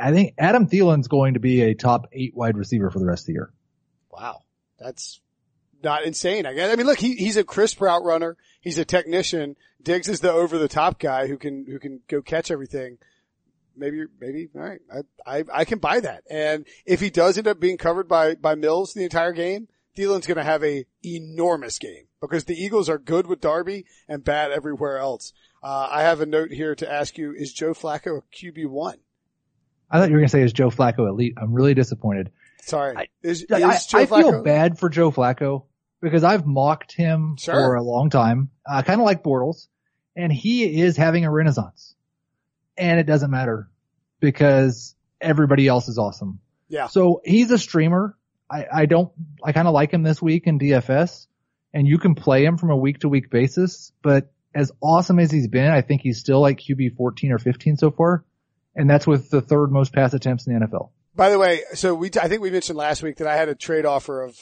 I 0.00 0.10
think 0.10 0.34
Adam 0.38 0.66
Thielen's 0.66 1.06
going 1.06 1.34
to 1.34 1.40
be 1.40 1.60
a 1.60 1.74
top 1.74 2.08
eight 2.12 2.34
wide 2.34 2.56
receiver 2.56 2.90
for 2.90 2.98
the 2.98 3.06
rest 3.06 3.22
of 3.22 3.26
the 3.26 3.32
year. 3.34 3.52
Wow. 4.10 4.42
That's 4.80 5.20
not 5.82 6.04
insane. 6.04 6.46
I 6.46 6.54
guess. 6.54 6.72
I 6.72 6.76
mean, 6.76 6.86
look, 6.86 6.98
he, 6.98 7.14
he's 7.14 7.36
a 7.36 7.44
crisp 7.44 7.80
route 7.80 8.04
runner. 8.04 8.36
He's 8.60 8.78
a 8.78 8.84
technician. 8.84 9.56
Diggs 9.82 10.08
is 10.08 10.20
the 10.20 10.32
over 10.32 10.58
the 10.58 10.68
top 10.68 10.98
guy 10.98 11.26
who 11.26 11.36
can, 11.36 11.66
who 11.66 11.78
can 11.78 12.00
go 12.08 12.20
catch 12.22 12.50
everything. 12.50 12.98
Maybe, 13.76 14.04
maybe, 14.20 14.48
all 14.56 14.62
right. 14.62 14.80
I, 15.24 15.38
I, 15.38 15.44
I 15.52 15.64
can 15.64 15.78
buy 15.78 16.00
that. 16.00 16.24
And 16.28 16.66
if 16.84 17.00
he 17.00 17.10
does 17.10 17.38
end 17.38 17.46
up 17.46 17.60
being 17.60 17.76
covered 17.76 18.08
by, 18.08 18.34
by 18.34 18.56
Mills 18.56 18.92
the 18.92 19.04
entire 19.04 19.32
game, 19.32 19.68
Thielen's 19.96 20.26
going 20.26 20.36
to 20.36 20.44
have 20.44 20.64
a 20.64 20.84
enormous 21.04 21.78
game 21.78 22.06
because 22.20 22.44
the 22.44 22.60
Eagles 22.60 22.88
are 22.88 22.98
good 22.98 23.26
with 23.26 23.40
Darby 23.40 23.84
and 24.08 24.24
bad 24.24 24.50
everywhere 24.50 24.98
else. 24.98 25.32
Uh, 25.62 25.88
I 25.90 26.02
have 26.02 26.20
a 26.20 26.26
note 26.26 26.50
here 26.50 26.74
to 26.74 26.92
ask 26.92 27.18
you, 27.18 27.32
is 27.32 27.52
Joe 27.52 27.72
Flacco 27.72 28.18
a 28.18 28.22
QB1? 28.36 28.94
I 29.90 29.98
thought 29.98 30.08
you 30.08 30.14
were 30.14 30.20
going 30.20 30.28
to 30.28 30.32
say 30.32 30.42
is 30.42 30.52
Joe 30.52 30.70
Flacco 30.70 31.08
elite. 31.08 31.34
I'm 31.40 31.52
really 31.52 31.74
disappointed. 31.74 32.30
Sorry. 32.62 32.96
I, 32.96 33.06
is, 33.22 33.42
is 33.42 33.50
I, 33.50 34.00
I 34.00 34.06
feel 34.06 34.42
bad 34.42 34.78
for 34.78 34.88
Joe 34.88 35.10
Flacco 35.10 35.64
because 36.00 36.24
I've 36.24 36.46
mocked 36.46 36.92
him 36.92 37.36
sure. 37.38 37.54
for 37.54 37.74
a 37.74 37.82
long 37.82 38.10
time, 38.10 38.50
uh, 38.68 38.82
kind 38.82 39.00
of 39.00 39.04
like 39.04 39.22
Bortles, 39.22 39.68
and 40.16 40.32
he 40.32 40.80
is 40.80 40.96
having 40.96 41.24
a 41.24 41.30
renaissance. 41.30 41.94
And 42.76 43.00
it 43.00 43.04
doesn't 43.04 43.30
matter 43.30 43.68
because 44.20 44.94
everybody 45.20 45.66
else 45.66 45.88
is 45.88 45.98
awesome. 45.98 46.40
Yeah. 46.68 46.86
So 46.86 47.20
he's 47.24 47.50
a 47.50 47.58
streamer. 47.58 48.16
I, 48.50 48.66
I 48.72 48.86
don't, 48.86 49.10
I 49.44 49.52
kind 49.52 49.68
of 49.68 49.74
like 49.74 49.92
him 49.92 50.02
this 50.02 50.22
week 50.22 50.46
in 50.46 50.58
DFS 50.58 51.26
and 51.74 51.86
you 51.86 51.98
can 51.98 52.14
play 52.14 52.44
him 52.44 52.56
from 52.56 52.70
a 52.70 52.76
week 52.76 53.00
to 53.00 53.08
week 53.08 53.30
basis, 53.30 53.92
but 54.02 54.30
as 54.54 54.72
awesome 54.82 55.18
as 55.18 55.30
he's 55.30 55.48
been, 55.48 55.70
I 55.70 55.82
think 55.82 56.02
he's 56.02 56.18
still 56.18 56.40
like 56.40 56.58
QB 56.58 56.96
14 56.96 57.32
or 57.32 57.38
15 57.38 57.76
so 57.76 57.90
far. 57.90 58.24
And 58.74 58.88
that's 58.88 59.06
with 59.06 59.30
the 59.30 59.40
third 59.40 59.70
most 59.70 59.92
pass 59.92 60.14
attempts 60.14 60.46
in 60.46 60.54
the 60.54 60.66
NFL. 60.66 60.90
By 61.14 61.30
the 61.30 61.38
way, 61.38 61.62
so 61.74 61.94
we, 61.94 62.10
I 62.20 62.28
think 62.28 62.42
we 62.42 62.50
mentioned 62.50 62.78
last 62.78 63.02
week 63.02 63.16
that 63.16 63.26
I 63.26 63.36
had 63.36 63.48
a 63.48 63.54
trade 63.54 63.84
offer 63.84 64.22
of 64.22 64.38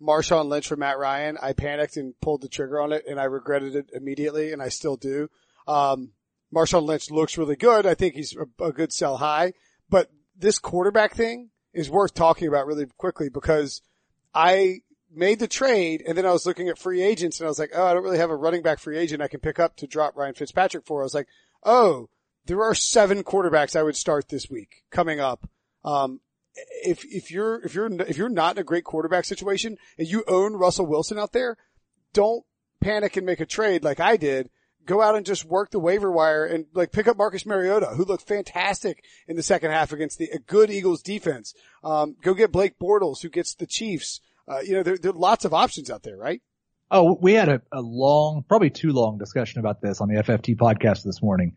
Marshawn 0.00 0.46
Lynch 0.46 0.68
for 0.68 0.76
Matt 0.76 0.98
Ryan. 0.98 1.38
I 1.40 1.52
panicked 1.52 1.96
and 1.96 2.18
pulled 2.20 2.42
the 2.42 2.48
trigger 2.48 2.80
on 2.80 2.92
it 2.92 3.04
and 3.08 3.20
I 3.20 3.24
regretted 3.24 3.76
it 3.76 3.90
immediately 3.92 4.52
and 4.52 4.62
I 4.62 4.68
still 4.68 4.96
do. 4.96 5.28
Um, 5.68 6.12
Marshawn 6.54 6.84
Lynch 6.84 7.10
looks 7.10 7.38
really 7.38 7.56
good. 7.56 7.86
I 7.86 7.94
think 7.94 8.14
he's 8.14 8.34
a, 8.36 8.64
a 8.64 8.72
good 8.72 8.92
sell 8.92 9.18
high, 9.18 9.52
but 9.88 10.10
this 10.36 10.58
quarterback 10.58 11.14
thing 11.14 11.50
is 11.72 11.90
worth 11.90 12.14
talking 12.14 12.48
about 12.48 12.66
really 12.66 12.86
quickly 12.96 13.28
because 13.28 13.82
I 14.34 14.80
made 15.12 15.38
the 15.38 15.48
trade 15.48 16.02
and 16.06 16.16
then 16.16 16.26
I 16.26 16.32
was 16.32 16.46
looking 16.46 16.68
at 16.68 16.78
free 16.78 17.02
agents 17.02 17.38
and 17.38 17.46
I 17.46 17.50
was 17.50 17.58
like, 17.58 17.70
oh, 17.74 17.84
I 17.84 17.94
don't 17.94 18.02
really 18.02 18.18
have 18.18 18.30
a 18.30 18.36
running 18.36 18.62
back 18.62 18.78
free 18.78 18.98
agent 18.98 19.22
I 19.22 19.28
can 19.28 19.40
pick 19.40 19.58
up 19.58 19.76
to 19.76 19.86
drop 19.86 20.16
Ryan 20.16 20.34
Fitzpatrick 20.34 20.86
for. 20.86 21.02
I 21.02 21.04
was 21.04 21.14
like, 21.14 21.28
oh, 21.62 22.08
there 22.46 22.62
are 22.62 22.74
seven 22.74 23.22
quarterbacks 23.22 23.76
I 23.76 23.82
would 23.82 23.96
start 23.96 24.28
this 24.28 24.48
week 24.48 24.82
coming 24.90 25.20
up. 25.20 25.48
Um, 25.84 26.20
if 26.54 27.04
if 27.04 27.30
you're 27.30 27.62
if 27.64 27.74
you're 27.74 27.90
if 28.02 28.16
you're 28.16 28.28
not 28.28 28.56
in 28.56 28.60
a 28.60 28.64
great 28.64 28.84
quarterback 28.84 29.24
situation 29.24 29.78
and 29.98 30.08
you 30.08 30.24
own 30.26 30.54
Russell 30.54 30.86
Wilson 30.86 31.18
out 31.18 31.32
there, 31.32 31.56
don't 32.12 32.44
panic 32.80 33.16
and 33.16 33.26
make 33.26 33.40
a 33.40 33.46
trade 33.46 33.84
like 33.84 34.00
I 34.00 34.16
did. 34.16 34.50
Go 34.86 35.02
out 35.02 35.14
and 35.14 35.26
just 35.26 35.44
work 35.44 35.70
the 35.70 35.78
waiver 35.78 36.10
wire 36.10 36.44
and 36.44 36.64
like 36.72 36.90
pick 36.90 37.06
up 37.06 37.18
Marcus 37.18 37.44
Mariota, 37.44 37.88
who 37.88 38.04
looked 38.04 38.26
fantastic 38.26 39.04
in 39.28 39.36
the 39.36 39.42
second 39.42 39.70
half 39.70 39.92
against 39.92 40.18
the 40.18 40.30
good 40.46 40.70
Eagles 40.70 41.02
defense. 41.02 41.54
Um, 41.84 42.16
go 42.22 42.32
get 42.32 42.50
Blake 42.50 42.78
Bortles, 42.78 43.20
who 43.22 43.28
gets 43.28 43.54
the 43.54 43.66
Chiefs. 43.66 44.20
Uh, 44.48 44.60
you 44.60 44.72
know, 44.72 44.82
there, 44.82 44.96
there 44.96 45.12
are 45.12 45.14
lots 45.14 45.44
of 45.44 45.52
options 45.52 45.90
out 45.90 46.02
there, 46.02 46.16
right? 46.16 46.40
Oh, 46.90 47.16
we 47.20 47.34
had 47.34 47.48
a, 47.48 47.62
a 47.70 47.80
long, 47.80 48.42
probably 48.48 48.70
too 48.70 48.90
long 48.90 49.18
discussion 49.18 49.60
about 49.60 49.80
this 49.80 50.00
on 50.00 50.08
the 50.08 50.20
FFT 50.22 50.56
podcast 50.56 51.04
this 51.04 51.22
morning 51.22 51.54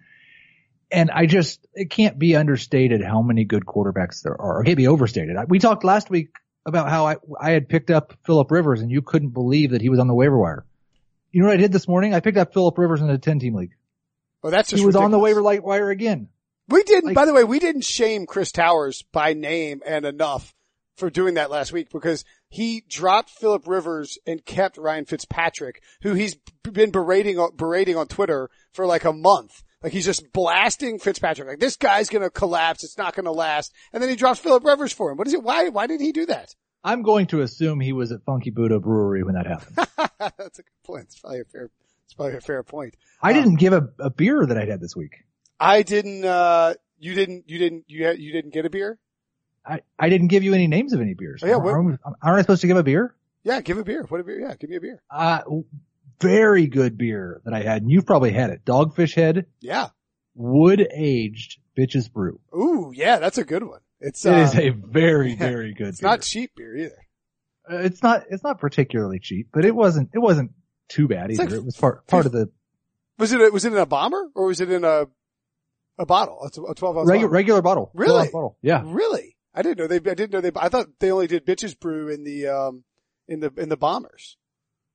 and 0.93 1.09
I 1.11 1.25
just, 1.25 1.65
it 1.73 1.89
can't 1.89 2.19
be 2.19 2.35
understated 2.35 3.03
how 3.03 3.21
many 3.21 3.43
good 3.43 3.65
quarterbacks 3.65 4.21
there 4.21 4.39
are. 4.39 4.61
It 4.61 4.65
can't 4.65 4.77
be 4.77 4.87
overstated. 4.87 5.35
We 5.49 5.57
talked 5.59 5.83
last 5.83 6.09
week 6.09 6.29
about 6.65 6.89
how 6.89 7.07
I, 7.07 7.15
I 7.41 7.51
had 7.51 7.67
picked 7.67 7.89
up 7.89 8.13
Philip 8.25 8.51
Rivers 8.51 8.81
and 8.81 8.91
you 8.91 9.01
couldn't 9.01 9.29
believe 9.29 9.71
that 9.71 9.81
he 9.81 9.89
was 9.89 9.99
on 9.99 10.07
the 10.07 10.13
waiver 10.13 10.37
wire. 10.37 10.65
You 11.31 11.41
know 11.41 11.47
what 11.47 11.55
I 11.55 11.61
did 11.61 11.71
this 11.71 11.87
morning? 11.87 12.13
I 12.13 12.19
picked 12.19 12.37
up 12.37 12.53
Philip 12.53 12.77
Rivers 12.77 13.01
in 13.01 13.09
a 13.09 13.17
10 13.17 13.39
team 13.39 13.55
league. 13.55 13.75
Well, 14.43 14.51
that's 14.51 14.69
just 14.69 14.79
He 14.79 14.85
was 14.85 14.93
ridiculous. 14.93 15.05
on 15.05 15.11
the 15.11 15.19
waiver 15.19 15.41
light 15.41 15.63
wire 15.63 15.89
again. 15.89 16.29
We 16.69 16.83
didn't, 16.83 17.07
like, 17.07 17.15
by 17.15 17.25
the 17.25 17.33
way, 17.33 17.43
we 17.43 17.59
didn't 17.59 17.83
shame 17.83 18.25
Chris 18.25 18.51
Towers 18.51 19.03
by 19.11 19.33
name 19.33 19.81
and 19.85 20.05
enough 20.05 20.53
for 20.95 21.09
doing 21.09 21.33
that 21.33 21.49
last 21.49 21.73
week 21.73 21.89
because 21.91 22.23
he 22.49 22.83
dropped 22.87 23.31
Philip 23.31 23.67
Rivers 23.67 24.17
and 24.27 24.45
kept 24.45 24.77
Ryan 24.77 25.05
Fitzpatrick, 25.05 25.81
who 26.03 26.13
he's 26.13 26.37
been 26.61 26.91
berating, 26.91 27.45
berating 27.57 27.97
on 27.97 28.07
Twitter 28.07 28.49
for 28.71 28.85
like 28.85 29.03
a 29.03 29.11
month 29.11 29.63
like 29.83 29.93
he's 29.93 30.05
just 30.05 30.31
blasting 30.31 30.97
Fitzpatrick. 30.97 31.47
Like 31.47 31.59
this 31.59 31.75
guy's 31.75 32.09
going 32.09 32.23
to 32.23 32.29
collapse. 32.29 32.83
It's 32.83 32.97
not 32.97 33.15
going 33.15 33.25
to 33.25 33.31
last. 33.31 33.73
And 33.91 34.01
then 34.01 34.09
he 34.09 34.15
drops 34.15 34.39
Philip 34.39 34.63
Rivers 34.63 34.93
for 34.93 35.11
him. 35.11 35.17
What 35.17 35.27
is 35.27 35.33
it? 35.33 35.43
Why, 35.43 35.69
why 35.69 35.87
did 35.87 36.01
he 36.01 36.11
do 36.11 36.25
that? 36.27 36.55
I'm 36.83 37.01
going 37.01 37.27
to 37.27 37.41
assume 37.41 37.79
he 37.79 37.93
was 37.93 38.11
at 38.11 38.23
Funky 38.23 38.49
Buddha 38.49 38.79
Brewery 38.79 39.23
when 39.23 39.35
that 39.35 39.45
happened. 39.45 39.87
That's 40.37 40.59
a 40.59 40.63
good 40.63 40.83
point. 40.83 41.03
It's 41.03 41.19
probably 41.19 41.41
a 41.41 41.45
fair, 41.45 41.69
it's 42.05 42.13
probably 42.13 42.37
a 42.37 42.41
fair 42.41 42.63
point. 42.63 42.95
I 43.21 43.31
um, 43.31 43.35
didn't 43.35 43.55
give 43.55 43.73
a, 43.73 43.89
a 43.99 44.09
beer 44.09 44.45
that 44.45 44.57
I 44.57 44.65
had 44.65 44.81
this 44.81 44.95
week. 44.95 45.23
I 45.59 45.83
didn't, 45.83 46.25
uh, 46.25 46.73
you 46.99 47.13
didn't, 47.13 47.49
you 47.49 47.57
didn't, 47.57 47.85
you 47.87 48.05
had, 48.05 48.19
you 48.19 48.33
didn't 48.33 48.53
get 48.53 48.65
a 48.65 48.69
beer? 48.69 48.99
I, 49.65 49.81
I 49.97 50.09
didn't 50.09 50.27
give 50.27 50.43
you 50.43 50.53
any 50.53 50.67
names 50.67 50.91
of 50.91 50.99
any 50.99 51.13
beers. 51.13 51.41
Oh, 51.41 51.47
yeah, 51.47 51.55
aren't, 51.55 51.99
aren't 52.03 52.39
I 52.39 52.41
supposed 52.41 52.61
to 52.61 52.67
give 52.67 52.75
a 52.75 52.83
beer? 52.83 53.15
Yeah, 53.43 53.61
give 53.61 53.77
a 53.77 53.83
beer. 53.83 54.03
What 54.09 54.19
a 54.19 54.23
beer? 54.23 54.41
Yeah, 54.41 54.55
give 54.55 54.69
me 54.69 54.75
a 54.77 54.81
beer. 54.81 55.01
Uh, 55.09 55.41
very 56.23 56.67
good 56.67 56.97
beer 56.97 57.41
that 57.45 57.53
I 57.53 57.61
had, 57.61 57.83
and 57.83 57.91
you've 57.91 58.05
probably 58.05 58.31
had 58.31 58.49
it. 58.49 58.65
Dogfish 58.65 59.13
Head. 59.13 59.45
Yeah 59.59 59.89
wood 60.35 60.87
aged 60.93 61.59
bitches 61.77 62.11
brew. 62.11 62.39
Ooh, 62.55 62.91
yeah, 62.93 63.19
that's 63.19 63.37
a 63.37 63.43
good 63.43 63.63
one. 63.63 63.79
It's 63.99 64.25
it 64.25 64.33
uh, 64.33 64.37
is 64.37 64.55
a 64.55 64.69
very 64.69 65.35
very 65.39 65.73
good. 65.73 65.89
It's 65.89 66.01
beer. 66.01 66.09
not 66.09 66.21
cheap 66.21 66.51
beer 66.55 66.75
either. 66.75 67.05
Uh, 67.69 67.77
it's 67.77 68.03
not 68.03 68.23
it's 68.29 68.43
not 68.43 68.59
particularly 68.59 69.19
cheap, 69.19 69.49
but 69.53 69.65
it 69.65 69.75
wasn't 69.75 70.09
it 70.13 70.19
wasn't 70.19 70.51
too 70.89 71.07
bad 71.07 71.31
either. 71.31 71.43
Like, 71.43 71.53
it 71.53 71.65
was 71.65 71.77
part 71.77 72.05
part 72.07 72.25
of 72.25 72.31
the. 72.31 72.49
Was 73.17 73.31
it 73.31 73.53
was 73.53 73.65
it 73.65 73.73
in 73.73 73.79
a 73.79 73.85
bomber 73.85 74.29
or 74.35 74.47
was 74.47 74.59
it 74.59 74.71
in 74.71 74.83
a 74.83 75.05
a 75.97 76.05
bottle? 76.05 76.39
A 76.43 76.75
twelve 76.75 76.97
ounce 76.97 77.07
regular 77.07 77.31
regular 77.31 77.61
bottle. 77.61 77.91
Really? 77.93 78.29
Bottle. 78.31 78.57
Yeah. 78.61 78.81
Really? 78.85 79.37
I 79.53 79.61
didn't 79.61 79.77
know 79.77 79.87
they. 79.87 79.97
I 79.97 80.15
didn't 80.15 80.33
know 80.33 80.41
they. 80.41 80.51
I 80.55 80.69
thought 80.69 80.87
they 80.99 81.11
only 81.11 81.27
did 81.27 81.45
bitches 81.45 81.79
brew 81.79 82.09
in 82.09 82.23
the 82.23 82.47
um 82.47 82.83
in 83.27 83.39
the 83.39 83.53
in 83.55 83.69
the 83.69 83.77
bombers. 83.77 84.37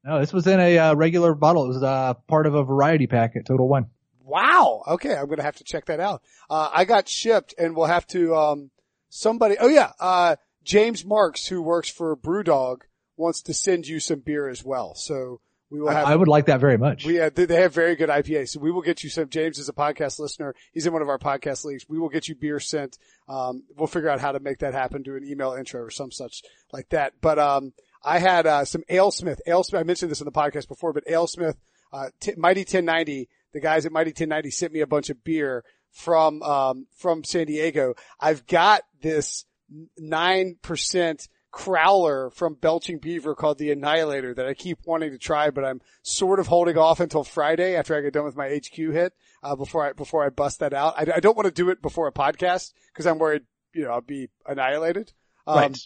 No, 0.09 0.21
this 0.21 0.33
was 0.33 0.47
in 0.47 0.59
a 0.59 0.79
uh, 0.79 0.95
regular 0.95 1.35
bottle. 1.35 1.67
It 1.67 1.69
was 1.69 1.83
uh, 1.83 2.15
part 2.29 2.47
of 2.47 2.55
a 2.55 2.65
variety 2.65 3.07
pack 3.07 3.37
at 3.37 3.45
Total 3.45 3.69
Wine. 3.69 3.89
Wow. 4.25 4.83
Okay. 4.89 5.15
I'm 5.15 5.27
going 5.27 5.37
to 5.37 5.43
have 5.43 5.57
to 5.57 5.65
check 5.65 5.85
that 5.87 6.01
out. 6.01 6.23
Uh, 6.49 6.71
I 6.73 6.87
got 6.87 7.09
shipped 7.11 7.55
and 7.59 7.77
we'll 7.77 7.89
have 7.89 8.07
to, 8.09 8.35
um, 8.35 8.71
somebody, 9.11 9.57
oh 9.61 9.69
yeah, 9.69 9.93
uh, 10.01 10.37
James 10.65 11.05
Marks, 11.05 11.47
who 11.47 11.61
works 11.61 11.91
for 11.91 12.17
Brewdog, 12.17 12.83
wants 13.19 13.43
to 13.43 13.53
send 13.53 13.87
you 13.87 14.01
some 14.01 14.21
beer 14.21 14.49
as 14.49 14.65
well. 14.65 14.95
So 14.95 15.41
We 15.71 15.81
will 15.81 15.91
have. 15.91 16.07
I 16.07 16.17
would 16.17 16.29
like 16.29 16.47
that 16.47 16.61
very 16.61 16.79
much. 16.79 17.05
We 17.05 17.21
uh, 17.21 17.29
they 17.35 17.45
they 17.45 17.61
have 17.61 17.75
very 17.75 17.95
good 17.95 18.09
IPA, 18.09 18.49
so 18.49 18.61
we 18.61 18.71
will 18.71 18.81
get 18.81 19.05
you 19.05 19.11
some. 19.11 19.29
James 19.29 19.59
is 19.59 19.69
a 19.69 19.75
podcast 19.75 20.19
listener. 20.19 20.55
He's 20.73 20.87
in 20.87 20.93
one 20.95 21.03
of 21.03 21.09
our 21.11 21.19
podcast 21.19 21.65
leagues. 21.65 21.87
We 21.89 21.99
will 21.99 22.09
get 22.09 22.29
you 22.29 22.35
beer 22.35 22.61
sent. 22.61 22.97
Um, 23.29 23.65
we'll 23.77 23.87
figure 23.87 24.09
out 24.09 24.21
how 24.21 24.33
to 24.33 24.41
make 24.41 24.61
that 24.61 24.73
happen. 24.73 25.03
Do 25.03 25.17
an 25.17 25.25
email 25.27 25.53
intro 25.53 25.83
or 25.83 25.91
some 25.91 26.11
such 26.11 26.43
like 26.73 26.89
that. 26.91 27.15
But 27.21 27.39
um, 27.39 27.73
I 28.03 28.19
had 28.19 28.47
uh, 28.47 28.65
some 28.65 28.83
AleSmith. 28.91 29.39
AleSmith. 29.47 29.79
I 29.79 29.83
mentioned 29.83 30.11
this 30.11 30.21
in 30.21 30.27
the 30.27 30.33
podcast 30.33 30.69
before, 30.69 30.93
but 30.93 31.07
AleSmith, 31.07 31.57
uh, 31.93 32.09
T- 32.21 32.35
Mighty 32.37 32.61
1090. 32.61 33.29
The 33.53 33.61
guys 33.61 33.87
at 33.87 33.93
Mighty 33.93 34.11
1090 34.11 34.51
sent 34.51 34.73
me 34.73 34.81
a 34.81 34.87
bunch 34.87 35.11
of 35.11 35.25
beer 35.25 35.65
from 35.91 36.43
um, 36.43 36.87
from 36.97 37.25
San 37.25 37.47
Diego. 37.47 37.95
I've 38.21 38.47
got 38.47 38.83
this 39.01 39.47
nine 39.97 40.57
percent 40.63 41.29
crowler 41.53 42.33
from 42.33 42.55
Belching 42.55 42.99
Beaver 42.99 43.35
called 43.35 43.59
the 43.59 43.71
Annihilator 43.71 44.35
that 44.35 44.47
I 44.47 44.55
keep 44.55 44.79
wanting 44.85 45.11
to 45.11 45.19
try, 45.19 45.51
but 45.51 45.65
I'm 45.65 45.81
sort 46.03 46.41
of 46.41 46.47
holding 46.47 46.77
off 46.77 47.01
until 47.01 47.25
Friday 47.25 47.75
after 47.75 47.97
I 47.97 48.01
get 48.01 48.13
done 48.13 48.25
with 48.25 48.37
my 48.37 48.49
HQ 48.49 48.77
hit, 48.77 49.15
uh, 49.43 49.57
before 49.57 49.87
I, 49.87 49.93
before 49.93 50.25
I 50.25 50.29
bust 50.29 50.61
that 50.61 50.75
out. 50.75 50.95
I, 50.97 51.17
I 51.17 51.21
don't 51.21 51.37
want 51.37 51.47
to 51.47 51.53
do 51.53 51.71
it 51.71 51.81
before 51.81 52.07
a 52.07 52.13
podcast 52.13 52.73
because 52.93 53.07
I'm 53.07 53.19
worried, 53.19 53.43
you 53.73 53.85
know, 53.85 53.91
I'll 53.91 54.01
be 54.01 54.29
annihilated. 54.47 55.13
Um, 55.47 55.59
right. 55.59 55.79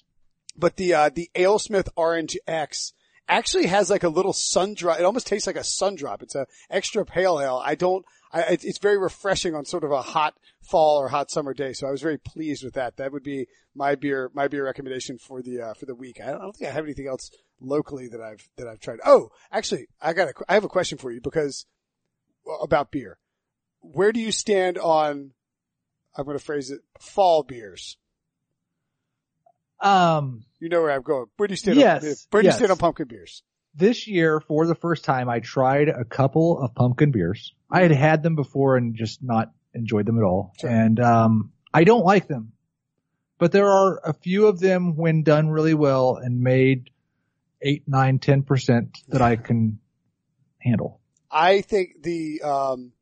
But 0.57 0.77
the, 0.77 0.95
uh, 0.95 1.11
the 1.15 1.31
AleSmith 1.35 1.89
Orange 1.97 2.37
X 2.47 2.93
actually 3.29 3.67
has 3.67 3.89
like 3.89 4.03
a 4.03 4.09
little 4.09 4.33
sun 4.33 4.75
drop. 4.75 4.99
It 4.99 5.05
almost 5.05 5.27
tastes 5.27 5.47
like 5.47 5.57
a 5.57 5.65
sun 5.65 5.95
drop. 5.95 6.23
It's 6.23 6.35
a 6.35 6.47
extra 6.69 7.05
pale 7.05 7.41
ale. 7.41 7.63
I 7.65 7.75
don't, 7.75 8.05
I, 8.33 8.59
it's 8.63 8.79
very 8.79 8.99
refreshing 8.99 9.55
on 9.55 9.65
sort 9.65 9.85
of 9.85 9.91
a 9.91 10.03
hot 10.03 10.35
fall 10.61 10.99
or 10.99 11.09
hot 11.09 11.31
summer 11.31 11.55
day. 11.55 11.73
So 11.73 11.87
I 11.87 11.91
was 11.91 12.03
very 12.03 12.19
pleased 12.19 12.65
with 12.65 12.75
that. 12.75 12.97
That 12.97 13.13
would 13.13 13.23
be 13.23 13.47
my 13.75 13.95
beer, 13.95 14.31
my 14.35 14.49
beer 14.49 14.65
recommendation 14.65 15.19
for 15.19 15.41
the, 15.41 15.61
uh, 15.61 15.75
for 15.75 15.87
the 15.87 15.95
week. 15.95 16.21
I 16.21 16.27
don't, 16.27 16.41
I 16.41 16.45
don't 16.45 16.57
think 16.57 16.71
I 16.71 16.75
have 16.75 16.85
anything 16.85 17.09
else 17.09 17.31
locally 17.61 18.09
that 18.09 18.21
I've, 18.21 18.49
that 18.57 18.67
I've 18.67 18.81
tried. 18.81 18.99
Oh, 19.05 19.31
actually, 19.51 19.87
I 20.01 20.13
got 20.13 20.29
a, 20.29 20.33
I 20.49 20.55
have 20.55 20.65
a 20.65 20.69
question 20.69 20.99
for 20.99 21.11
you 21.11 21.21
because 21.21 21.67
about 22.61 22.91
beer. 22.91 23.19
Where 23.81 24.13
do 24.13 24.21
you 24.21 24.33
stand 24.33 24.79
on, 24.79 25.33
I'm 26.17 26.25
going 26.25 26.39
to 26.39 26.45
phrase 26.45 26.71
it, 26.71 26.81
fall 27.01 27.43
beers? 27.43 27.97
Um, 29.83 30.45
You 30.61 30.69
know 30.69 30.81
where 30.83 30.93
I'm 30.93 31.03
going. 31.03 31.27
Do 31.39 31.57
stand 31.57 31.77
Yes, 31.79 32.05
on, 32.05 32.15
where 32.31 32.43
yes. 32.43 32.55
you 32.55 32.57
stand 32.59 32.71
on 32.73 32.79
pumpkin 32.79 33.09
beers? 33.09 33.43
this 33.75 34.07
year, 34.07 34.39
for 34.41 34.67
the 34.67 34.75
first 34.75 35.03
time, 35.05 35.29
I 35.31 35.41
tried 35.41 35.89
a 35.89 36.05
couple 36.05 36.59
of 36.61 36.75
pumpkin 36.75 37.11
beers. 37.11 37.55
I 37.71 37.81
had 37.83 37.91
had 37.91 38.23
them 38.23 38.37
before 38.37 38.77
and 38.77 38.95
just 38.95 39.23
not 39.23 39.51
enjoyed 39.75 40.05
them 40.05 40.19
at 40.19 40.25
all. 40.25 40.53
Sure. 40.61 40.69
And, 40.69 41.01
um, 41.01 41.53
I 41.73 41.85
don't 41.85 42.05
like 42.05 42.29
them, 42.29 42.53
but 43.39 43.51
there 43.51 43.71
are 43.71 43.99
a 44.05 44.13
few 44.13 44.47
of 44.47 44.61
them 44.61 44.95
when 44.95 45.23
done 45.23 45.49
really 45.49 45.73
well 45.73 46.17
and 46.17 46.41
made 46.41 46.91
eight, 47.63 47.85
nine, 47.89 48.19
ten 48.19 48.43
percent 48.43 48.99
that 49.09 49.23
I 49.23 49.37
can 49.37 49.79
handle. 50.59 51.01
I 51.31 51.63
think 51.63 52.03
the, 52.03 52.43
um, 52.43 52.93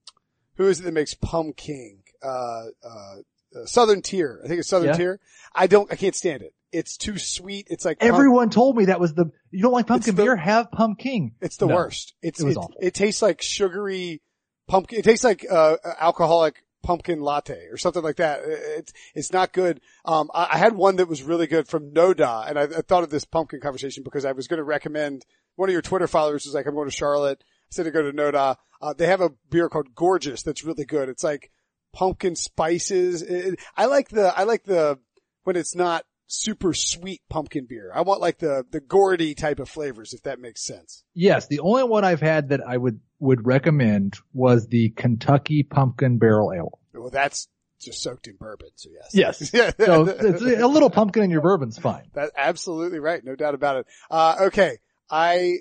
who 0.54 0.68
is 0.68 0.78
it 0.78 0.84
that 0.84 0.92
makes 0.94 1.14
Pumking? 1.14 1.96
Uh, 2.22 2.66
uh, 2.84 3.16
uh, 3.56 3.64
Southern 3.66 4.02
Tier. 4.02 4.40
I 4.44 4.46
think 4.46 4.60
it's 4.60 4.68
Southern 4.68 4.90
Yeah. 4.90 4.96
Tier. 4.96 5.20
I 5.52 5.66
don't, 5.66 5.90
I 5.92 5.96
can't 5.96 6.14
stand 6.14 6.42
it. 6.42 6.54
It's 6.72 6.96
too 6.96 7.18
sweet. 7.18 7.66
It's 7.70 7.84
like, 7.84 7.98
pump- 7.98 8.12
Everyone 8.12 8.50
told 8.50 8.76
me 8.76 8.86
that 8.86 9.00
was 9.00 9.12
the, 9.14 9.30
you 9.50 9.62
don't 9.62 9.72
like 9.72 9.86
pumpkin 9.88 10.14
the- 10.14 10.22
beer? 10.22 10.36
Have 10.36 10.70
pumpkin. 10.70 11.32
it's 11.40 11.56
the 11.56 11.66
No. 11.66 11.74
worst. 11.74 12.14
It's, 12.22 12.40
It 12.40 12.44
was 12.44 12.56
it, 12.56 12.58
awful. 12.58 12.76
it 12.80 12.94
tastes 12.94 13.22
like 13.22 13.42
sugary 13.42 14.22
pumpkin. 14.68 15.00
It 15.00 15.02
tastes 15.04 15.24
like, 15.24 15.44
uh, 15.50 15.76
alcoholic 16.00 16.62
pumpkin 16.82 17.20
latte 17.20 17.66
or 17.70 17.76
something 17.76 18.02
like 18.02 18.16
that. 18.16 18.40
It's, 18.44 18.92
it's 19.14 19.32
not 19.32 19.52
good. 19.52 19.80
Um, 20.04 20.30
I, 20.32 20.48
I 20.52 20.58
had 20.58 20.74
one 20.74 20.96
that 20.96 21.08
was 21.08 21.22
really 21.22 21.46
good 21.46 21.66
from 21.68 21.92
Noda 21.92 22.48
and 22.48 22.58
I, 22.58 22.62
I 22.62 22.82
thought 22.82 23.02
of 23.02 23.10
this 23.10 23.24
pumpkin 23.24 23.60
conversation 23.60 24.02
because 24.04 24.24
I 24.24 24.32
was 24.32 24.46
going 24.48 24.58
to 24.58 24.64
recommend 24.64 25.26
one 25.56 25.68
of 25.68 25.72
your 25.72 25.82
Twitter 25.82 26.06
followers 26.06 26.44
was 26.46 26.54
like, 26.54 26.66
I'm 26.66 26.74
going 26.74 26.88
to 26.88 26.94
Charlotte. 26.94 27.42
I 27.42 27.68
said 27.70 27.82
to 27.84 27.90
go 27.90 28.02
to 28.02 28.12
Noda. 28.12 28.56
Uh, 28.80 28.94
they 28.96 29.06
have 29.06 29.20
a 29.20 29.30
beer 29.50 29.68
called 29.68 29.94
Gordgeous 29.94 30.42
that's 30.42 30.64
really 30.64 30.84
good. 30.86 31.08
It's 31.08 31.24
like 31.24 31.50
pumpkin 31.92 32.36
spices. 32.36 33.22
It- 33.22 33.58
I 33.76 33.86
like 33.86 34.08
the, 34.08 34.32
I 34.38 34.44
like 34.44 34.64
the, 34.64 34.98
when 35.44 35.56
it's 35.56 35.74
not 35.74 36.04
super 36.30 36.72
sweet 36.72 37.20
pumpkin 37.28 37.66
beer. 37.66 37.90
I 37.94 38.02
want 38.02 38.20
like 38.20 38.38
the, 38.38 38.64
the 38.70 38.80
gourdy 38.80 39.36
type 39.36 39.58
of 39.58 39.68
flavors, 39.68 40.12
if 40.14 40.22
that 40.22 40.38
makes 40.38 40.62
sense. 40.62 41.04
Yes, 41.14 41.48
the 41.48 41.60
only 41.60 41.84
one 41.84 42.04
I've 42.04 42.20
had 42.20 42.50
that 42.50 42.60
I 42.66 42.76
would, 42.76 43.00
would 43.18 43.46
recommend 43.46 44.16
was 44.32 44.68
the 44.68 44.90
Kentucky 44.90 45.62
Pumpkin 45.62 46.18
Barrel 46.18 46.52
Ale. 46.52 46.78
Well, 46.94 47.10
that's 47.10 47.48
just 47.80 48.02
soaked 48.02 48.28
in 48.28 48.36
bourbon. 48.36 48.68
So 48.76 48.90
yes. 48.92 49.50
Yes. 49.52 49.74
So 49.86 50.04
it's 50.06 50.42
a 50.42 50.66
little 50.66 50.90
pumpkin 50.90 51.24
in 51.24 51.30
your 51.30 51.40
bourbon's 51.40 51.78
fine. 51.78 52.10
That's 52.14 52.32
absolutely 52.36 53.00
right. 53.00 53.24
No 53.24 53.34
doubt 53.34 53.54
about 53.54 53.78
it. 53.78 53.86
Uh, 54.10 54.36
okay. 54.42 54.78
I, 55.10 55.56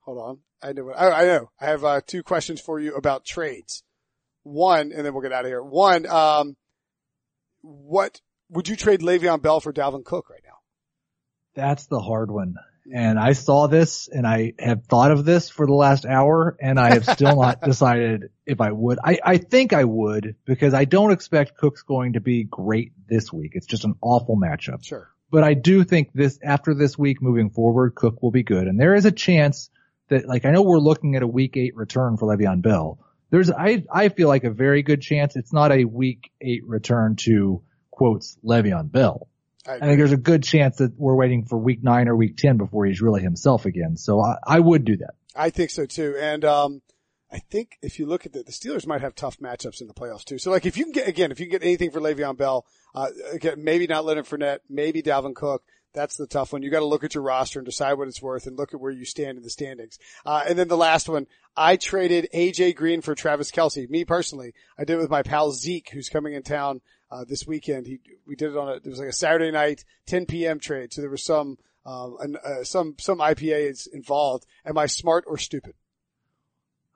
hold 0.00 0.18
on. 0.18 0.38
I 0.62 0.72
know 0.72 0.84
what, 0.84 0.96
oh, 0.98 1.10
I 1.10 1.24
know. 1.24 1.50
I 1.60 1.66
have, 1.66 1.84
uh, 1.84 2.00
two 2.06 2.22
questions 2.22 2.60
for 2.60 2.80
you 2.80 2.94
about 2.94 3.24
trades. 3.24 3.82
One, 4.42 4.92
and 4.92 5.04
then 5.04 5.12
we'll 5.12 5.22
get 5.22 5.32
out 5.32 5.44
of 5.44 5.50
here. 5.50 5.62
One, 5.62 6.06
um, 6.06 6.56
what, 7.60 8.20
would 8.50 8.68
you 8.68 8.76
trade 8.76 9.00
Le'Veon 9.00 9.42
Bell 9.42 9.60
for 9.60 9.72
Dalvin 9.72 10.04
Cook 10.04 10.30
right 10.30 10.42
now? 10.44 10.58
That's 11.54 11.86
the 11.86 12.00
hard 12.00 12.30
one. 12.30 12.56
And 12.92 13.18
I 13.18 13.32
saw 13.32 13.66
this 13.66 14.08
and 14.08 14.26
I 14.26 14.52
have 14.58 14.84
thought 14.84 15.10
of 15.10 15.24
this 15.24 15.48
for 15.48 15.66
the 15.66 15.72
last 15.72 16.04
hour 16.04 16.56
and 16.60 16.78
I 16.78 16.92
have 16.92 17.06
still 17.06 17.40
not 17.40 17.60
decided 17.64 18.30
if 18.44 18.60
I 18.60 18.72
would. 18.72 18.98
I, 19.02 19.18
I 19.24 19.38
think 19.38 19.72
I 19.72 19.84
would 19.84 20.36
because 20.44 20.74
I 20.74 20.84
don't 20.84 21.10
expect 21.10 21.56
Cook's 21.56 21.82
going 21.82 22.14
to 22.14 22.20
be 22.20 22.44
great 22.44 22.92
this 23.08 23.32
week. 23.32 23.52
It's 23.54 23.66
just 23.66 23.84
an 23.84 23.94
awful 24.02 24.36
matchup. 24.36 24.84
Sure. 24.84 25.08
But 25.30 25.44
I 25.44 25.54
do 25.54 25.82
think 25.82 26.12
this, 26.12 26.38
after 26.42 26.74
this 26.74 26.98
week 26.98 27.22
moving 27.22 27.50
forward, 27.50 27.94
Cook 27.94 28.22
will 28.22 28.30
be 28.30 28.42
good. 28.42 28.68
And 28.68 28.78
there 28.78 28.94
is 28.94 29.06
a 29.06 29.12
chance 29.12 29.70
that, 30.08 30.28
like, 30.28 30.44
I 30.44 30.50
know 30.50 30.62
we're 30.62 30.78
looking 30.78 31.16
at 31.16 31.22
a 31.22 31.26
week 31.26 31.56
eight 31.56 31.74
return 31.74 32.18
for 32.18 32.28
Le'Veon 32.28 32.60
Bell. 32.60 32.98
There's, 33.30 33.50
I, 33.50 33.84
I 33.90 34.10
feel 34.10 34.28
like 34.28 34.44
a 34.44 34.50
very 34.50 34.82
good 34.82 35.00
chance 35.00 35.34
it's 35.34 35.52
not 35.52 35.72
a 35.72 35.86
week 35.86 36.30
eight 36.40 36.64
return 36.66 37.16
to 37.20 37.62
quotes 37.94 38.36
Le'Veon 38.44 38.90
Bell. 38.90 39.28
I 39.66 39.76
I 39.76 39.78
think 39.80 39.98
there's 39.98 40.12
a 40.12 40.16
good 40.16 40.42
chance 40.42 40.76
that 40.76 40.98
we're 40.98 41.14
waiting 41.14 41.44
for 41.44 41.56
week 41.56 41.82
nine 41.82 42.08
or 42.08 42.16
week 42.16 42.36
10 42.36 42.56
before 42.56 42.84
he's 42.86 43.00
really 43.00 43.22
himself 43.22 43.64
again. 43.64 43.96
So 43.96 44.20
I, 44.20 44.36
I 44.44 44.60
would 44.60 44.84
do 44.84 44.96
that. 44.98 45.14
I 45.34 45.50
think 45.50 45.70
so 45.70 45.86
too. 45.86 46.16
And, 46.20 46.44
um, 46.44 46.82
I 47.32 47.38
think 47.38 47.78
if 47.82 47.98
you 47.98 48.06
look 48.06 48.26
at 48.26 48.32
the, 48.32 48.44
the 48.44 48.52
Steelers 48.52 48.86
might 48.86 49.00
have 49.00 49.14
tough 49.16 49.38
matchups 49.38 49.80
in 49.80 49.88
the 49.88 49.94
playoffs 49.94 50.24
too. 50.24 50.38
So 50.38 50.50
like 50.52 50.66
if 50.66 50.76
you 50.76 50.84
can 50.84 50.92
get, 50.92 51.08
again, 51.08 51.32
if 51.32 51.40
you 51.40 51.46
can 51.46 51.52
get 51.58 51.64
anything 51.64 51.90
for 51.90 52.00
Le'Veon 52.00 52.36
Bell, 52.36 52.64
uh, 52.94 53.08
again, 53.32 53.64
maybe 53.64 53.86
not 53.86 54.04
Leonard 54.04 54.26
Fournette, 54.26 54.60
maybe 54.68 55.02
Dalvin 55.02 55.34
Cook. 55.34 55.64
That's 55.94 56.16
the 56.16 56.26
tough 56.26 56.52
one. 56.52 56.62
You 56.62 56.70
got 56.70 56.80
to 56.80 56.86
look 56.86 57.04
at 57.04 57.14
your 57.14 57.22
roster 57.22 57.60
and 57.60 57.66
decide 57.66 57.94
what 57.94 58.08
it's 58.08 58.20
worth 58.20 58.46
and 58.46 58.58
look 58.58 58.74
at 58.74 58.80
where 58.80 58.90
you 58.90 59.04
stand 59.04 59.36
in 59.36 59.44
the 59.44 59.50
standings. 59.50 59.98
Uh, 60.26 60.44
and 60.48 60.58
then 60.58 60.68
the 60.68 60.76
last 60.76 61.08
one, 61.08 61.26
I 61.56 61.76
traded 61.76 62.28
AJ 62.34 62.74
Green 62.74 63.00
for 63.00 63.14
Travis 63.14 63.52
Kelce. 63.52 63.88
Me 63.88 64.04
personally, 64.04 64.54
I 64.76 64.84
did 64.84 64.94
it 64.94 65.00
with 65.00 65.10
my 65.10 65.22
pal 65.22 65.52
Zeke, 65.52 65.90
who's 65.92 66.08
coming 66.08 66.34
in 66.34 66.42
town, 66.42 66.80
uh, 67.14 67.24
this 67.24 67.46
weekend. 67.46 67.86
He, 67.86 68.00
we 68.26 68.34
did 68.34 68.50
it 68.50 68.56
on 68.56 68.68
a, 68.68 68.72
it 68.72 68.86
was 68.86 68.98
like 68.98 69.08
a 69.08 69.12
Saturday 69.12 69.52
night, 69.52 69.84
10 70.06 70.26
p.m. 70.26 70.58
trade. 70.58 70.92
So 70.92 71.00
there 71.00 71.10
was 71.10 71.24
some, 71.24 71.58
um, 71.86 72.16
an, 72.20 72.36
uh, 72.44 72.64
some, 72.64 72.96
some 72.98 73.18
IPAs 73.18 73.86
involved. 73.92 74.46
Am 74.66 74.76
I 74.76 74.86
smart 74.86 75.24
or 75.26 75.38
stupid? 75.38 75.74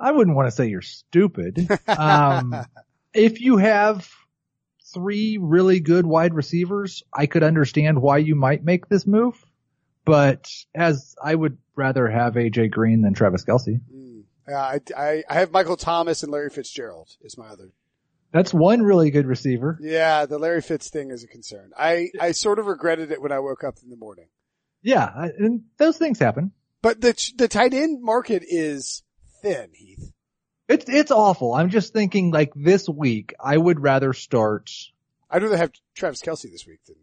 I 0.00 0.10
wouldn't 0.10 0.36
want 0.36 0.48
to 0.48 0.52
say 0.52 0.68
you're 0.68 0.82
stupid. 0.82 1.68
Um, 1.86 2.54
if 3.14 3.40
you 3.40 3.58
have 3.58 4.08
three 4.92 5.38
really 5.40 5.80
good 5.80 6.06
wide 6.06 6.34
receivers, 6.34 7.02
I 7.12 7.26
could 7.26 7.42
understand 7.42 8.00
why 8.00 8.18
you 8.18 8.34
might 8.34 8.64
make 8.64 8.88
this 8.88 9.06
move. 9.06 9.44
But 10.04 10.50
as 10.74 11.14
I 11.22 11.34
would 11.34 11.58
rather 11.76 12.08
have 12.08 12.34
AJ 12.34 12.70
Green 12.70 13.02
than 13.02 13.14
Travis 13.14 13.44
Kelce. 13.44 13.80
Mm. 13.94 14.22
Yeah, 14.48 14.60
I, 14.60 14.80
I, 14.96 15.24
I 15.28 15.34
have 15.34 15.52
Michael 15.52 15.76
Thomas 15.76 16.22
and 16.22 16.32
Larry 16.32 16.48
Fitzgerald 16.48 17.10
is 17.20 17.36
my 17.36 17.48
other. 17.48 17.72
That's 18.32 18.52
one 18.52 18.82
really 18.82 19.10
good 19.10 19.26
receiver. 19.26 19.78
Yeah, 19.80 20.26
the 20.26 20.38
Larry 20.38 20.60
Fitz 20.60 20.90
thing 20.90 21.10
is 21.10 21.24
a 21.24 21.28
concern. 21.28 21.70
I, 21.78 22.10
I 22.20 22.32
sort 22.32 22.58
of 22.58 22.66
regretted 22.66 23.10
it 23.10 23.22
when 23.22 23.32
I 23.32 23.38
woke 23.38 23.64
up 23.64 23.76
in 23.82 23.88
the 23.88 23.96
morning. 23.96 24.26
Yeah, 24.82 25.10
and 25.38 25.62
those 25.78 25.96
things 25.96 26.18
happen. 26.18 26.52
But 26.82 27.00
the, 27.00 27.14
the 27.36 27.48
tight 27.48 27.74
end 27.74 28.02
market 28.02 28.44
is 28.46 29.02
thin, 29.42 29.70
Heath. 29.72 30.12
It's 30.68 30.84
it's 30.86 31.10
awful. 31.10 31.54
I'm 31.54 31.70
just 31.70 31.94
thinking 31.94 32.30
like 32.30 32.52
this 32.54 32.88
week, 32.88 33.34
I 33.42 33.56
would 33.56 33.80
rather 33.80 34.12
start. 34.12 34.70
I'd 35.30 35.42
rather 35.42 35.56
have 35.56 35.72
Travis 35.94 36.20
Kelce 36.20 36.50
this 36.50 36.66
week 36.66 36.80
than, 36.86 36.96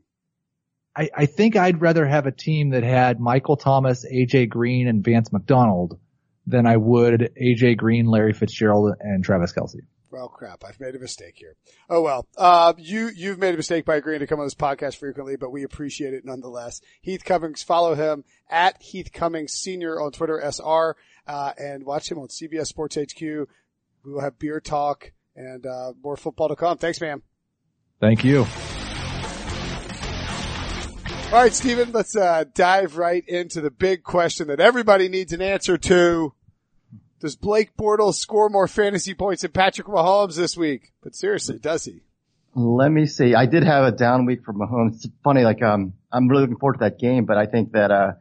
I, 0.96 1.10
I 1.16 1.26
think 1.26 1.56
I'd 1.56 1.82
rather 1.82 2.06
have 2.06 2.28
a 2.28 2.32
team 2.32 2.70
that 2.70 2.84
had 2.84 3.20
Michael 3.20 3.58
Thomas, 3.58 4.06
AJ 4.06 4.50
Green, 4.50 4.88
and 4.88 5.04
Vance 5.04 5.34
McDonald 5.34 6.00
than 6.46 6.68
I 6.68 6.78
would 6.78 7.32
AJ 7.42 7.78
Green, 7.78 8.06
Larry 8.06 8.34
Fitzgerald, 8.34 8.94
and 9.00 9.24
Travis 9.24 9.52
Kelce. 9.52 9.82
Well, 10.16 10.30
crap. 10.30 10.64
I've 10.64 10.80
made 10.80 10.96
a 10.96 11.00
mistake 11.00 11.36
here. 11.36 11.58
Oh 11.90 12.02
well. 12.02 12.26
Uh, 12.38 12.72
you, 12.78 13.10
you've 13.14 13.38
made 13.38 13.54
a 13.54 13.58
mistake 13.58 13.84
by 13.84 13.98
agreeing 13.98 14.22
to 14.22 14.28
come 14.28 14.40
on 14.40 14.46
this 14.46 14.56
podcast 14.56 14.96
frequently, 14.96 15.36
but 15.36 15.52
we 15.52 15.64
appreciate 15.64 16.14
it 16.14 16.24
nonetheless. 16.24 16.80
Heath 17.02 17.26
Cummings, 17.26 17.64
follow 17.64 17.96
him 17.96 18.24
at 18.50 18.82
Heath 18.82 19.12
Cummings 19.12 19.52
Senior 19.52 20.00
on 20.00 20.14
Twitter, 20.14 20.40
SR, 20.40 20.96
uh, 21.28 21.52
and 21.58 21.86
watch 21.86 22.10
him 22.10 22.18
on 22.18 22.30
CBS 22.30 22.68
Sports 22.68 22.96
HQ. 22.96 23.20
We 23.20 23.46
will 24.06 24.22
have 24.22 24.40
beer 24.40 24.62
talk 24.62 25.12
and, 25.36 25.66
uh, 25.66 25.92
more 26.02 26.16
football 26.16 26.48
to 26.48 26.56
come. 26.56 26.78
Thanks, 26.78 27.02
man. 27.02 27.22
Thank 28.00 28.24
you. 28.24 28.48
All 31.26 31.42
right, 31.42 31.54
Stephen, 31.54 31.92
let's 31.92 32.16
uh, 32.16 32.46
dive 32.54 32.96
right 32.96 33.28
into 33.28 33.60
the 33.60 33.70
big 33.70 34.04
question 34.04 34.48
that 34.48 34.62
everybody 34.62 35.10
needs 35.10 35.34
an 35.34 35.42
answer 35.42 35.78
to. 35.78 36.34
Does 37.26 37.36
Blake 37.36 37.76
Bortles 37.76 38.16
score 38.16 38.50
more 38.50 38.68
fantasy 38.68 39.14
points 39.16 39.42
than 39.42 39.52
Patrick 39.52 39.88
Mahomes 39.88 40.36
this 40.36 40.56
week? 40.56 40.92
But 41.02 41.16
seriously, 41.16 41.58
does 41.58 41.84
he? 41.86 42.02
Let 42.54 42.92
me 42.92 43.06
see. 43.08 43.34
I 43.36 43.48
did 43.48 43.64
have 43.64 43.84
a 43.84 43.92
down 43.92 44.26
week 44.26 44.46
for 44.46 44.54
Mahomes. 44.54 44.96
It's 44.96 45.08
funny, 45.24 45.44
like, 45.44 45.62
um, 45.62 45.94
I'm 46.12 46.28
really 46.28 46.42
looking 46.44 46.58
forward 46.58 46.74
to 46.74 46.80
that 46.82 47.00
game, 47.00 47.26
but 47.26 47.38
I 47.38 47.48
think 47.48 47.72
that, 47.74 47.92
uh, 47.92 48.12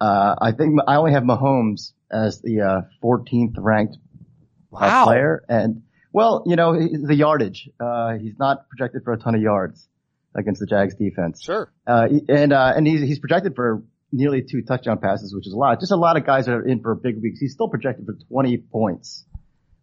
uh, 0.00 0.34
I 0.40 0.52
think 0.52 0.78
I 0.86 0.96
only 0.96 1.12
have 1.12 1.22
Mahomes 1.22 1.92
as 2.10 2.40
the, 2.42 2.60
uh, 2.62 2.80
14th 3.02 3.54
ranked 3.58 3.94
uh, 3.94 4.78
Wow. 4.80 5.04
player. 5.04 5.44
And, 5.48 5.82
well, 6.12 6.42
you 6.46 6.56
know, 6.56 6.74
the 6.76 7.14
yardage, 7.14 7.70
uh, 7.80 8.14
he's 8.14 8.38
not 8.38 8.68
projected 8.68 9.04
for 9.04 9.12
a 9.12 9.18
ton 9.18 9.34
of 9.34 9.40
yards 9.40 9.86
against 10.34 10.60
the 10.60 10.66
Jags 10.66 10.94
defense. 10.96 11.40
Sure. 11.42 11.70
Uh, 11.86 12.08
and, 12.28 12.52
uh, 12.52 12.72
and 12.76 12.86
he's, 12.86 13.00
he's 13.00 13.20
projected 13.20 13.54
for 13.54 13.82
nearly 14.12 14.42
two 14.42 14.62
touchdown 14.62 14.98
passes, 14.98 15.34
which 15.34 15.46
is 15.46 15.52
a 15.52 15.56
lot. 15.56 15.80
Just 15.80 15.92
a 15.92 15.96
lot 15.96 16.16
of 16.16 16.24
guys 16.24 16.46
that 16.46 16.52
are 16.52 16.66
in 16.66 16.80
for 16.80 16.94
big 16.94 17.20
weeks. 17.20 17.40
He's 17.40 17.52
still 17.52 17.68
projected 17.68 18.06
for 18.06 18.14
20 18.28 18.58
points, 18.58 19.24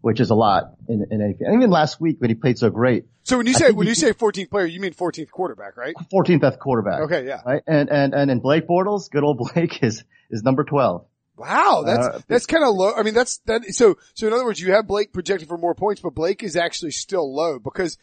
which 0.02 0.20
is 0.20 0.30
a 0.30 0.36
lot 0.36 0.76
in, 0.88 1.06
in 1.12 1.22
anything. 1.22 1.48
And 1.48 1.56
even 1.56 1.70
last 1.70 2.00
week 2.02 2.20
when 2.20 2.30
he 2.30 2.36
played 2.36 2.58
so 2.58 2.70
great, 2.70 3.06
So 3.24 3.38
when 3.38 3.46
you 3.48 3.54
I 3.56 3.60
say 3.60 3.72
when 3.72 3.88
you 3.88 3.96
say 3.96 4.14
14th 4.14 4.50
player, 4.50 4.66
you 4.66 4.80
mean 4.80 4.94
14th 4.94 5.30
quarterback, 5.30 5.78
right? 5.78 5.96
14th 6.14 6.42
best 6.42 6.60
quarterback. 6.60 7.02
Okay, 7.02 7.26
yeah. 7.26 7.42
Right. 7.46 7.62
And, 7.68 7.90
and, 7.90 8.14
and 8.14 8.32
in 8.32 8.40
Blake 8.40 8.68
Bortles, 8.68 9.10
good 9.10 9.24
old 9.24 9.38
Blake 9.38 9.80
is, 9.84 10.04
is 10.30 10.44
number 10.44 10.64
12. 10.64 11.06
Wow, 11.36 11.84
that's 11.84 12.06
Uh, 12.08 12.22
that's 12.28 12.46
kind 12.46 12.64
of 12.64 12.76
low. 12.76 12.94
I 12.94 13.02
mean, 13.02 13.16
that's 13.16 13.40
that. 13.48 13.64
So 13.74 13.98
so 14.14 14.28
in 14.28 14.34
other 14.34 14.46
words, 14.46 14.62
you 14.62 14.74
have 14.74 14.86
Blake 14.86 15.12
projected 15.12 15.48
for 15.48 15.58
more 15.58 15.74
points, 15.74 16.00
but 16.00 16.14
Blake 16.14 16.44
is 16.44 16.56
actually 16.56 16.92
still 16.92 17.34
low 17.36 17.58
because 17.58 17.98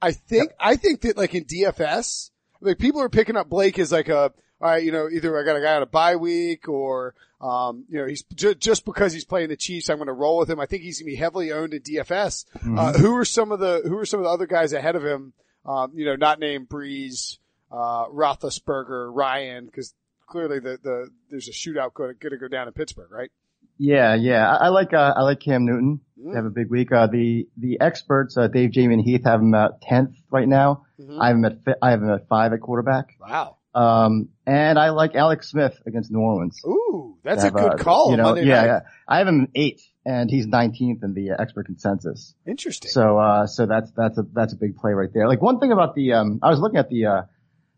I 0.00 0.12
think 0.12 0.52
I 0.60 0.76
think 0.76 1.00
that 1.00 1.16
like 1.16 1.34
in 1.34 1.46
DFS, 1.46 2.30
like 2.60 2.78
people 2.78 3.02
are 3.02 3.08
picking 3.08 3.36
up 3.36 3.48
Blake 3.48 3.80
as 3.80 3.90
like 3.90 4.08
a 4.08 4.32
all 4.60 4.70
right, 4.70 4.82
you 4.82 4.92
know, 4.92 5.08
either 5.10 5.38
I 5.38 5.44
got 5.44 5.56
a 5.56 5.60
guy 5.60 5.76
on 5.76 5.82
a 5.82 5.86
bye 5.86 6.16
week 6.16 6.68
or 6.68 7.14
um, 7.40 7.84
you 7.90 7.98
know, 7.98 8.06
he's 8.06 8.22
ju- 8.34 8.54
just 8.54 8.84
because 8.86 9.12
he's 9.12 9.24
playing 9.26 9.50
the 9.50 9.56
Chiefs, 9.56 9.90
I'm 9.90 9.98
going 9.98 10.06
to 10.06 10.12
roll 10.14 10.38
with 10.38 10.48
him. 10.48 10.58
I 10.58 10.64
think 10.66 10.82
he's 10.82 10.98
going 11.00 11.06
to 11.10 11.12
be 11.12 11.16
heavily 11.16 11.52
owned 11.52 11.74
in 11.74 11.82
DFS. 11.82 12.46
Uh, 12.78 12.94
who 12.94 13.14
are 13.16 13.26
some 13.26 13.52
of 13.52 13.60
the 13.60 13.82
who 13.84 13.98
are 13.98 14.06
some 14.06 14.20
of 14.20 14.24
the 14.24 14.30
other 14.30 14.46
guys 14.46 14.72
ahead 14.72 14.96
of 14.96 15.04
him? 15.04 15.34
Um, 15.66 15.92
you 15.94 16.06
know, 16.06 16.16
not 16.16 16.38
named 16.40 16.68
Brees, 16.70 17.36
uh, 17.70 18.06
Roethlisberger, 18.06 19.10
Ryan, 19.14 19.66
because 19.66 19.94
clearly 20.26 20.60
the, 20.60 20.78
the, 20.82 21.10
there's 21.30 21.48
a 21.48 21.52
shootout 21.52 21.92
going 21.94 22.14
to 22.18 22.36
go 22.38 22.48
down 22.48 22.68
in 22.68 22.72
Pittsburgh, 22.72 23.10
right? 23.10 23.30
Yeah, 23.78 24.14
yeah. 24.14 24.48
I, 24.50 24.66
I 24.66 24.68
like, 24.68 24.94
uh, 24.94 25.12
I 25.16 25.22
like 25.22 25.40
Cam 25.40 25.66
Newton. 25.66 26.00
Mm. 26.18 26.30
They 26.30 26.36
have 26.36 26.44
a 26.46 26.50
big 26.50 26.70
week. 26.70 26.92
Uh, 26.92 27.08
the, 27.08 27.46
the 27.58 27.78
experts, 27.80 28.36
uh, 28.38 28.46
Dave, 28.48 28.70
Jamie, 28.70 28.94
and 28.94 29.02
Heath 29.04 29.24
have 29.24 29.40
him 29.40 29.54
at 29.54 29.82
10th 29.82 30.14
right 30.30 30.48
now. 30.48 30.86
Mhm. 31.00 31.20
I 31.20 31.26
have 31.28 31.36
him 31.36 31.44
at, 31.44 31.64
fi- 31.64 31.74
I 31.82 31.90
have 31.90 32.02
him 32.02 32.10
at 32.10 32.26
five 32.28 32.52
at 32.54 32.60
quarterback. 32.60 33.16
Wow. 33.20 33.55
Um, 33.76 34.30
and 34.46 34.78
I 34.78 34.90
like 34.90 35.14
Alex 35.14 35.50
Smith 35.50 35.78
against 35.86 36.10
New 36.10 36.20
Orleans. 36.20 36.58
Ooh, 36.66 37.18
that's 37.22 37.42
They 37.42 37.48
a 37.48 37.50
good 37.50 37.72
uh, 37.74 37.76
call. 37.76 38.10
You 38.10 38.16
know, 38.16 38.22
Monday 38.24 38.46
yeah, 38.46 38.54
night. 38.56 38.66
yeah. 38.66 38.80
I 39.06 39.18
have 39.18 39.28
him 39.28 39.48
eighth 39.54 39.86
and 40.06 40.30
he's 40.30 40.46
19th 40.46 41.04
in 41.04 41.12
the 41.12 41.32
uh, 41.32 41.36
expert 41.38 41.66
consensus. 41.66 42.34
Interesting. 42.46 42.90
So, 42.90 43.18
uh, 43.18 43.46
so 43.46 43.66
that's, 43.66 43.90
that's 43.94 44.16
a, 44.16 44.22
that's 44.32 44.54
a 44.54 44.56
big 44.56 44.76
play 44.76 44.92
right 44.92 45.10
there. 45.12 45.28
Like 45.28 45.42
one 45.42 45.60
thing 45.60 45.72
about 45.72 45.94
the, 45.94 46.14
um, 46.14 46.38
I 46.42 46.48
was 46.48 46.58
looking 46.58 46.78
at 46.78 46.88
the, 46.88 47.04
uh, 47.04 47.22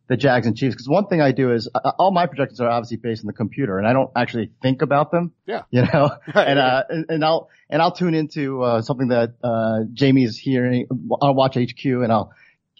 the 0.07 0.17
Jags 0.17 0.47
and 0.47 0.57
Chiefs 0.57 0.75
because 0.77 0.89
one 0.89 1.07
thing 1.09 1.21
I 1.21 1.33
do 1.33 1.53
is 1.53 1.69
uh, 1.75 1.91
all 1.99 2.13
my 2.13 2.27
projections 2.27 2.61
are 2.61 2.69
obviously 2.69 2.99
based 2.99 3.23
on 3.25 3.27
the 3.27 3.33
computer 3.33 3.77
and 3.79 3.87
I 3.87 3.93
don't 3.93 4.11
actually 4.15 4.53
think 4.63 4.83
about 4.83 5.11
them. 5.11 5.33
Yeah. 5.47 5.63
You 5.73 5.83
know, 5.83 6.11
Right, 6.35 6.49
and, 6.49 6.59
uh, 6.61 6.85
and, 6.89 7.07
and 7.09 7.25
I'll, 7.25 7.51
and 7.69 7.83
I'll 7.83 7.93
tune 7.93 8.15
into, 8.15 8.63
uh, 8.63 8.83
something 8.83 9.09
that, 9.09 9.35
uh, 9.43 9.81
Jamie's 9.93 10.39
hearing. 10.39 10.87
I'll 11.21 11.35
watch 11.35 11.57
HQ 11.57 11.85
and 11.85 12.13
I'll, 12.13 12.33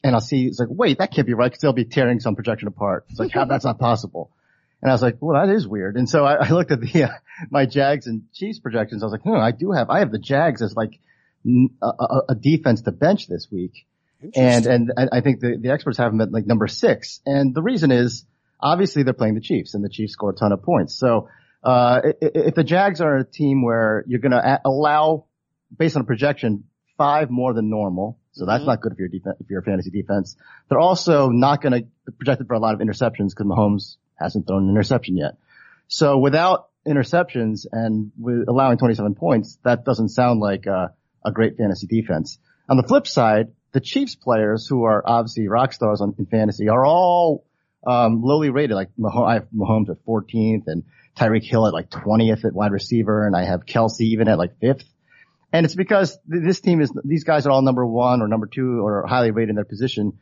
and 0.05 0.15
I'll 0.15 0.21
see, 0.21 0.47
it's 0.47 0.59
like, 0.59 0.69
wait, 0.71 0.99
that 0.99 1.13
can't 1.13 1.27
be 1.27 1.35
right 1.35 1.51
because 1.51 1.61
they'll 1.61 1.73
be 1.73 1.85
tearing 1.85 2.21
some 2.21 2.35
projection 2.37 2.69
apart. 2.69 3.07
It's 3.11 3.19
like, 3.19 3.33
how, 3.33 3.45
that's 3.47 3.65
not 3.65 3.79
possible. 3.79 4.31
And 4.81 4.91
I 4.91 4.95
was 4.95 5.03
like, 5.03 5.17
well, 5.21 5.45
that 5.45 5.53
is 5.53 5.67
weird. 5.67 5.97
And 5.97 6.09
so 6.09 6.25
I, 6.25 6.47
I 6.47 6.51
looked 6.51 6.71
at 6.71 6.81
the, 6.81 7.05
uh, 7.05 7.09
my 7.51 7.67
Jags 7.67 8.07
and 8.07 8.23
Chiefs 8.33 8.61
projections. 8.61 9.03
I 9.03 9.07
was 9.07 9.13
like, 9.13 9.27
no, 9.27 9.35
I 9.35 9.51
do 9.51 9.73
have, 9.73 9.91
I 9.91 9.99
have 10.01 10.13
the 10.13 10.19
Jags 10.21 10.63
as 10.63 10.77
like 10.77 11.01
a 11.83 12.35
defense 12.35 12.83
to 12.83 12.93
bench 12.93 13.27
this 13.29 13.49
week. 13.51 13.87
And, 14.35 14.67
and, 14.67 14.93
I 15.13 15.21
think 15.21 15.41
the, 15.41 15.57
the 15.61 15.71
experts 15.71 15.99
have 15.99 16.11
them 16.13 16.21
at 16.21 16.33
like 16.33 16.47
number 16.47 16.67
six. 16.67 17.21
And 17.25 17.55
the 17.55 17.63
reason 17.63 17.91
is 17.93 18.25
obviously 18.61 19.03
they're 19.05 19.13
playing 19.15 19.35
the 19.35 19.41
Chiefs 19.41 19.75
and 19.75 19.85
the 19.85 19.89
Chiefs 19.89 20.13
score 20.13 20.31
a 20.31 20.35
ton 20.35 20.53
of 20.53 20.63
points. 20.63 20.95
So, 20.97 21.29
uh, 21.65 22.01
i- 22.05 22.09
i- 22.09 22.15
if 22.21 22.55
the 22.55 22.65
Jags 22.65 23.01
are 23.01 23.17
a 23.17 23.25
team 23.25 23.63
where 23.65 24.05
you're 24.07 24.21
going 24.21 24.33
to 24.33 24.61
allow, 24.65 25.27
based 25.77 25.97
on 25.97 26.03
a 26.03 26.05
projection, 26.05 26.65
five 26.99 27.31
more 27.31 27.55
than 27.55 27.71
normal. 27.71 28.19
So 28.33 28.45
that's 28.45 28.63
Mhm. 28.63 28.67
not 28.67 28.81
good 28.83 28.93
if 28.93 28.99
you're 28.99 29.09
defense, 29.09 29.37
if 29.41 29.49
you're 29.49 29.61
a 29.61 29.65
fantasy 29.65 29.91
defense. 29.91 30.37
They're 30.69 30.79
also 30.79 31.29
not 31.31 31.63
going 31.63 31.73
to 31.83 32.13
projected 32.13 32.47
for 32.47 32.55
a 32.55 32.59
lot 32.59 32.75
of 32.75 32.81
interceptions 32.81 33.31
because 33.31 33.47
Mahomes 33.47 33.97
hasn't 34.17 34.47
thrown 34.47 34.65
an 34.65 34.71
interception 34.71 35.17
yet. 35.17 35.37
So 35.87 36.19
without 36.19 36.67
interceptions 36.87 37.67
and 37.71 38.13
with 38.19 38.49
allowing 38.49 38.79
27 38.79 39.15
points, 39.15 39.59
that 39.65 39.85
doesn't 39.85 40.09
sound 40.11 40.41
like 40.41 40.67
a, 40.67 40.93
a 41.25 41.33
great 41.33 41.57
fantasy 41.57 41.87
defense. 41.87 42.39
On 42.69 42.77
the 42.77 42.83
flip 42.83 43.07
side, 43.07 43.49
the 43.73 43.81
Chiefs 43.81 44.15
players 44.15 44.67
who 44.67 44.85
are 44.85 45.03
obviously 45.05 45.49
rock 45.49 45.73
stars 45.73 46.01
on, 46.01 46.15
in 46.19 46.27
fantasy 46.27 46.69
are 46.69 46.85
all 46.85 47.45
um, 47.87 48.23
lowly 48.23 48.51
rated. 48.51 48.75
Like 48.75 48.91
Mahomes, 48.99 49.27
I 49.29 49.35
have 49.35 49.47
Mahomes 49.55 49.89
at 49.91 50.05
14th 50.05 50.65
and 50.67 50.85
Tyreek 51.17 51.45
Hill 51.45 51.67
at 51.67 51.73
like 51.73 51.91
20th 51.91 52.45
at 52.45 52.53
wide 52.53 52.73
receiver, 52.73 53.27
and 53.27 53.37
I 53.37 53.45
have 53.45 53.65
Kelce 53.67 54.01
even 54.01 54.29
at 54.29 54.39
like 54.39 54.59
fifth. 54.61 54.85
And 55.53 55.65
it's 55.65 55.75
because 55.75 56.19
this 56.27 56.61
team 56.61 56.81
is 56.81 56.93
these 57.05 57.25
guys 57.25 57.47
are 57.47 57.51
all 57.51 57.63
number 57.63 57.87
one 57.87 58.21
or 58.21 58.29
number 58.29 58.47
two 58.47 58.85
or 58.85 59.07
highly 59.07 59.31
rated 59.31 59.51
in 59.51 59.55
their 59.57 59.65
position, 59.65 60.19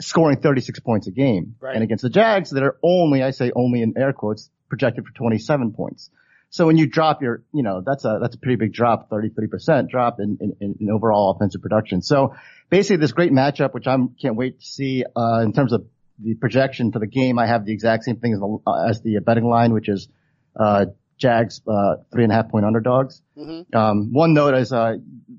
scoring 0.00 0.40
36 0.40 0.80
points 0.80 1.06
a 1.06 1.10
game. 1.10 1.56
Right. 1.60 1.74
And 1.74 1.84
against 1.84 2.02
the 2.02 2.10
Jags 2.10 2.50
that 2.50 2.62
are 2.62 2.78
only, 2.82 3.22
I 3.22 3.32
say 3.32 3.52
only 3.54 3.82
in 3.82 3.94
air 3.98 4.12
quotes, 4.12 4.50
projected 4.68 5.04
for 5.04 5.12
27 5.12 5.72
points. 5.72 6.10
So 6.48 6.66
when 6.66 6.76
you 6.76 6.86
drop 6.86 7.22
your, 7.22 7.42
you 7.52 7.62
know, 7.62 7.82
that's 7.84 8.04
a, 8.04 8.18
that's 8.20 8.34
a 8.34 8.38
pretty 8.38 8.56
big 8.56 8.72
drop, 8.72 9.08
33% 9.10 9.88
drop 9.88 10.20
in, 10.20 10.38
in, 10.60 10.76
in 10.80 10.90
overall 10.90 11.30
offensive 11.30 11.62
production. 11.62 12.02
So 12.02 12.34
basically 12.68 12.96
this 12.96 13.12
great 13.12 13.32
matchup, 13.32 13.72
which 13.72 13.86
I 13.86 13.96
can't 14.20 14.36
wait 14.36 14.60
to 14.60 14.66
see, 14.66 15.04
uh, 15.16 15.40
in 15.42 15.52
terms 15.52 15.72
of 15.72 15.86
the 16.18 16.34
projection 16.34 16.92
for 16.92 16.98
the 16.98 17.06
game. 17.06 17.38
I 17.38 17.46
have 17.46 17.64
the 17.64 17.72
exact 17.72 18.04
same 18.04 18.16
thing 18.16 18.34
as 18.34 18.40
the, 18.40 18.58
uh, 18.66 18.88
as 18.88 19.00
the 19.02 19.18
betting 19.20 19.48
line, 19.48 19.72
which 19.72 19.88
is, 19.88 20.08
uh, 20.54 20.86
Jags, 21.22 21.62
uh, 21.66 21.96
three 22.12 22.24
and 22.24 22.32
a 22.32 22.34
half 22.36 22.48
point 22.50 22.66
underdogs. 22.66 23.22
Mhm. 23.38 23.72
Um, 23.74 24.12
one 24.12 24.34
note 24.34 24.54
is, 24.54 24.72
uh, 24.72 24.96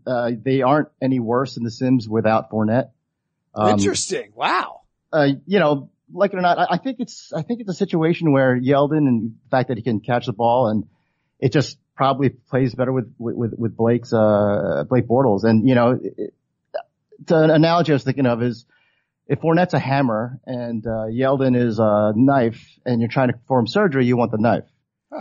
uh, 0.07 0.31
they 0.41 0.61
aren't 0.61 0.87
any 1.01 1.19
worse 1.19 1.57
in 1.57 1.63
the 1.63 1.69
Sims 1.71 2.07
without 2.09 2.49
Fournette. 2.49 2.89
Um, 3.53 3.69
Interesting. 3.71 4.31
Wow. 4.33 4.81
uh, 5.11 5.27
you 5.45 5.59
know, 5.59 5.89
like 6.11 6.33
it 6.33 6.37
or 6.37 6.41
not, 6.41 6.57
I, 6.57 6.67
I 6.71 6.77
think 6.77 6.97
it's, 6.99 7.31
I 7.33 7.41
think 7.43 7.59
it's 7.59 7.69
a 7.69 7.73
situation 7.73 8.31
where 8.31 8.57
Yeldon 8.59 9.07
and 9.09 9.31
the 9.43 9.49
fact 9.51 9.67
that 9.67 9.77
he 9.77 9.83
can 9.83 9.99
catch 9.99 10.25
the 10.25 10.33
ball 10.33 10.67
and 10.69 10.85
it 11.39 11.51
just 11.51 11.77
probably 11.95 12.29
plays 12.29 12.73
better 12.73 12.91
with, 12.93 13.13
with, 13.19 13.53
with 13.57 13.75
Blake's, 13.77 14.13
uh, 14.13 14.85
Blake 14.89 15.07
Bortles. 15.07 15.43
And, 15.43 15.67
you 15.67 15.75
know, 15.75 15.91
it, 16.01 16.13
it- 16.17 16.33
the 17.25 17.37
analogy 17.53 17.91
I 17.93 17.95
was 17.95 18.03
thinking 18.03 18.25
of 18.25 18.41
is 18.41 18.65
if 19.27 19.39
Fournette's 19.39 19.73
a 19.73 19.79
hammer 19.79 20.39
and, 20.45 20.85
uh, 20.85 21.05
Yeldon 21.21 21.55
is 21.55 21.79
a 21.79 22.11
knife 22.15 22.59
and 22.85 22.99
you're 23.01 23.09
trying 23.09 23.29
to 23.29 23.33
perform 23.37 23.65
surgery, 23.67 24.05
you 24.05 24.17
want 24.17 24.31
the 24.31 24.37
knife. 24.39 24.65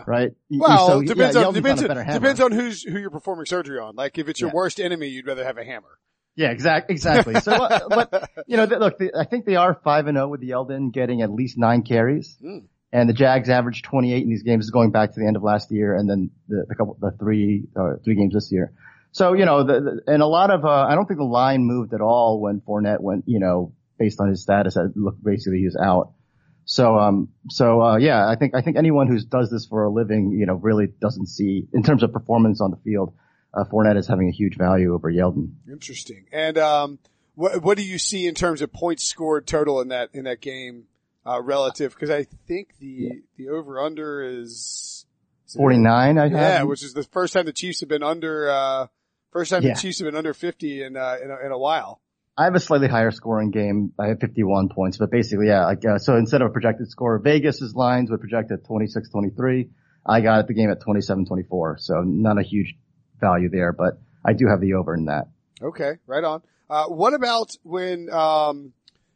Right? 0.06 0.32
Well, 0.50 0.86
so, 0.86 1.02
depends 1.02 1.36
yeah, 1.36 1.46
on 1.46 1.54
depends 1.54 1.82
on, 1.82 1.88
depends 1.96 2.40
on 2.40 2.52
who's 2.52 2.82
who 2.82 2.98
you're 2.98 3.10
performing 3.10 3.46
surgery 3.46 3.78
on. 3.78 3.94
Like 3.96 4.18
if 4.18 4.28
it's 4.28 4.40
your 4.40 4.50
Yeah. 4.50 4.54
worst 4.54 4.80
enemy, 4.80 5.08
you'd 5.08 5.26
rather 5.26 5.44
have 5.44 5.58
a 5.58 5.64
hammer. 5.64 5.98
Yeah, 6.34 6.50
exactly, 6.50 6.94
exactly. 6.94 7.34
So, 7.40 7.52
uh, 7.52 7.88
but 7.88 8.30
you 8.46 8.56
know, 8.56 8.64
look, 8.64 8.98
the, 8.98 9.12
I 9.18 9.24
think 9.24 9.44
they 9.44 9.56
are 9.56 9.78
five 9.84 10.06
and 10.06 10.16
zero 10.16 10.28
with 10.28 10.40
the 10.40 10.50
Yeldon 10.50 10.92
getting 10.92 11.20
at 11.22 11.30
least 11.30 11.58
nine 11.58 11.82
carries, 11.82 12.38
Mm. 12.42 12.64
and 12.92 13.08
the 13.08 13.12
Jags 13.12 13.48
averaged 13.50 13.84
28 13.84 14.22
in 14.22 14.28
these 14.30 14.42
games, 14.42 14.70
going 14.70 14.92
back 14.92 15.12
to 15.12 15.20
the 15.20 15.26
end 15.26 15.36
of 15.36 15.42
last 15.42 15.70
year, 15.70 15.94
and 15.94 16.08
then 16.08 16.30
the, 16.48 16.64
the 16.68 16.74
couple, 16.74 16.96
the 17.00 17.10
three, 17.18 17.64
uh, 17.76 17.96
three 18.04 18.14
games 18.14 18.32
this 18.34 18.50
year. 18.50 18.72
So, 19.14 19.34
you 19.34 19.44
know, 19.44 19.62
the, 19.62 19.80
the, 20.06 20.12
and 20.12 20.22
a 20.22 20.26
lot 20.26 20.50
of, 20.50 20.64
uh, 20.64 20.68
I 20.70 20.94
don't 20.94 21.04
think 21.06 21.18
the 21.18 21.24
line 21.24 21.64
moved 21.64 21.92
at 21.92 22.00
all 22.00 22.40
when 22.40 22.62
Fournette 22.62 23.00
went, 23.00 23.24
you 23.26 23.38
know, 23.40 23.74
based 23.98 24.18
on 24.18 24.28
his 24.30 24.40
status, 24.40 24.76
looked 24.94 25.22
basically 25.22 25.58
he 25.58 25.66
was 25.66 25.76
out. 25.76 26.12
So, 26.64 26.96
um, 26.98 27.28
so, 27.50 27.82
uh, 27.82 27.96
yeah, 27.96 28.28
I 28.28 28.36
think, 28.36 28.54
I 28.54 28.62
think 28.62 28.76
anyone 28.76 29.08
who 29.08 29.20
does 29.20 29.50
this 29.50 29.66
for 29.66 29.84
a 29.84 29.90
living, 29.90 30.30
you 30.30 30.46
know, 30.46 30.54
really 30.54 30.86
doesn't 30.86 31.26
see, 31.26 31.66
in 31.72 31.82
terms 31.82 32.02
of 32.02 32.12
performance 32.12 32.60
on 32.60 32.70
the 32.70 32.76
field, 32.84 33.12
uh, 33.52 33.64
Fournette 33.64 33.96
is 33.98 34.06
having 34.06 34.28
a 34.28 34.32
huge 34.32 34.56
value 34.56 34.94
over 34.94 35.10
Yeldon. 35.10 35.52
Interesting. 35.70 36.26
And 36.32 36.56
um, 36.58 36.98
what 37.34 37.62
what 37.62 37.76
do 37.76 37.82
you 37.84 37.98
see 37.98 38.26
in 38.26 38.34
terms 38.34 38.62
of 38.62 38.72
points 38.72 39.04
scored 39.04 39.46
total 39.46 39.80
in 39.80 39.88
that 39.88 40.10
in 40.14 40.24
that 40.24 40.40
game 40.40 40.84
uh, 41.26 41.40
relative? 41.42 41.92
Because 41.94 42.10
I 42.10 42.24
think 42.46 42.78
the 42.78 43.22
the 43.36 43.48
over 43.48 43.80
under 43.80 44.22
is, 44.22 45.04
is 45.46 45.54
it- 45.54 45.58
49, 45.58 46.18
I 46.18 46.22
have. 46.22 46.32
Yeah, 46.32 46.62
which 46.64 46.82
is 46.82 46.92
the 46.94 47.02
first 47.04 47.32
time 47.34 47.44
the 47.46 47.52
Chiefs 47.52 47.80
have 47.80 47.88
been 47.88 48.02
under. 48.02 48.50
Uh, 48.50 48.86
first 49.32 49.50
time 49.50 49.62
Yeah. 49.62 49.74
the 49.74 49.80
Chiefs 49.80 49.98
have 49.98 50.06
been 50.06 50.16
under 50.16 50.32
fifty 50.34 50.82
in 50.82 50.96
uh, 50.96 51.16
in, 51.22 51.30
a, 51.30 51.46
in 51.46 51.52
a 51.52 51.58
while. 51.58 52.00
I 52.36 52.44
have 52.44 52.54
a 52.54 52.60
slightly 52.60 52.88
higher 52.88 53.10
scoring 53.10 53.50
game. 53.50 53.92
I 53.98 54.08
have 54.08 54.20
51 54.20 54.70
points, 54.70 54.96
but 54.96 55.10
basically, 55.10 55.48
yeah, 55.48 55.66
like, 55.66 55.84
uh, 55.84 55.98
so 55.98 56.16
instead 56.16 56.40
of 56.40 56.48
a 56.48 56.52
projected 56.52 56.90
score, 56.90 57.18
Vegas's 57.18 57.74
lines 57.74 58.10
would 58.10 58.20
project 58.20 58.50
at 58.50 58.64
26-23. 58.64 59.68
I 60.06 60.20
got 60.22 60.46
the 60.46 60.54
game 60.54 60.70
at 60.70 60.80
27-24. 60.80 61.80
So 61.80 62.00
not 62.02 62.38
a 62.38 62.42
huge 62.42 62.74
value 63.20 63.50
there, 63.50 63.72
but 63.72 63.98
I 64.24 64.32
do 64.32 64.46
have 64.48 64.60
the 64.60 64.74
over 64.74 64.94
in 64.94 65.06
that. 65.06 65.28
Okay, 65.60 65.98
right 66.06 66.24
on. 66.24 66.42
Uh, 66.70 66.86
what 66.86 67.12
about 67.12 67.54
when, 67.64 68.10
um, 68.10 68.72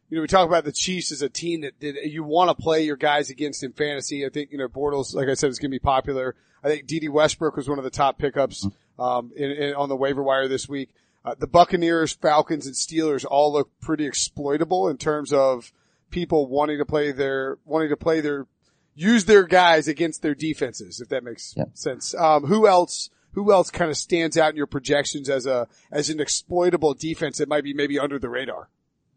you 0.09 0.17
know, 0.17 0.21
we 0.21 0.27
talk 0.27 0.47
about 0.47 0.63
the 0.63 0.71
Chiefs 0.71 1.11
as 1.11 1.23
a 1.23 1.29
team 1.29 1.61
that, 1.61 1.79
that 1.79 2.09
you 2.09 2.23
want 2.23 2.55
to 2.55 2.55
play 2.55 2.83
your 2.83 2.97
guys 2.97 3.31
against 3.31 3.63
in 3.63 3.73
fantasy. 3.73 4.25
I 4.25 4.29
think, 4.29 4.51
you 4.51 4.59
know, 4.59 4.67
Bortles, 4.67 5.15
like 5.15 5.27
I 5.27 5.33
said, 5.33 5.49
is 5.49 5.57
going 5.57 5.71
to 5.71 5.75
be 5.75 5.79
popular. 5.79 6.35
I 6.63 6.69
think 6.69 6.85
Dede 6.85 7.09
Westbrook 7.09 7.55
was 7.55 7.67
one 7.67 7.79
of 7.79 7.83
the 7.83 7.89
top 7.89 8.19
pickups, 8.19 8.67
um, 8.99 9.31
in, 9.35 9.51
in, 9.51 9.73
on 9.73 9.89
the 9.89 9.95
waiver 9.95 10.21
wire 10.21 10.47
this 10.47 10.69
week. 10.69 10.89
Uh, 11.27 11.35
the 11.37 11.47
Buccaneers, 11.47 12.13
Falcons, 12.13 12.65
and 12.65 12.73
Steelers 12.73 13.25
all 13.29 13.51
look 13.51 13.69
pretty 13.81 14.05
exploitable 14.05 14.87
in 14.87 14.95
terms 14.97 15.33
of 15.33 15.73
people 16.09 16.47
wanting 16.47 16.77
to 16.77 16.85
play 16.85 17.11
their, 17.11 17.57
wanting 17.65 17.89
to 17.89 17.97
play 17.97 18.21
their, 18.21 18.47
use 18.95 19.25
their 19.25 19.43
guys 19.43 19.89
against 19.89 20.21
their 20.21 20.33
defenses, 20.33 21.01
if 21.01 21.09
that 21.09 21.25
makes 21.25 21.53
Yep. 21.57 21.71
sense. 21.73 22.15
Um, 22.15 22.45
who 22.45 22.65
else, 22.65 23.09
who 23.33 23.51
else 23.51 23.69
kind 23.69 23.91
of 23.91 23.97
stands 23.97 24.37
out 24.37 24.51
in 24.51 24.55
your 24.55 24.67
projections 24.67 25.29
as 25.29 25.45
a, 25.45 25.67
as 25.91 26.09
an 26.09 26.21
exploitable 26.21 26.93
defense 26.93 27.39
that 27.39 27.49
might 27.49 27.65
be 27.65 27.73
maybe 27.73 27.99
under 27.99 28.17
the 28.17 28.29
radar? 28.29 28.69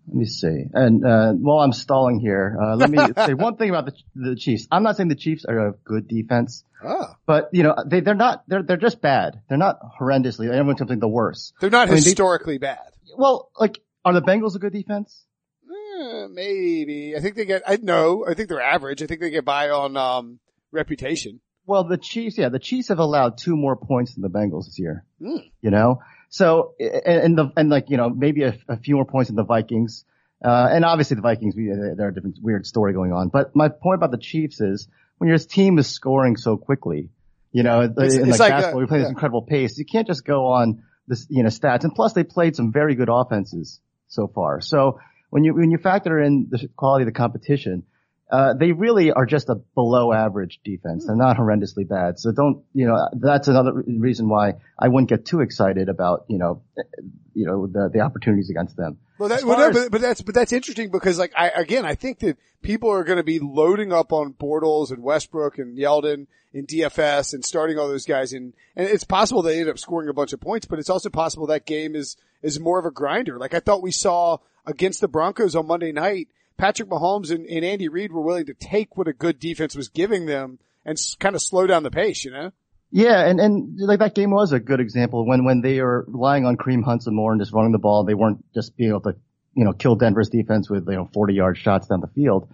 Let 0.06 0.16
me 0.16 0.24
see. 0.24 0.64
And 0.72 1.04
uh, 1.06 1.32
while 1.32 1.60
I'm 1.60 1.72
stalling 1.72 2.18
here, 2.20 2.56
uh, 2.60 2.74
let 2.76 2.90
me 2.90 2.98
say 3.26 3.34
one 3.34 3.56
thing 3.56 3.70
about 3.70 3.86
the, 3.86 3.92
the 4.14 4.34
Chiefs. 4.36 4.66
I'm 4.70 4.82
not 4.82 4.96
saying 4.96 5.08
the 5.08 5.14
Chiefs 5.14 5.44
are 5.44 5.68
a 5.68 5.72
good 5.84 6.08
defense, 6.08 6.64
Ah. 6.84 7.14
but 7.26 7.50
you 7.52 7.62
know 7.62 7.76
they 7.86 8.00
they're 8.00 8.14
not 8.14 8.42
they're 8.48 8.62
they're 8.62 8.76
just 8.76 9.00
bad. 9.00 9.40
They're 9.48 9.58
not 9.58 9.78
horrendously. 10.00 10.46
Everyone's 10.48 10.78
something 10.78 10.98
the 10.98 11.08
worst. 11.08 11.52
They're 11.60 11.70
not 11.70 11.88
I 11.88 11.92
mean, 11.92 12.02
they- 12.02 12.10
historically 12.10 12.58
bad. 12.58 12.78
Well, 13.16 13.50
like 13.58 13.80
are 14.04 14.12
the 14.14 14.22
Bengals 14.22 14.56
a 14.56 14.58
good 14.58 14.72
defense? 14.72 15.24
Eh, 15.70 16.26
maybe. 16.30 17.14
I 17.16 17.20
think 17.20 17.36
they 17.36 17.44
get, 17.44 17.62
I 17.66 17.76
know, 17.76 18.24
I 18.26 18.34
think 18.34 18.48
they're 18.48 18.60
average. 18.62 19.02
I 19.02 19.06
think 19.06 19.20
they 19.20 19.30
get 19.30 19.44
by 19.44 19.68
on, 19.70 19.96
um, 19.96 20.40
reputation. 20.72 21.40
Well, 21.66 21.84
the 21.84 21.98
Chiefs, 21.98 22.38
yeah, 22.38 22.48
the 22.48 22.58
Chiefs 22.58 22.88
have 22.88 22.98
allowed 22.98 23.36
two 23.36 23.56
more 23.56 23.76
points 23.76 24.14
than 24.14 24.22
the 24.22 24.30
Bengals 24.30 24.64
this 24.64 24.78
year. 24.78 25.04
Hmm. 25.22 25.36
You 25.60 25.70
know, 25.70 26.00
so 26.30 26.74
and, 26.80 27.20
and 27.24 27.38
the 27.38 27.52
and 27.56 27.68
like 27.68 27.90
you 27.90 27.98
know 27.98 28.08
maybe 28.08 28.44
a, 28.44 28.56
a 28.68 28.76
few 28.78 28.94
more 28.94 29.04
points 29.04 29.28
than 29.28 29.36
the 29.36 29.44
Vikings. 29.44 30.04
Uh, 30.42 30.68
and 30.72 30.86
obviously 30.86 31.16
the 31.16 31.20
Vikings, 31.20 31.54
we, 31.54 31.66
they're 31.66 32.08
a 32.08 32.14
different 32.14 32.38
weird 32.40 32.64
story 32.66 32.94
going 32.94 33.12
on. 33.12 33.28
But 33.28 33.54
my 33.54 33.68
point 33.68 33.96
about 33.96 34.10
the 34.10 34.16
Chiefs 34.16 34.62
is 34.62 34.88
when 35.18 35.28
your 35.28 35.36
team 35.36 35.78
is 35.78 35.86
scoring 35.86 36.38
so 36.38 36.56
quickly, 36.56 37.10
you 37.52 37.62
know, 37.62 37.82
It's- 37.82 38.14
in 38.14 38.30
it's 38.30 38.38
like 38.38 38.40
like 38.40 38.52
a- 38.52 38.54
basketball, 38.54 38.80
we 38.80 38.86
play 38.86 39.00
this 39.00 39.10
incredible 39.10 39.42
pace. 39.42 39.76
You 39.76 39.84
can't 39.84 40.06
just 40.06 40.24
go 40.24 40.46
on 40.46 40.82
this, 41.06 41.26
you 41.28 41.42
know, 41.42 41.50
stats. 41.50 41.84
And 41.84 41.94
plus 41.94 42.14
they 42.14 42.24
played 42.24 42.56
some 42.56 42.72
very 42.72 42.94
good 42.94 43.10
offenses 43.10 43.80
so 44.08 44.28
far. 44.28 44.62
So 44.62 44.98
when 45.28 45.44
you, 45.44 45.52
when 45.54 45.70
you 45.70 45.76
factor 45.76 46.18
in 46.18 46.46
the 46.50 46.68
quality 46.74 47.02
of 47.02 47.06
the 47.06 47.12
competition, 47.12 47.82
uh, 48.30 48.54
they 48.54 48.72
really 48.72 49.10
are 49.10 49.26
just 49.26 49.48
a 49.48 49.56
below 49.74 50.12
average 50.12 50.60
defense. 50.64 51.06
They're 51.06 51.16
not 51.16 51.36
horrendously 51.36 51.88
bad. 51.88 52.18
So 52.18 52.30
don't, 52.30 52.62
you 52.72 52.86
know, 52.86 52.96
that's 53.12 53.48
another 53.48 53.72
reason 53.86 54.28
why 54.28 54.54
I 54.78 54.88
wouldn't 54.88 55.08
get 55.08 55.24
too 55.24 55.40
excited 55.40 55.88
about, 55.88 56.26
you 56.28 56.38
know, 56.38 56.62
you 57.34 57.46
know, 57.46 57.66
the, 57.66 57.90
the 57.92 58.00
opportunities 58.00 58.48
against 58.50 58.76
them. 58.76 58.98
Well, 59.18 59.28
that, 59.30 59.42
well, 59.44 59.58
no, 59.58 59.72
but, 59.72 59.90
but 59.90 60.00
that's, 60.00 60.22
but 60.22 60.34
that's 60.34 60.52
interesting 60.52 60.90
because 60.90 61.18
like, 61.18 61.32
I, 61.36 61.48
again, 61.50 61.84
I 61.84 61.96
think 61.96 62.20
that 62.20 62.38
people 62.62 62.90
are 62.90 63.04
going 63.04 63.18
to 63.18 63.24
be 63.24 63.40
loading 63.40 63.92
up 63.92 64.12
on 64.12 64.34
Bortles 64.34 64.90
and 64.90 65.02
Westbrook 65.02 65.58
and 65.58 65.76
Yeldon 65.76 66.26
in 66.52 66.66
DFS 66.66 67.34
and 67.34 67.44
starting 67.44 67.78
all 67.78 67.88
those 67.88 68.06
guys 68.06 68.32
in, 68.32 68.54
and 68.76 68.88
it's 68.88 69.04
possible 69.04 69.42
they 69.42 69.60
end 69.60 69.68
up 69.68 69.78
scoring 69.78 70.08
a 70.08 70.14
bunch 70.14 70.32
of 70.32 70.40
points, 70.40 70.66
but 70.66 70.78
it's 70.78 70.90
also 70.90 71.10
possible 71.10 71.46
that 71.48 71.66
game 71.66 71.96
is, 71.96 72.16
is 72.42 72.60
more 72.60 72.78
of 72.78 72.86
a 72.86 72.90
grinder. 72.90 73.38
Like 73.38 73.54
I 73.54 73.60
thought 73.60 73.82
we 73.82 73.92
saw 73.92 74.38
against 74.66 75.00
the 75.00 75.08
Broncos 75.08 75.56
on 75.56 75.66
Monday 75.66 75.92
night, 75.92 76.28
Patrick 76.60 76.90
Mahomes 76.90 77.30
and, 77.30 77.46
and 77.46 77.64
Andy 77.64 77.88
Reid 77.88 78.12
were 78.12 78.20
willing 78.20 78.44
to 78.46 78.54
take 78.54 78.96
what 78.96 79.08
a 79.08 79.14
good 79.14 79.38
defense 79.38 79.74
was 79.74 79.88
giving 79.88 80.26
them 80.26 80.58
and 80.84 80.98
kind 81.18 81.34
of 81.34 81.40
slow 81.40 81.66
down 81.66 81.82
the 81.84 81.90
pace, 81.90 82.22
you 82.22 82.30
know? 82.30 82.52
Yeah, 82.90 83.26
and, 83.26 83.40
and 83.40 83.78
like 83.78 84.00
that 84.00 84.14
game 84.14 84.30
was 84.30 84.52
a 84.52 84.60
good 84.60 84.78
example 84.78 85.26
when, 85.26 85.44
when 85.44 85.62
they 85.62 85.80
were 85.80 86.04
relying 86.06 86.44
on 86.44 86.58
Kareem 86.58 86.84
Hunt 86.84 87.02
some 87.02 87.14
more 87.14 87.32
and 87.32 87.40
just 87.40 87.54
running 87.54 87.72
the 87.72 87.78
ball. 87.78 88.04
They 88.04 88.12
weren't 88.12 88.44
just 88.52 88.76
being 88.76 88.90
able 88.90 89.00
to, 89.02 89.16
you 89.54 89.64
know, 89.64 89.72
kill 89.72 89.96
Denver's 89.96 90.28
defense 90.28 90.68
with, 90.68 90.86
you 90.86 90.96
know, 90.96 91.08
40 91.14 91.32
yard 91.32 91.56
shots 91.56 91.86
down 91.86 92.00
the 92.00 92.08
field. 92.08 92.52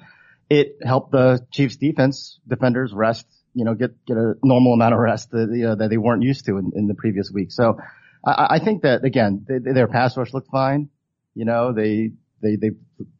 It 0.49 0.77
helped 0.85 1.11
the 1.11 1.45
Chiefs 1.51 1.77
defense 1.77 2.39
defenders 2.47 2.93
rest, 2.93 3.27
you 3.55 3.65
know, 3.65 3.75
get, 3.75 4.07
get 4.07 4.17
a 4.17 4.35
normal 4.45 4.75
amount 4.75 4.95
of 4.95 5.01
rest 5.01 5.33
that, 5.33 5.49
you 5.53 5.65
know, 5.65 5.75
that 5.75 5.91
they 5.91 5.99
weren't 5.99 6.23
used 6.23 6.47
to 6.47 6.59
in, 6.59 6.71
in 6.77 6.87
the 6.87 6.95
previous 6.95 7.33
week. 7.33 7.51
So 7.51 7.81
I, 8.25 8.47
I 8.51 8.59
think 8.61 8.83
that 8.83 9.05
again, 9.05 9.45
they, 9.49 9.59
their 9.59 9.89
pass 9.89 10.17
rush 10.17 10.33
looked 10.33 10.51
fine. 10.53 10.91
You 11.35 11.45
know, 11.45 11.73
they, 11.73 12.13
they, 12.43 12.57
they 12.57 12.71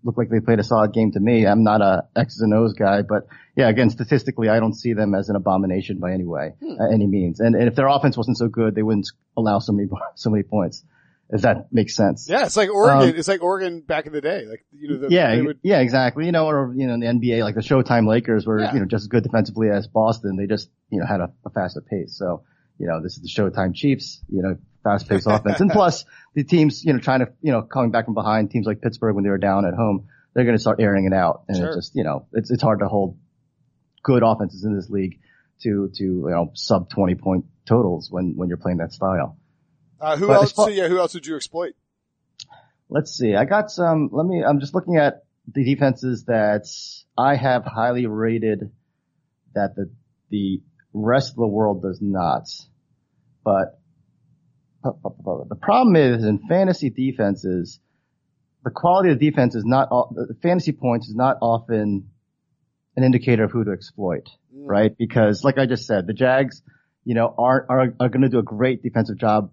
look 0.05 0.17
like 0.19 0.29
they 0.29 0.41
played 0.41 0.61
a 0.61 0.65
solid 0.65 0.93
game 0.93 1.13
to 1.13 1.21
me. 1.21 1.47
I'm 1.47 1.63
not 1.65 1.81
a 1.81 2.05
X's 2.17 2.41
and 2.41 2.53
O's 2.55 2.75
guy, 2.75 3.03
but 3.03 3.27
yeah, 3.57 3.69
again, 3.69 3.91
statistically, 3.91 4.49
I 4.49 4.61
don't 4.61 4.75
see 4.75 4.93
them 4.93 5.15
as 5.15 5.29
an 5.29 5.37
abomination 5.37 5.99
by 5.99 6.13
any 6.13 6.25
way, 6.25 6.55
uh, 6.63 6.89
any 6.93 7.07
means. 7.07 7.41
And, 7.41 7.55
and 7.55 7.69
if 7.69 7.75
their 7.75 7.89
offense 7.89 8.17
wasn't 8.17 8.39
so 8.39 8.49
good, 8.49 8.75
they 8.75 8.83
wouldn't 8.83 9.09
allow 9.37 9.59
so 9.59 9.73
many, 9.73 9.89
so 10.15 10.31
many 10.31 10.43
points. 10.43 10.85
If 11.29 11.43
that 11.43 11.73
makes 11.73 11.97
sense. 11.97 12.29
Yeah, 12.31 12.45
it's 12.47 12.57
like 12.57 12.71
Oregon. 12.71 13.11
Um, 13.11 13.17
it's 13.17 13.27
like 13.27 13.43
Oregon 13.43 13.81
back 13.81 14.07
in 14.07 14.13
the 14.13 14.21
day. 14.21 14.45
Like, 14.47 14.65
you 14.71 14.91
know, 14.91 14.99
the, 14.99 15.09
yeah, 15.13 15.35
they 15.35 15.43
would, 15.43 15.59
yeah, 15.61 15.81
exactly. 15.81 16.25
You 16.25 16.31
know, 16.31 16.47
or, 16.47 16.73
you 16.77 16.87
know, 16.87 16.95
in 16.95 17.01
the 17.01 17.07
NBA, 17.07 17.43
like 17.43 17.57
the 17.57 17.63
Showtime 17.63 18.07
Lakers 18.07 18.47
were, 18.47 18.61
Yeah. 18.61 18.73
you 18.75 18.79
know, 18.79 18.87
just 18.87 19.03
as 19.03 19.09
good 19.09 19.25
defensively 19.25 19.69
as 19.69 19.89
Boston. 19.89 20.37
They 20.37 20.47
just, 20.47 20.71
you 20.89 21.01
know, 21.01 21.07
had 21.07 21.19
a, 21.21 21.33
a 21.45 21.51
faster 21.51 21.81
pace. 21.81 22.17
So, 22.17 22.45
you 22.79 22.87
know, 22.87 23.03
this 23.03 23.17
is 23.17 23.23
the 23.23 23.29
Showtime 23.29 23.75
Chiefs, 23.75 24.21
you 24.29 24.41
know, 24.41 24.57
fast 24.87 25.09
paced 25.09 25.27
offense. 25.27 25.61
And 25.61 25.71
plus 25.71 26.05
the 26.35 26.45
teams, 26.45 26.85
you 26.85 26.93
know, 26.93 27.01
trying 27.01 27.21
to, 27.21 27.33
you 27.43 27.53
know, 27.53 27.63
coming 27.63 27.91
back 27.91 28.05
from 28.05 28.15
behind 28.15 28.51
teams 28.51 28.67
like 28.67 28.81
Pittsburgh 28.81 29.15
when 29.15 29.25
they 29.25 29.31
were 29.31 29.39
down 29.39 29.67
at 29.67 29.75
home, 29.75 30.07
they're 30.35 30.45
going 30.45 30.57
to 30.57 30.61
start 30.61 30.81
airing 30.81 31.07
it 31.07 31.13
out. 31.15 31.43
And 31.49 31.57
Sure. 31.57 31.71
it 31.71 31.75
just, 31.75 31.95
you 31.97 32.05
know, 32.05 32.27
it's, 32.33 32.51
it's 32.51 32.63
hard 32.63 32.81
to 32.81 32.87
hold 32.89 33.17
good 34.03 34.23
offenses 34.23 34.65
in 34.65 34.75
this 34.77 34.89
league 34.89 35.19
to, 35.63 35.91
to, 35.97 36.05
you 36.05 36.31
know, 36.31 36.51
sub 36.55 36.89
20 36.91 37.15
point 37.17 37.45
totals 37.67 38.09
when, 38.11 38.35
when 38.37 38.49
you're 38.49 38.59
playing 38.59 38.79
that 38.79 38.93
style. 38.93 39.37
uh, 40.01 40.17
who 40.17 40.27
But 40.29 40.35
else? 40.35 40.55
so 40.55 40.69
yeah, 40.69 40.89
who 40.89 40.99
else 40.99 41.15
would 41.15 41.27
you 41.27 41.37
exploit? 41.37 41.75
Let's 42.89 43.11
see. 43.13 43.35
I 43.35 43.45
got 43.47 43.71
some, 43.71 44.11
let 44.13 44.25
me, 44.27 44.45
I'm 44.45 44.61
just 44.61 44.75
looking 44.75 44.97
at 44.97 45.25
the 45.53 45.65
defenses 45.65 46.25
that 46.27 46.67
I 47.19 47.35
have 47.35 47.65
highly 47.65 48.07
rated 48.07 48.71
that 49.55 49.75
the, 49.75 49.91
the 50.31 50.61
rest 50.93 51.31
of 51.31 51.37
the 51.37 51.47
world 51.49 51.83
does 51.83 51.99
not. 52.01 52.45
But 53.45 53.79
the 55.49 55.57
problem 55.61 55.97
is 55.97 56.25
in 56.25 56.39
fantasy 56.49 56.91
defenses, 56.91 57.81
the 58.65 58.71
quality 58.71 59.11
of 59.11 59.19
the 59.19 59.31
defense 59.31 59.55
is 59.55 59.65
not, 59.65 59.89
the 60.15 60.37
fantasy 60.43 60.73
points 60.73 61.09
is 61.09 61.15
not 61.15 61.37
often 61.41 62.11
an 62.97 63.05
indicator 63.05 63.45
of 63.45 63.51
who 63.51 63.65
to 63.65 63.71
exploit, 63.73 64.29
Mm. 64.55 64.65
right? 64.69 64.97
Because 64.97 65.45
like 65.45 65.59
I 65.59 65.67
just 65.67 65.87
said, 65.87 66.07
the 66.07 66.15
Jags, 66.15 66.63
you 67.05 67.15
know, 67.15 67.35
aren't, 67.37 67.69
are, 67.69 67.81
are 68.01 68.09
going 68.09 68.23
to 68.23 68.29
do 68.29 68.39
a 68.39 68.43
great 68.43 68.83
defensive 68.83 69.19
job 69.19 69.51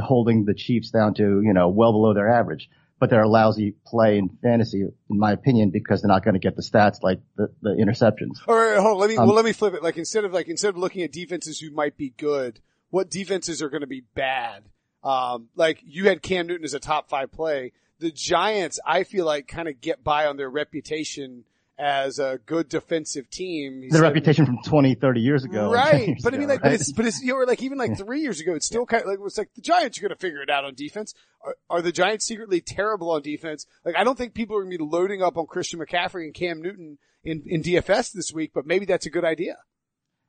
holding 0.00 0.44
the 0.44 0.54
Chiefs 0.54 0.90
down 0.90 1.14
to, 1.14 1.40
you 1.42 1.52
know, 1.52 1.68
well 1.68 1.92
below 1.92 2.12
their 2.14 2.28
average. 2.28 2.68
But 2.98 3.10
they're 3.10 3.22
a 3.22 3.28
lousy 3.28 3.74
play 3.86 4.16
in 4.16 4.30
fantasy, 4.42 4.80
in 4.80 4.92
my 5.18 5.32
opinion, 5.32 5.68
because 5.70 6.00
they're 6.00 6.08
not 6.08 6.24
going 6.24 6.32
to 6.34 6.40
get 6.40 6.56
the 6.56 6.62
stats 6.62 7.02
like 7.02 7.20
the, 7.36 7.48
the 7.60 7.70
interceptions. 7.70 8.38
All 8.48 8.54
right, 8.56 8.78
hold 8.78 8.94
on. 8.94 8.98
Let 9.00 9.10
me, 9.10 9.16
Um, 9.18 9.26
well, 9.26 9.36
let 9.36 9.44
me 9.44 9.52
flip 9.52 9.74
it. 9.74 9.82
Like 9.82 9.98
instead 9.98 10.24
of 10.24 10.32
like, 10.32 10.48
instead 10.48 10.70
of 10.70 10.78
looking 10.78 11.02
at 11.02 11.12
defenses 11.12 11.60
who 11.60 11.70
might 11.70 11.96
be 11.98 12.14
good, 12.16 12.60
what 12.90 13.10
defenses 13.10 13.62
are 13.62 13.68
going 13.68 13.80
to 13.82 13.86
be 13.86 14.02
bad? 14.14 14.64
Um, 15.04 15.48
like 15.54 15.80
you 15.84 16.08
had 16.08 16.22
Cam 16.22 16.46
Newton 16.46 16.64
as 16.64 16.74
a 16.74 16.80
top 16.80 17.08
five 17.08 17.30
play. 17.32 17.72
The 17.98 18.10
Giants, 18.10 18.78
I 18.86 19.04
feel 19.04 19.24
like 19.24 19.46
kind 19.48 19.68
of 19.68 19.80
get 19.80 20.02
by 20.04 20.26
on 20.26 20.36
their 20.36 20.50
reputation 20.50 21.44
as 21.78 22.18
a 22.18 22.38
good 22.46 22.68
defensive 22.68 23.28
team. 23.30 23.82
He 23.82 23.88
The 23.88 23.96
said- 23.96 24.02
reputation 24.02 24.46
from 24.46 24.58
20, 24.64 24.94
30 24.94 25.20
years 25.20 25.44
ago. 25.44 25.70
Right. 25.70 26.08
years 26.08 26.22
But 26.24 26.34
I 26.34 26.38
mean, 26.38 26.44
ago, 26.50 26.54
like, 26.54 26.62
but 26.62 26.72
it's, 26.72 26.92
but 26.92 27.06
it's, 27.06 27.22
you 27.22 27.34
know, 27.34 27.38
like 27.44 27.62
even 27.62 27.76
like 27.78 27.96
three 27.96 28.20
years 28.20 28.40
ago, 28.40 28.54
it's 28.54 28.66
still 28.66 28.86
kind 28.86 29.02
of 29.02 29.08
like, 29.10 29.18
it's 29.24 29.36
like 29.38 29.52
the 29.54 29.60
Giants 29.60 29.98
are 29.98 30.02
going 30.02 30.08
to 30.10 30.16
figure 30.16 30.40
it 30.42 30.48
out 30.50 30.64
on 30.64 30.74
defense. 30.74 31.14
Are, 31.44 31.54
are 31.68 31.82
the 31.82 31.92
Giants 31.92 32.26
secretly 32.26 32.60
terrible 32.60 33.10
on 33.10 33.22
defense? 33.22 33.66
Like, 33.84 33.94
I 33.96 34.04
don't 34.04 34.16
think 34.16 34.32
people 34.34 34.56
are 34.56 34.62
going 34.62 34.72
to 34.72 34.78
be 34.78 34.84
loading 34.84 35.22
up 35.22 35.36
on 35.36 35.46
Christian 35.46 35.78
McCaffrey 35.80 36.24
and 36.24 36.34
Cam 36.34 36.62
Newton 36.62 36.98
in, 37.24 37.42
in 37.46 37.62
DFS 37.62 38.10
this 38.12 38.32
week, 38.32 38.52
but 38.54 38.66
maybe 38.66 38.86
that's 38.86 39.06
a 39.06 39.10
good 39.10 39.24
idea. 39.24 39.58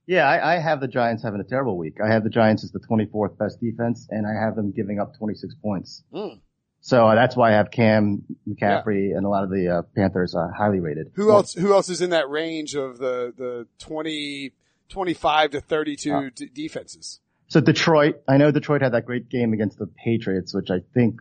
Yeah, 0.08 0.28
I, 0.28 0.56
I 0.56 0.60
have 0.60 0.80
the 0.80 0.88
Giants 0.88 1.22
having 1.22 1.42
a 1.42 1.44
terrible 1.44 1.78
week. 1.78 1.98
I 2.04 2.08
have 2.12 2.24
the 2.24 2.30
Giants 2.30 2.64
as 2.64 2.72
the 2.72 2.80
24th 2.80 3.38
best 3.38 3.60
defense, 3.60 4.08
and 4.10 4.26
I 4.26 4.34
have 4.42 4.56
them 4.56 4.72
giving 4.72 5.00
up 5.00 5.18
26 5.18 5.54
points. 5.62 6.02
Mm. 6.14 6.40
So 6.80 7.08
uh, 7.08 7.16
that's 7.16 7.36
why 7.36 7.50
I 7.50 7.56
have 7.56 7.70
Cam 7.72 8.24
McCaffrey 8.48 9.16
and 9.16 9.26
a 9.26 9.30
lot 9.30 9.44
of 9.44 9.50
the 9.50 9.68
uh, 9.70 9.82
Panthers 9.96 10.34
uh, 10.34 10.48
highly 10.58 10.80
rated. 10.80 11.12
Who 11.16 11.28
Well, 11.28 11.38
else, 11.38 11.54
who 11.54 11.74
else 11.74 11.90
is 11.90 12.02
in 12.02 12.12
that 12.12 12.30
range 12.30 12.76
of 12.76 12.98
the, 13.00 13.34
the 13.38 13.68
20, 13.80 14.54
25 14.88 15.52
to 15.52 15.60
32 15.62 16.14
Uh, 16.14 16.30
d- 16.34 16.50
defenses? 16.54 17.20
So 17.50 17.60
Detroit, 17.60 18.22
I 18.28 18.38
know 18.38 18.52
Detroit 18.52 18.82
had 18.82 18.94
that 18.94 19.06
great 19.06 19.28
game 19.30 19.52
against 19.52 19.78
the 19.78 19.88
Patriots, 19.88 20.54
which 20.54 20.70
I 20.70 20.80
think 20.94 21.20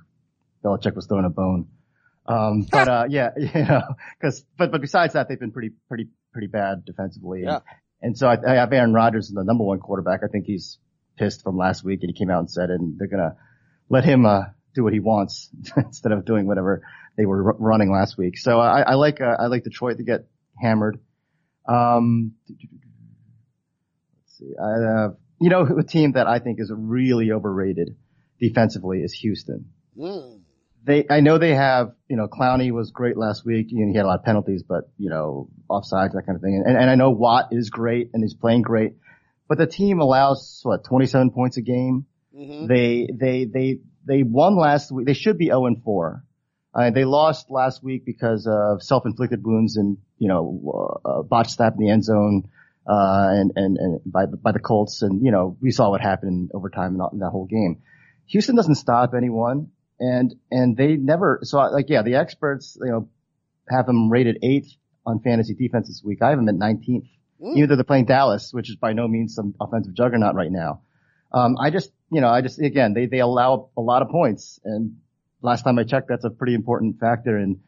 Belichick 0.65 0.95
was 0.95 1.07
throwing 1.07 1.25
a 1.25 1.31
bone. 1.31 1.67
Um, 2.27 2.63
but 2.71 2.89
uh, 2.89 3.05
yeah, 3.09 3.31
you 3.37 3.65
know, 3.65 3.83
because 4.21 4.45
but 4.59 4.71
but 4.73 4.81
besides 4.81 5.15
that, 5.15 5.29
they've 5.29 5.39
been 5.39 5.53
pretty 5.53 5.71
pretty 5.89 6.09
pretty 6.33 6.49
bad 6.49 6.85
defensively. 6.85 7.41
And, 7.41 7.47
Yeah. 7.49 7.59
And 8.03 8.17
so 8.17 8.29
I, 8.29 8.37
I 8.47 8.55
have 8.57 8.73
Aaron 8.73 8.93
Rodgers 8.93 9.29
as 9.29 9.35
the 9.35 9.45
number 9.45 9.65
one 9.65 9.79
quarterback. 9.79 10.21
I 10.25 10.29
think 10.29 10.45
he's 10.47 10.79
pissed 11.17 11.43
from 11.43 11.57
last 11.57 11.85
week, 11.85 12.01
and 12.03 12.11
he 12.11 12.19
came 12.19 12.31
out 12.31 12.41
and 12.41 12.51
said, 12.51 12.71
and 12.71 12.99
they're 12.99 13.09
gonna 13.09 13.37
let 13.89 14.05
him 14.05 14.27
uh, 14.27 14.43
do 14.75 14.85
what 14.85 14.93
he 14.93 15.01
wants 15.01 15.51
instead 15.77 16.13
of 16.13 16.25
doing 16.25 16.47
whatever 16.47 16.83
they 17.17 17.27
were 17.27 17.53
r- 17.53 17.57
running 17.59 17.91
last 17.91 18.19
week. 18.19 18.39
So 18.39 18.61
I, 18.61 18.83
I 18.83 18.95
like 18.95 19.21
uh, 19.21 19.37
I 19.39 19.47
like 19.47 19.65
Detroit 19.65 19.99
to 19.99 20.05
get 20.05 20.29
hammered. 20.61 21.01
Um, 21.69 22.33
let's 22.49 24.39
see, 24.39 24.53
I 24.63 25.03
have 25.03 25.17
you 25.41 25.51
know 25.51 25.67
a 25.79 25.83
team 25.83 26.13
that 26.13 26.27
I 26.27 26.39
think 26.39 26.61
is 26.61 26.73
really 26.75 27.33
overrated 27.33 27.97
defensively 28.41 28.99
is 28.99 29.13
Houston. 29.15 29.71
Mm. 29.99 30.36
They, 30.87 31.05
I 31.11 31.19
know 31.21 31.37
they 31.37 31.55
have, 31.55 31.93
you 32.09 32.17
know, 32.17 32.29
Clowney 32.29 32.71
was 32.71 32.93
great 32.93 33.17
last 33.17 33.45
week. 33.45 33.67
You 33.71 33.85
know, 33.85 33.91
he 33.91 33.97
had 33.97 34.05
a 34.05 34.09
lot 34.09 34.21
of 34.21 34.25
penalties, 34.25 34.63
but, 34.63 34.85
you 34.97 35.11
know, 35.11 35.51
offsides, 35.69 36.13
that 36.13 36.23
kind 36.27 36.37
of 36.37 36.43
thing. 36.43 36.63
And, 36.65 36.77
and 36.77 36.89
I 36.89 36.95
know 36.95 37.11
Watt 37.11 37.49
is 37.51 37.71
great 37.71 38.11
and 38.15 38.23
he's 38.23 38.35
playing 38.35 38.63
great, 38.63 38.93
but 39.49 39.59
the 39.59 39.67
team 39.67 39.99
allows, 40.01 40.61
what, 40.63 40.85
27 40.85 41.31
points 41.31 41.57
a 41.57 41.63
game? 41.63 42.07
Mm-hmm. 42.35 42.67
They, 42.69 43.09
they, 43.13 43.45
they, 43.47 43.79
they 44.07 44.23
won 44.23 44.57
last 44.57 44.93
week. 44.93 45.07
They 45.07 45.15
should 45.15 45.39
be 45.39 45.47
0 45.47 45.67
and 45.67 45.83
4. 45.83 46.23
Uh, 46.73 46.91
they 46.91 47.05
lost 47.05 47.51
last 47.51 47.83
week 47.83 48.05
because 48.05 48.47
of 48.47 48.81
self-inflicted 48.81 49.45
wounds 49.45 49.77
and, 49.77 49.99
you 50.19 50.29
know, 50.29 51.01
uh, 51.05 51.23
botched 51.23 51.51
snap 51.51 51.73
in 51.77 51.85
the 51.85 51.91
end 51.91 52.05
zone, 52.05 52.49
uh, 52.89 53.29
and, 53.33 53.53
and, 53.57 53.77
and 53.77 54.01
by, 54.07 54.27
by 54.27 54.53
the 54.53 54.61
Colts. 54.61 55.03
And, 55.03 55.25
you 55.25 55.33
know, 55.33 55.57
we 55.61 55.73
saw 55.73 55.91
what 55.91 56.01
happened 56.01 56.51
in 56.53 56.57
overtime 56.57 56.95
in, 56.95 57.01
in 57.13 57.19
that 57.21 57.31
whole 57.31 57.47
game. 57.47 57.83
Houston 58.27 58.55
doesn't 58.55 58.75
stop 58.77 59.15
anyone 59.17 59.71
and, 59.99 60.35
and 60.51 60.77
they 60.77 60.97
never, 60.97 61.41
so 61.43 61.59
like, 61.59 61.89
yeah, 61.89 62.03
the 62.03 62.17
experts, 62.17 62.77
you 62.81 62.91
know, 62.91 63.09
have 63.69 63.87
them 63.87 64.11
rated 64.11 64.39
eighth 64.43 64.73
on 65.05 65.21
fantasy 65.21 65.55
defense 65.55 65.89
this 65.89 66.03
week. 66.05 66.23
I 66.23 66.31
have 66.31 66.39
them 66.39 66.49
at 66.49 66.55
19th, 66.55 67.09
mm. 67.43 67.57
even 67.57 67.69
though 67.69 67.77
they're 67.77 67.85
playing 67.85 68.07
Dallas, 68.07 68.53
which 68.53 68.71
is 68.71 68.77
by 68.77 68.93
no 68.93 69.09
means 69.09 69.35
some 69.35 69.55
offensive 69.61 69.95
juggernaut 69.95 70.35
right 70.35 70.53
now. 70.53 70.83
Um, 71.33 71.57
I 71.59 71.71
just, 71.71 71.91
you 72.11 72.21
know, 72.21 72.29
I 72.29 72.41
just, 72.41 72.61
again, 72.61 72.95
they, 72.95 73.07
they 73.07 73.21
allow 73.21 73.71
a 73.77 73.81
lot 73.81 74.03
of 74.03 74.09
points 74.09 74.61
and 74.65 74.97
last 75.47 75.63
time 75.63 75.79
I 75.79 75.85
checked, 75.85 76.09
that's 76.09 76.25
a 76.25 76.31
pretty 76.31 76.55
important 76.55 76.99
factor 76.99 77.39
in 77.39 77.61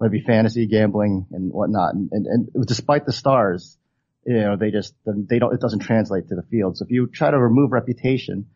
maybe 0.00 0.20
fantasy 0.20 0.66
gambling 0.66 1.26
and 1.30 1.52
whatnot. 1.52 1.94
And, 1.94 2.10
and, 2.12 2.26
and 2.26 2.66
despite 2.66 3.06
the 3.06 3.12
stars, 3.12 3.78
you 4.26 4.34
know, 4.34 4.56
they 4.56 4.70
just, 4.70 4.94
they 5.06 5.38
don't, 5.38 5.54
it 5.54 5.60
doesn't 5.60 5.80
translate 5.80 6.28
to 6.28 6.34
the 6.34 6.42
field. 6.42 6.76
So 6.76 6.84
if 6.84 6.90
you 6.90 7.06
try 7.06 7.30
to 7.30 7.38
remove 7.38 7.72
reputation, 7.72 8.46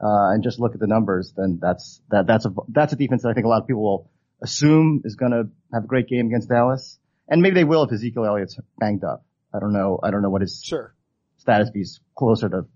uh, 0.00 0.32
and 0.32 0.42
just 0.42 0.60
look 0.60 0.74
at 0.74 0.80
the 0.80 0.86
numbers, 0.86 1.32
then 1.36 1.58
that's, 1.60 2.00
that, 2.10 2.26
that's 2.26 2.44
a, 2.44 2.54
that's 2.68 2.92
a 2.92 2.96
defense 2.96 3.22
that 3.22 3.30
I 3.30 3.34
think 3.34 3.46
a 3.46 3.48
lot 3.48 3.62
of 3.62 3.66
people 3.66 3.82
will 3.82 4.10
assume 4.42 5.02
is 5.04 5.16
going 5.16 5.32
to 5.32 5.48
have 5.72 5.84
a 5.84 5.86
great 5.86 6.08
game 6.08 6.26
against 6.26 6.48
Dallas. 6.48 6.98
And 7.28 7.42
maybe 7.42 7.54
they 7.54 7.64
will 7.64 7.82
if 7.82 7.92
Ezekiel 7.92 8.24
Elliott's 8.24 8.58
banged 8.78 9.04
up. 9.04 9.24
I 9.54 9.58
don't 9.58 9.72
know. 9.72 9.98
I 10.02 10.10
don't 10.10 10.22
know 10.22 10.30
what 10.30 10.42
his 10.42 10.62
sure. 10.62 10.94
status 11.38 11.70
is 11.74 12.00
closer 12.14 12.48
to 12.48 12.66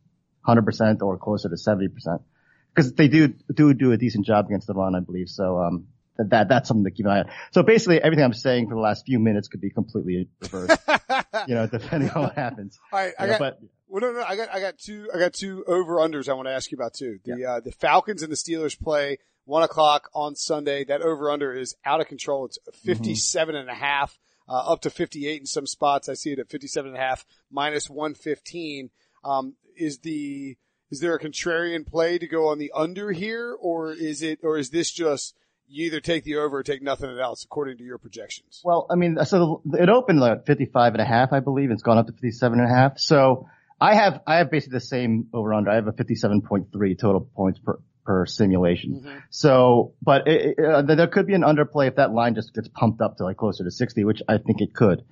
100% 0.47 1.03
or 1.03 1.19
closer 1.19 1.49
to 1.49 1.55
70% 1.55 2.23
because 2.75 2.93
they 2.95 3.09
do 3.09 3.35
do 3.55 3.75
do 3.75 3.93
a 3.93 3.97
decent 3.97 4.27
job 4.27 4.47
against 4.47 4.67
the 4.67 4.75
run, 4.75 4.95
I 4.95 5.01
believe. 5.01 5.29
So 5.29 5.59
um, 5.59 5.89
that 6.19 6.49
that's 6.49 6.69
something 6.69 6.85
to 6.85 6.91
keep 6.91 7.07
an 7.07 7.13
eye 7.13 7.19
on. 7.21 7.31
So 7.53 7.63
basically, 7.63 8.01
everything 8.01 8.25
I'm 8.25 8.33
saying 8.33 8.69
for 8.69 8.75
the 8.75 8.81
last 8.81 9.07
few 9.07 9.19
minutes 9.19 9.49
could 9.49 9.61
be 9.61 9.71
completely 9.71 10.29
reversed. 10.41 10.81
you 11.49 11.55
know, 11.55 11.67
depending 11.67 12.11
on 12.11 12.23
what 12.23 12.35
happens. 12.35 12.79
All 12.93 12.99
right, 12.99 13.15
I 13.19 13.27
got. 13.27 13.39
But, 13.39 13.61
well, 13.91 14.01
no, 14.01 14.13
no, 14.13 14.25
I 14.27 14.37
got, 14.37 14.55
I 14.55 14.61
got 14.61 14.79
two, 14.79 15.11
I 15.13 15.19
got 15.19 15.35
two 15.35 15.65
over 15.67 15.97
unders 15.97 16.29
I 16.29 16.35
want 16.35 16.47
to 16.47 16.53
ask 16.53 16.71
you 16.71 16.77
about 16.77 16.95
too. 16.95 17.19
The, 17.25 17.39
yeah. 17.39 17.53
uh, 17.55 17.61
the 17.61 17.73
Falcons 17.73 18.23
and 18.23 18.31
the 18.31 18.37
Steelers 18.37 18.79
play 18.79 19.19
one 19.45 19.65
o'clock 19.65 20.09
on 20.15 20.37
Sunday. 20.37 20.85
That 20.85 21.03
over 21.03 21.31
under 21.31 21.53
is 21.53 21.75
out 21.85 22.01
of 22.01 22.07
control. 22.07 22.47
It's 22.47 22.59
57 22.85 23.53
mm-hmm. 23.53 23.61
and 23.61 23.69
a 23.69 23.75
half, 23.75 24.17
uh, 24.49 24.73
up 24.73 24.83
to 24.83 24.91
58 24.91 25.41
in 25.41 25.47
some 25.47 25.67
spots. 25.67 26.09
I 26.09 26.15
see 26.15 26.31
it 26.31 26.39
at 26.39 26.49
57 26.49 26.89
and 26.89 26.97
a 26.97 27.01
half 27.01 27.27
minus 27.51 27.91
115. 27.91 28.91
Um, 29.25 29.57
is 29.77 29.99
the, 29.99 30.57
is 30.91 31.01
there 31.01 31.15
a 31.15 31.21
contrarian 31.21 31.85
play 31.85 32.19
to 32.19 32.29
go 32.29 32.49
on 32.49 32.59
the 32.59 32.71
under 32.75 33.11
here, 33.11 33.57
or 33.61 33.93
is 33.93 34.23
it, 34.23 34.41
or 34.43 34.57
is 34.57 34.71
this 34.71 34.91
just 34.91 35.35
you 35.67 35.87
either 35.87 36.01
take 36.01 36.25
the 36.25 36.37
over 36.37 36.59
or 36.59 36.63
take 36.63 36.83
nothing 36.83 37.17
else 37.19 37.45
according 37.45 37.79
to 37.79 37.85
your 37.85 37.99
projections? 37.99 38.61
Well, 38.65 38.87
I 38.91 38.97
mean, 38.97 39.19
so 39.25 39.63
it 39.73 39.89
opened 39.89 40.23
at 40.23 40.47
55 40.47 40.95
and 40.95 41.03
a 41.03 41.05
half, 41.05 41.33
I 41.33 41.41
believe. 41.41 41.71
It's 41.71 41.83
gone 41.83 41.99
up 41.99 42.07
to 42.07 42.13
57 42.13 42.59
and 42.59 42.69
a 42.69 42.73
half. 42.73 42.99
So 42.99 43.49
I 43.81 43.95
have, 43.95 44.21
I 44.27 44.37
have 44.37 44.51
basically 44.51 44.77
the 44.77 44.85
same 44.85 45.29
over 45.33 45.55
under. 45.55 45.71
I 45.71 45.77
have 45.77 45.87
a 45.87 45.93
57.3 45.93 46.99
total 46.99 47.21
points 47.21 47.59
per, 47.59 47.79
per 48.05 48.27
simulation. 48.27 49.01
Mm-hmm. 49.01 49.19
So, 49.31 49.95
but 50.03 50.29
it, 50.29 50.59
it, 50.59 50.65
uh, 50.65 50.83
there 50.83 51.07
could 51.07 51.27
be 51.27 51.35
an 51.35 51.43
underplay 51.43 51.89
if 51.89 51.97
that 51.97 52.13
line 52.13 52.35
just 52.35 52.55
gets 52.55 52.69
pumped 52.69 53.01
up 53.01 53.17
to 53.17 53.25
like 53.25 53.37
closer 53.37 53.65
to 53.65 53.71
60, 53.71 54.05
which 54.05 54.23
I 54.29 54.39
think 54.39 54.61
it 54.61 54.75
could. 54.75 55.05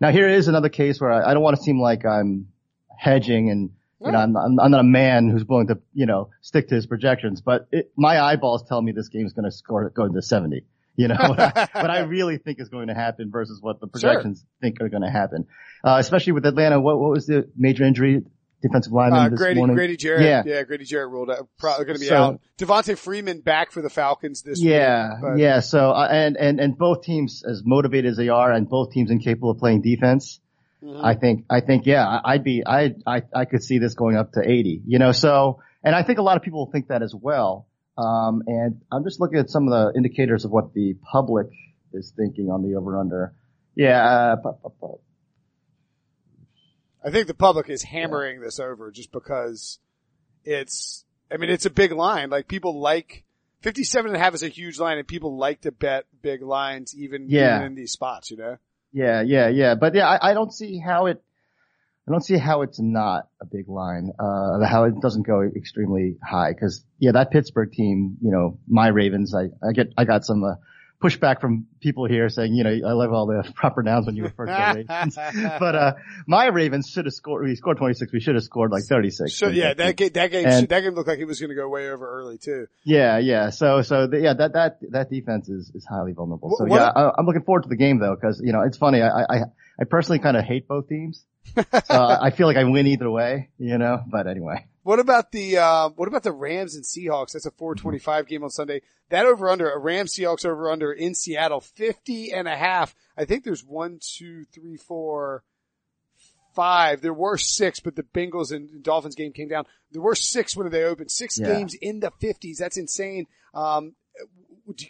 Now 0.00 0.10
here 0.10 0.28
is 0.28 0.48
another 0.48 0.68
case 0.68 1.00
where 1.00 1.12
I, 1.12 1.30
I 1.30 1.34
don't 1.34 1.42
want 1.42 1.56
to 1.56 1.62
seem 1.62 1.80
like 1.80 2.04
I'm 2.04 2.48
hedging 2.98 3.50
and 3.50 3.70
you 4.00 4.12
know, 4.12 4.18
I'm, 4.18 4.36
I'm, 4.36 4.60
I'm, 4.60 4.70
not 4.70 4.80
a 4.80 4.84
man 4.84 5.30
who's 5.30 5.44
willing 5.44 5.68
to, 5.68 5.78
you 5.94 6.04
know, 6.04 6.28
stick 6.42 6.68
to 6.68 6.74
his 6.74 6.86
projections, 6.86 7.40
but 7.40 7.66
it, 7.72 7.90
my 7.96 8.20
eyeballs 8.20 8.62
tell 8.68 8.80
me 8.80 8.92
this 8.92 9.08
game 9.08 9.24
is 9.24 9.32
going 9.32 9.46
to 9.46 9.50
score, 9.50 9.88
go 9.88 10.04
into 10.04 10.20
70. 10.20 10.64
You 10.98 11.08
know, 11.08 11.16
what 11.18 11.38
I, 11.40 11.68
what 11.74 11.90
I 11.90 12.00
really 12.00 12.38
think 12.38 12.58
is 12.58 12.70
going 12.70 12.88
to 12.88 12.94
happen 12.94 13.30
versus 13.30 13.60
what 13.60 13.80
the 13.80 13.86
projections 13.86 14.40
sure. 14.40 14.46
think 14.62 14.80
are 14.80 14.88
going 14.88 15.02
to 15.02 15.10
happen. 15.10 15.46
Uh, 15.84 15.96
especially 15.98 16.32
with 16.32 16.46
Atlanta. 16.46 16.80
What, 16.80 16.98
what 16.98 17.10
was 17.10 17.26
the 17.26 17.50
major 17.54 17.84
injury? 17.84 18.22
Defensive 18.62 18.92
lineman 18.92 19.20
uh, 19.20 19.28
this 19.28 19.38
Grady, 19.38 19.58
morning? 19.58 19.76
Grady 19.76 19.98
Jarrett. 19.98 20.22
Yeah. 20.22 20.42
yeah, 20.46 20.62
Grady 20.62 20.86
Jarrett 20.86 21.10
ruled 21.10 21.30
out. 21.30 21.46
Probably 21.58 21.84
going 21.84 21.96
to 21.96 22.00
be 22.00 22.06
so, 22.06 22.16
out. 22.16 22.40
Devonta 22.56 22.96
Freeman 22.96 23.40
back 23.42 23.70
for 23.70 23.82
the 23.82 23.90
Falcons 23.90 24.40
this 24.40 24.58
yeah, 24.58 25.20
week. 25.20 25.38
Yeah, 25.38 25.54
yeah. 25.56 25.60
So, 25.60 25.90
uh, 25.90 26.08
and, 26.10 26.38
and, 26.38 26.58
and 26.58 26.78
both 26.78 27.02
teams 27.02 27.44
as 27.46 27.62
motivated 27.62 28.12
as 28.12 28.16
they 28.16 28.30
are 28.30 28.50
and 28.50 28.66
both 28.66 28.92
teams 28.92 29.10
incapable 29.10 29.50
of 29.50 29.58
playing 29.58 29.82
defense. 29.82 30.40
Mm-hmm. 30.82 31.04
I 31.04 31.14
think, 31.14 31.44
I 31.50 31.60
think, 31.60 31.84
yeah, 31.84 32.20
I'd 32.24 32.42
be, 32.42 32.62
I, 32.66 32.94
I, 33.06 33.22
I 33.34 33.44
could 33.44 33.62
see 33.62 33.78
this 33.78 33.94
going 33.94 34.16
up 34.16 34.32
to 34.32 34.40
80, 34.40 34.82
you 34.86 34.98
know, 34.98 35.12
so, 35.12 35.60
and 35.84 35.94
I 35.94 36.02
think 36.02 36.18
a 36.18 36.22
lot 36.22 36.38
of 36.38 36.42
people 36.42 36.66
think 36.72 36.88
that 36.88 37.02
as 37.02 37.14
well. 37.14 37.66
Um, 37.98 38.42
and 38.46 38.82
I'm 38.92 39.04
just 39.04 39.20
looking 39.20 39.38
at 39.38 39.50
some 39.50 39.68
of 39.68 39.70
the 39.70 39.96
indicators 39.96 40.44
of 40.44 40.50
what 40.50 40.74
the 40.74 40.94
public 41.10 41.48
is 41.92 42.12
thinking 42.16 42.50
on 42.50 42.62
the 42.62 42.76
over 42.76 42.98
under. 42.98 43.34
Yeah. 43.74 44.36
Uh, 44.44 44.52
I 47.04 47.10
think 47.10 47.26
the 47.26 47.34
public 47.34 47.70
is 47.70 47.82
hammering 47.82 48.40
this 48.40 48.58
over 48.58 48.90
just 48.90 49.12
because 49.12 49.78
it's, 50.44 51.04
I 51.30 51.36
mean, 51.36 51.50
it's 51.50 51.66
a 51.66 51.70
big 51.70 51.92
line. 51.92 52.30
Like 52.30 52.48
people 52.48 52.80
like, 52.80 53.22
57 53.62 54.10
and 54.10 54.16
a 54.16 54.20
half 54.20 54.34
is 54.34 54.42
a 54.42 54.48
huge 54.48 54.78
line 54.78 54.98
and 54.98 55.08
people 55.08 55.38
like 55.38 55.62
to 55.62 55.72
bet 55.72 56.04
big 56.20 56.42
lines 56.42 56.94
even, 56.94 57.26
yeah. 57.28 57.56
even 57.56 57.68
in 57.68 57.74
these 57.74 57.92
spots, 57.92 58.30
you 58.30 58.36
know? 58.36 58.58
Yeah, 58.92 59.22
yeah, 59.22 59.48
yeah. 59.48 59.74
But 59.74 59.94
yeah, 59.94 60.08
I, 60.08 60.30
I 60.30 60.34
don't 60.34 60.52
see 60.52 60.78
how 60.78 61.06
it, 61.06 61.22
I 62.08 62.12
don't 62.12 62.24
see 62.24 62.38
how 62.38 62.62
it's 62.62 62.78
not 62.78 63.28
a 63.40 63.46
big 63.46 63.68
line, 63.68 64.12
uh, 64.18 64.64
how 64.64 64.84
it 64.84 65.00
doesn't 65.00 65.26
go 65.26 65.42
extremely 65.42 66.16
high. 66.22 66.52
Cause 66.54 66.84
yeah, 67.00 67.12
that 67.12 67.32
Pittsburgh 67.32 67.72
team, 67.72 68.16
you 68.22 68.30
know, 68.30 68.58
my 68.68 68.88
Ravens, 68.88 69.34
I, 69.34 69.46
I 69.66 69.72
get, 69.72 69.92
I 69.96 70.04
got 70.04 70.24
some, 70.24 70.44
uh, 70.44 70.54
pushback 71.02 71.40
from 71.40 71.66
people 71.80 72.06
here 72.06 72.28
saying, 72.28 72.54
you 72.54 72.64
know, 72.64 72.70
I 72.70 72.92
love 72.92 73.12
all 73.12 73.26
the 73.26 73.52
proper 73.54 73.82
nouns 73.82 74.06
when 74.06 74.14
you 74.16 74.22
refer 74.22 74.46
to 74.46 74.52
the 74.52 74.84
Ravens. 74.88 75.16
but, 75.58 75.74
uh, 75.74 75.92
my 76.28 76.46
Ravens 76.46 76.88
should 76.88 77.06
have 77.06 77.12
scored, 77.12 77.44
we 77.44 77.56
scored 77.56 77.76
26. 77.78 78.12
We 78.12 78.20
should 78.20 78.36
have 78.36 78.44
scored 78.44 78.70
like 78.70 78.84
36. 78.84 79.36
So 79.36 79.48
yeah, 79.48 79.74
that 79.74 79.96
game, 79.96 80.10
that 80.14 80.30
game, 80.30 80.46
and, 80.46 80.68
that 80.68 80.80
game 80.80 80.94
looked 80.94 81.08
like 81.08 81.18
it 81.18 81.24
was 81.24 81.40
going 81.40 81.50
to 81.50 81.56
go 81.56 81.68
way 81.68 81.90
over 81.90 82.08
early 82.08 82.38
too. 82.38 82.68
Yeah, 82.84 83.18
yeah. 83.18 83.50
So, 83.50 83.82
so 83.82 84.06
the, 84.06 84.20
yeah, 84.20 84.34
that, 84.34 84.52
that, 84.52 84.78
that 84.90 85.10
defense 85.10 85.48
is, 85.48 85.70
is 85.74 85.84
highly 85.84 86.12
vulnerable. 86.12 86.54
So 86.56 86.66
what, 86.66 86.80
yeah, 86.80 86.88
I, 86.94 87.18
am 87.18 87.26
looking 87.26 87.42
forward 87.42 87.64
to 87.64 87.68
the 87.68 87.76
game 87.76 87.98
though, 87.98 88.14
cause, 88.16 88.40
you 88.42 88.52
know, 88.52 88.62
it's 88.62 88.78
funny. 88.78 89.02
I, 89.02 89.22
I, 89.28 89.38
I 89.78 89.84
personally 89.84 90.18
kind 90.18 90.36
of 90.36 90.44
hate 90.44 90.68
both 90.68 90.88
teams. 90.88 91.24
I 91.88 92.30
feel 92.30 92.46
like 92.46 92.56
I 92.56 92.64
win 92.64 92.86
either 92.86 93.10
way, 93.10 93.50
you 93.58 93.78
know, 93.78 94.02
but 94.06 94.26
anyway. 94.26 94.66
What 94.82 94.98
about 94.98 95.32
the 95.32 95.58
uh, 95.58 95.88
what 95.90 96.08
about 96.08 96.22
the 96.22 96.32
Rams 96.32 96.74
and 96.74 96.84
Seahawks? 96.84 97.32
That's 97.32 97.46
a 97.46 97.50
425 97.50 98.26
game 98.26 98.42
on 98.44 98.50
Sunday. 98.50 98.82
That 99.10 99.26
over 99.26 99.48
under 99.48 99.70
a 99.70 99.78
Rams 99.78 100.14
Seahawks 100.14 100.44
over 100.44 100.70
under 100.70 100.92
in 100.92 101.14
Seattle 101.14 101.60
50 101.60 102.32
and 102.32 102.48
a 102.48 102.56
half. 102.56 102.94
I 103.16 103.24
think 103.24 103.44
there's 103.44 103.64
one, 103.64 103.98
two, 104.00 104.44
three, 104.52 104.76
four, 104.76 105.44
five. 106.54 107.02
There 107.02 107.14
were 107.14 107.36
six, 107.36 107.78
but 107.78 107.94
the 107.94 108.02
Bengals 108.02 108.50
and 108.50 108.82
Dolphins 108.82 109.14
game 109.14 109.32
came 109.32 109.48
down. 109.48 109.66
There 109.92 110.02
were 110.02 110.16
six 110.16 110.56
when 110.56 110.68
they 110.70 110.82
opened. 110.82 111.10
Six 111.10 111.38
yeah. 111.38 111.46
games 111.46 111.74
in 111.74 112.00
the 112.00 112.10
50s. 112.20 112.56
That's 112.58 112.78
insane. 112.78 113.26
Um, 113.54 113.94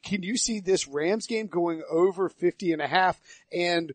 can 0.02 0.22
you 0.22 0.38
see 0.38 0.60
this 0.60 0.88
Rams 0.88 1.26
game 1.26 1.48
going 1.48 1.82
over 1.90 2.28
50 2.30 2.72
and 2.72 2.80
a 2.80 2.86
half? 2.86 3.20
And 3.52 3.92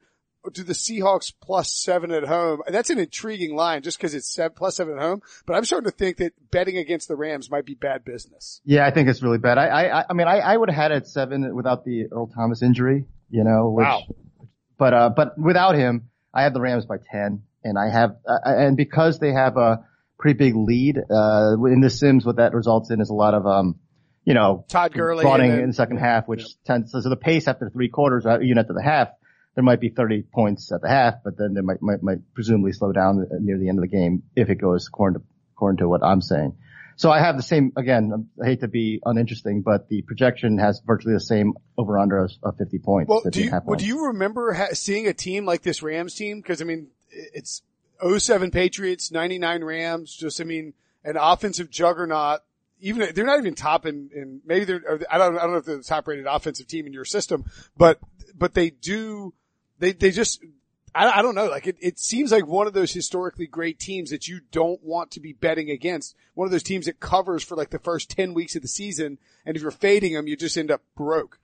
to 0.54 0.64
the 0.64 0.74
Seahawks 0.74 1.34
plus 1.42 1.72
seven 1.72 2.12
at 2.12 2.24
home. 2.24 2.62
That's 2.68 2.90
an 2.90 3.00
intriguing 3.00 3.56
line 3.56 3.84
just 3.84 3.98
because 3.98 4.14
it's 4.16 4.32
seven, 4.34 4.54
plus 4.56 4.76
seven 4.76 4.98
at 4.98 5.02
home. 5.02 5.22
But 5.46 5.56
I'm 5.56 5.66
starting 5.66 5.90
to 5.90 5.96
think 5.96 6.18
that 6.18 6.34
betting 6.52 6.78
against 6.78 7.08
the 7.08 7.16
Rams 7.16 7.50
might 7.52 7.66
be 7.66 7.76
bad 7.76 8.04
business. 8.04 8.62
Yeah, 8.66 8.86
I 8.86 8.92
think 8.92 9.10
it's 9.10 9.22
really 9.22 9.38
bad. 9.38 9.58
I, 9.58 10.00
I, 10.00 10.06
I 10.10 10.14
mean, 10.14 10.28
I, 10.28 10.40
I 10.40 10.58
would 10.58 10.70
have 10.70 10.76
had 10.76 10.92
it 10.92 10.96
at 10.96 11.08
seven 11.08 11.56
without 11.56 11.86
the 11.86 12.08
Earl 12.12 12.28
Thomas 12.28 12.64
injury, 12.64 13.06
you 13.30 13.44
know, 13.44 13.70
which, 13.70 13.86
wow. 13.86 14.04
but, 14.78 14.94
uh, 14.94 15.10
but 15.10 15.38
without 15.38 15.76
him, 15.76 16.10
I 16.34 16.44
have 16.44 16.54
the 16.54 16.62
Rams 16.62 16.86
by 16.86 16.98
10 17.12 17.44
and 17.64 17.78
I 17.78 17.90
have, 17.90 18.18
uh, 18.28 18.40
and 18.46 18.76
because 18.76 19.20
they 19.20 19.34
have 19.34 19.58
a 19.58 19.86
pretty 20.18 20.38
big 20.38 20.56
lead, 20.56 20.98
uh, 20.98 21.56
in 21.66 21.82
the 21.82 21.90
Sims, 21.90 22.26
what 22.26 22.38
that 22.38 22.54
results 22.54 22.90
in 22.90 23.02
is 23.02 23.10
a 23.10 23.14
lot 23.14 23.34
of, 23.34 23.46
um, 23.46 23.80
you 24.24 24.34
know, 24.34 24.66
Todd 24.70 24.94
Gurley 24.94 25.26
running 25.26 25.52
in 25.52 25.68
the 25.68 25.74
second 25.74 25.98
half, 25.98 26.28
which 26.28 26.46
tends, 26.64 26.92
so 26.92 27.02
the 27.02 27.16
pace 27.16 27.48
after 27.48 27.70
three 27.70 27.90
quarters, 27.90 28.26
uh, 28.26 28.40
even 28.42 28.58
after 28.58 28.74
the 28.74 28.84
half, 28.84 29.10
there 29.56 29.64
might 29.64 29.80
be 29.82 29.90
30 29.90 30.24
points 30.34 30.72
at 30.72 30.82
the 30.82 30.88
half, 30.88 31.16
but 31.24 31.38
then 31.38 31.54
they 31.54 31.62
might, 31.62 31.82
might, 31.82 32.02
might 32.02 32.34
presumably 32.34 32.72
slow 32.72 32.92
down 32.92 33.28
near 33.40 33.58
the 33.58 33.70
end 33.70 33.78
of 33.78 33.82
the 33.82 33.88
game 33.88 34.24
if 34.36 34.50
it 34.50 34.56
goes 34.56 34.88
according 34.88 35.20
to, 35.20 35.26
according 35.56 35.78
to 35.78 35.90
what 35.90 36.04
I'm 36.04 36.22
saying. 36.22 36.56
So 36.96 37.12
I 37.12 37.20
have 37.20 37.36
the 37.36 37.44
same, 37.44 37.74
again, 37.78 38.30
I 38.42 38.46
hate 38.46 38.62
to 38.62 38.68
be 38.68 39.02
uninteresting, 39.04 39.62
but 39.62 39.90
the 39.90 40.04
projection 40.04 40.60
has 40.60 40.82
virtually 40.86 41.16
the 41.16 41.20
same 41.20 41.54
over 41.78 41.98
under 41.98 42.28
of 42.44 42.58
50 42.58 42.80
points. 42.80 43.10
Well, 43.10 43.22
do 43.30 43.44
you, 43.44 43.52
well, 43.66 43.78
do 43.78 43.86
you 43.86 44.08
remember 44.08 44.54
ha- 44.54 44.74
seeing 44.74 45.08
a 45.08 45.14
team 45.14 45.46
like 45.46 45.64
this 45.64 45.82
Rams 45.82 46.14
team? 46.14 46.42
Cause 46.44 46.62
I 46.62 46.66
mean, 46.66 46.88
it's 47.10 47.64
07 48.18 48.52
Patriots, 48.52 49.12
99 49.12 49.64
Rams, 49.64 50.14
just, 50.16 50.40
I 50.40 50.44
mean, 50.44 50.74
an 51.04 51.18
offensive 51.18 51.70
juggernaut, 51.70 52.42
even 52.82 53.10
they're 53.14 53.26
not 53.26 53.40
even 53.40 53.56
top 53.56 53.86
in, 53.86 54.10
in 54.14 54.42
maybe 54.46 54.66
they're 54.66 55.00
I 55.10 55.18
don't 55.18 55.38
I 55.38 55.42
don't 55.42 55.52
know 55.52 55.58
if 55.58 55.66
they're 55.66 55.78
the 55.78 55.84
top 55.84 56.08
rated 56.08 56.26
offensive 56.26 56.68
team 56.68 56.88
in 56.88 56.94
your 56.94 57.06
system, 57.06 57.46
but 57.78 58.00
but 58.36 58.56
they 58.56 58.72
do 58.72 59.34
they 59.82 59.92
they 59.92 60.12
just 60.12 60.42
I, 60.96 61.20
I 61.20 61.22
don't 61.22 61.36
know 61.36 61.48
like 61.48 61.68
it 61.68 61.76
it 61.82 62.00
seems 62.00 62.32
like 62.32 62.48
one 62.48 62.68
of 62.68 62.74
those 62.74 62.94
historically 62.94 63.48
great 63.48 63.80
teams 63.80 64.12
that 64.12 64.28
you 64.28 64.40
don't 64.52 64.82
want 64.84 65.12
to 65.12 65.20
be 65.20 65.34
betting 65.34 65.70
against. 65.70 66.16
One 66.36 66.46
of 66.46 66.52
those 66.52 66.64
teams 66.64 66.86
that 66.86 67.02
covers 67.02 67.44
for 67.44 67.58
like 67.58 67.72
the 67.72 67.80
first 67.80 68.10
ten 68.10 68.34
weeks 68.34 68.56
of 68.56 68.62
the 68.62 68.68
season, 68.70 69.18
and 69.46 69.58
if 69.58 69.62
you're 69.62 69.72
fading 69.72 70.14
them, 70.14 70.28
you 70.28 70.38
just 70.38 70.58
end 70.58 70.72
up 70.72 70.82
broke. 70.96 71.40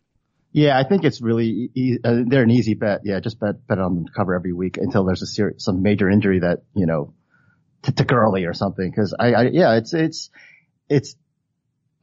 Yeah, 0.53 0.79
I 0.79 0.83
think 0.83 1.03
it's 1.03 1.21
really 1.21 1.71
e- 1.73 1.99
uh, 2.03 2.23
they're 2.25 2.43
an 2.43 2.51
easy 2.51 2.73
bet. 2.73 3.01
Yeah, 3.03 3.19
just 3.19 3.39
bet 3.39 3.67
bet 3.67 3.79
on 3.79 3.95
them 3.95 4.05
to 4.05 4.11
cover 4.11 4.33
every 4.33 4.53
week 4.53 4.77
until 4.77 5.03
there's 5.03 5.21
a 5.21 5.27
ser- 5.27 5.55
some 5.57 5.81
major 5.81 6.09
injury 6.09 6.39
that 6.39 6.63
you 6.73 6.85
know 6.85 7.13
to, 7.83 7.91
to 7.91 8.03
Gurley 8.05 8.45
or 8.45 8.53
something. 8.53 8.89
Because 8.89 9.13
I, 9.19 9.33
I 9.33 9.41
yeah, 9.43 9.75
it's 9.75 9.93
it's 9.93 10.29
it's 10.89 11.15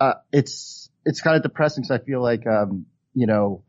uh 0.01 0.15
it's 0.33 0.91
it's 1.05 1.21
kind 1.21 1.37
of 1.37 1.43
depressing 1.43 1.83
because 1.83 2.01
I 2.01 2.05
feel 2.05 2.23
like 2.23 2.47
um 2.47 2.87
you 3.15 3.27
know 3.27 3.63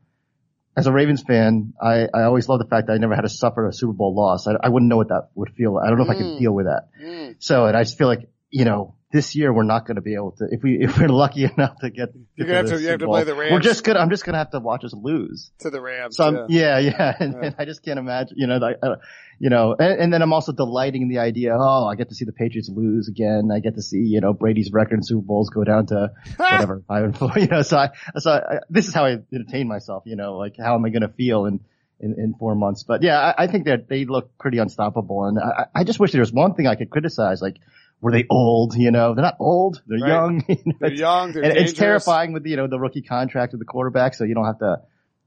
as 0.78 0.88
a 0.88 0.92
Ravens 0.92 1.22
fan, 1.24 1.74
I 1.82 2.08
I 2.14 2.24
always 2.24 2.48
love 2.50 2.60
the 2.60 2.66
fact 2.66 2.88
that 2.88 2.94
I 2.94 2.98
never 2.98 3.16
had 3.16 3.22
to 3.22 3.30
suffer 3.30 3.68
a 3.68 3.74
Super 3.74 3.94
Bowl 3.94 4.14
loss. 4.16 4.48
I, 4.48 4.54
I 4.62 4.70
wouldn't 4.70 4.90
know 4.90 4.98
what 4.98 5.10
that 5.10 5.30
would 5.36 5.52
feel. 5.56 5.78
I 5.78 5.88
don't 5.90 5.98
know 5.98 6.04
if 6.04 6.10
I 6.10 6.16
could 6.16 6.26
Mm. 6.36 6.40
deal 6.40 6.54
with 6.54 6.66
that. 6.66 6.90
Mm. 7.02 7.36
So, 7.40 7.66
and 7.66 7.76
I 7.78 7.84
just 7.84 7.98
feel 7.98 8.08
like 8.08 8.30
you 8.50 8.66
know. 8.66 8.96
This 9.16 9.36
year 9.36 9.54
we're 9.54 9.64
not 9.76 9.86
going 9.88 9.96
to 9.96 10.02
be 10.02 10.16
able 10.16 10.32
to 10.40 10.48
if 10.52 10.62
we 10.62 10.72
if 10.86 10.98
we're 10.98 11.08
lucky 11.08 11.44
enough 11.56 11.76
to 11.80 11.90
get. 11.90 12.10
You're 12.36 12.48
gonna 12.48 12.58
have 12.60 12.68
to- 12.68 12.82
you 12.82 12.90
have 12.90 13.00
to 13.00 13.06
play 13.08 13.24
the 13.24 13.34
Rams. 13.36 13.52
We're 13.54 13.60
just 13.72 13.84
gonna 13.86 14.00
I'm 14.00 14.10
just 14.10 14.26
gonna 14.26 14.38
have 14.40 14.52
to 14.52 14.60
watch 14.60 14.84
us 14.84 14.94
lose. 14.94 15.52
To 15.60 15.70
the 15.70 15.80
Rams. 15.80 16.18
So 16.18 16.24
I'm, 16.26 16.36
yeah. 16.50 16.80
yeah, 16.80 16.90
yeah, 16.90 17.16
and, 17.20 17.34
Yeah. 17.34 17.40
and 17.48 17.56
I 17.58 17.64
just 17.66 17.82
can't 17.86 17.98
imagine, 18.00 18.36
you 18.38 18.48
know, 18.48 18.58
like, 18.58 18.78
uh, 18.84 18.96
you 19.40 19.50
know, 19.50 19.76
and, 19.78 19.94
and 20.02 20.14
then 20.14 20.22
I'm 20.22 20.34
also 20.34 20.52
delighting 20.52 21.02
in 21.04 21.08
the 21.08 21.20
idea. 21.20 21.56
Oh, 21.58 21.86
I 21.88 21.96
get 21.96 22.10
to 22.10 22.16
see 22.16 22.26
the 22.26 22.34
Patriots 22.34 22.70
lose 22.70 23.08
again. 23.08 23.50
I 23.54 23.60
get 23.60 23.76
to 23.76 23.82
see, 23.82 24.00
you 24.00 24.20
know, 24.22 24.34
Brady's 24.34 24.72
record 24.74 24.96
in 25.00 25.04
Super 25.04 25.26
Bowls 25.26 25.50
go 25.50 25.64
down 25.64 25.86
to 25.88 26.12
whatever 26.38 26.84
five 26.88 27.04
and 27.06 27.18
four. 27.18 27.32
You 27.38 27.48
know, 27.48 27.62
so 27.62 27.78
I, 27.78 27.90
so 28.18 28.32
I, 28.32 28.60
this 28.70 28.88
is 28.90 28.94
how 28.94 29.06
I 29.06 29.18
entertain 29.34 29.68
myself. 29.68 30.04
You 30.06 30.18
know, 30.18 30.38
like 30.38 30.56
how 30.58 30.76
am 30.76 30.84
I 30.86 30.90
going 30.90 31.04
to 31.04 31.14
feel 31.22 31.46
in, 31.46 31.62
in 32.02 32.16
in 32.18 32.34
four 32.38 32.54
months? 32.56 32.84
But 32.84 33.02
yeah, 33.02 33.18
I, 33.38 33.44
I 33.44 33.48
think 33.48 33.66
that 33.66 33.88
they 33.88 34.04
look 34.06 34.38
pretty 34.38 34.58
unstoppable, 34.58 35.26
and 35.26 35.40
I, 35.40 35.68
I 35.74 35.84
just 35.86 36.00
wish 36.02 36.12
there 36.12 36.22
was 36.22 36.34
one 36.34 36.54
thing 36.56 36.68
I 36.68 36.76
could 36.76 36.90
criticize, 36.90 37.42
like. 37.42 37.56
Were 38.02 38.12
they 38.12 38.26
old? 38.30 38.76
You 38.76 38.92
know, 38.92 39.16
they're 39.16 39.24
not 39.24 39.38
old. 39.40 39.82
They're 39.88 40.00
Right. 40.00 40.10
young. 40.10 40.44
you 40.50 40.56
know, 40.66 40.74
They're 40.80 40.94
young. 40.94 41.32
They're 41.32 41.44
and 41.44 41.54
dangerous. 41.54 41.72
it's 41.72 41.80
terrifying 41.80 42.34
with 42.34 42.46
you 42.46 42.56
know 42.58 42.68
the 42.68 42.80
rookie 42.80 43.02
contract 43.02 43.54
with 43.54 43.60
the 43.60 43.66
quarterback, 43.66 44.14
so 44.14 44.24
you 44.26 44.36
don't 44.36 44.46
have 44.46 44.60
to, 44.60 44.78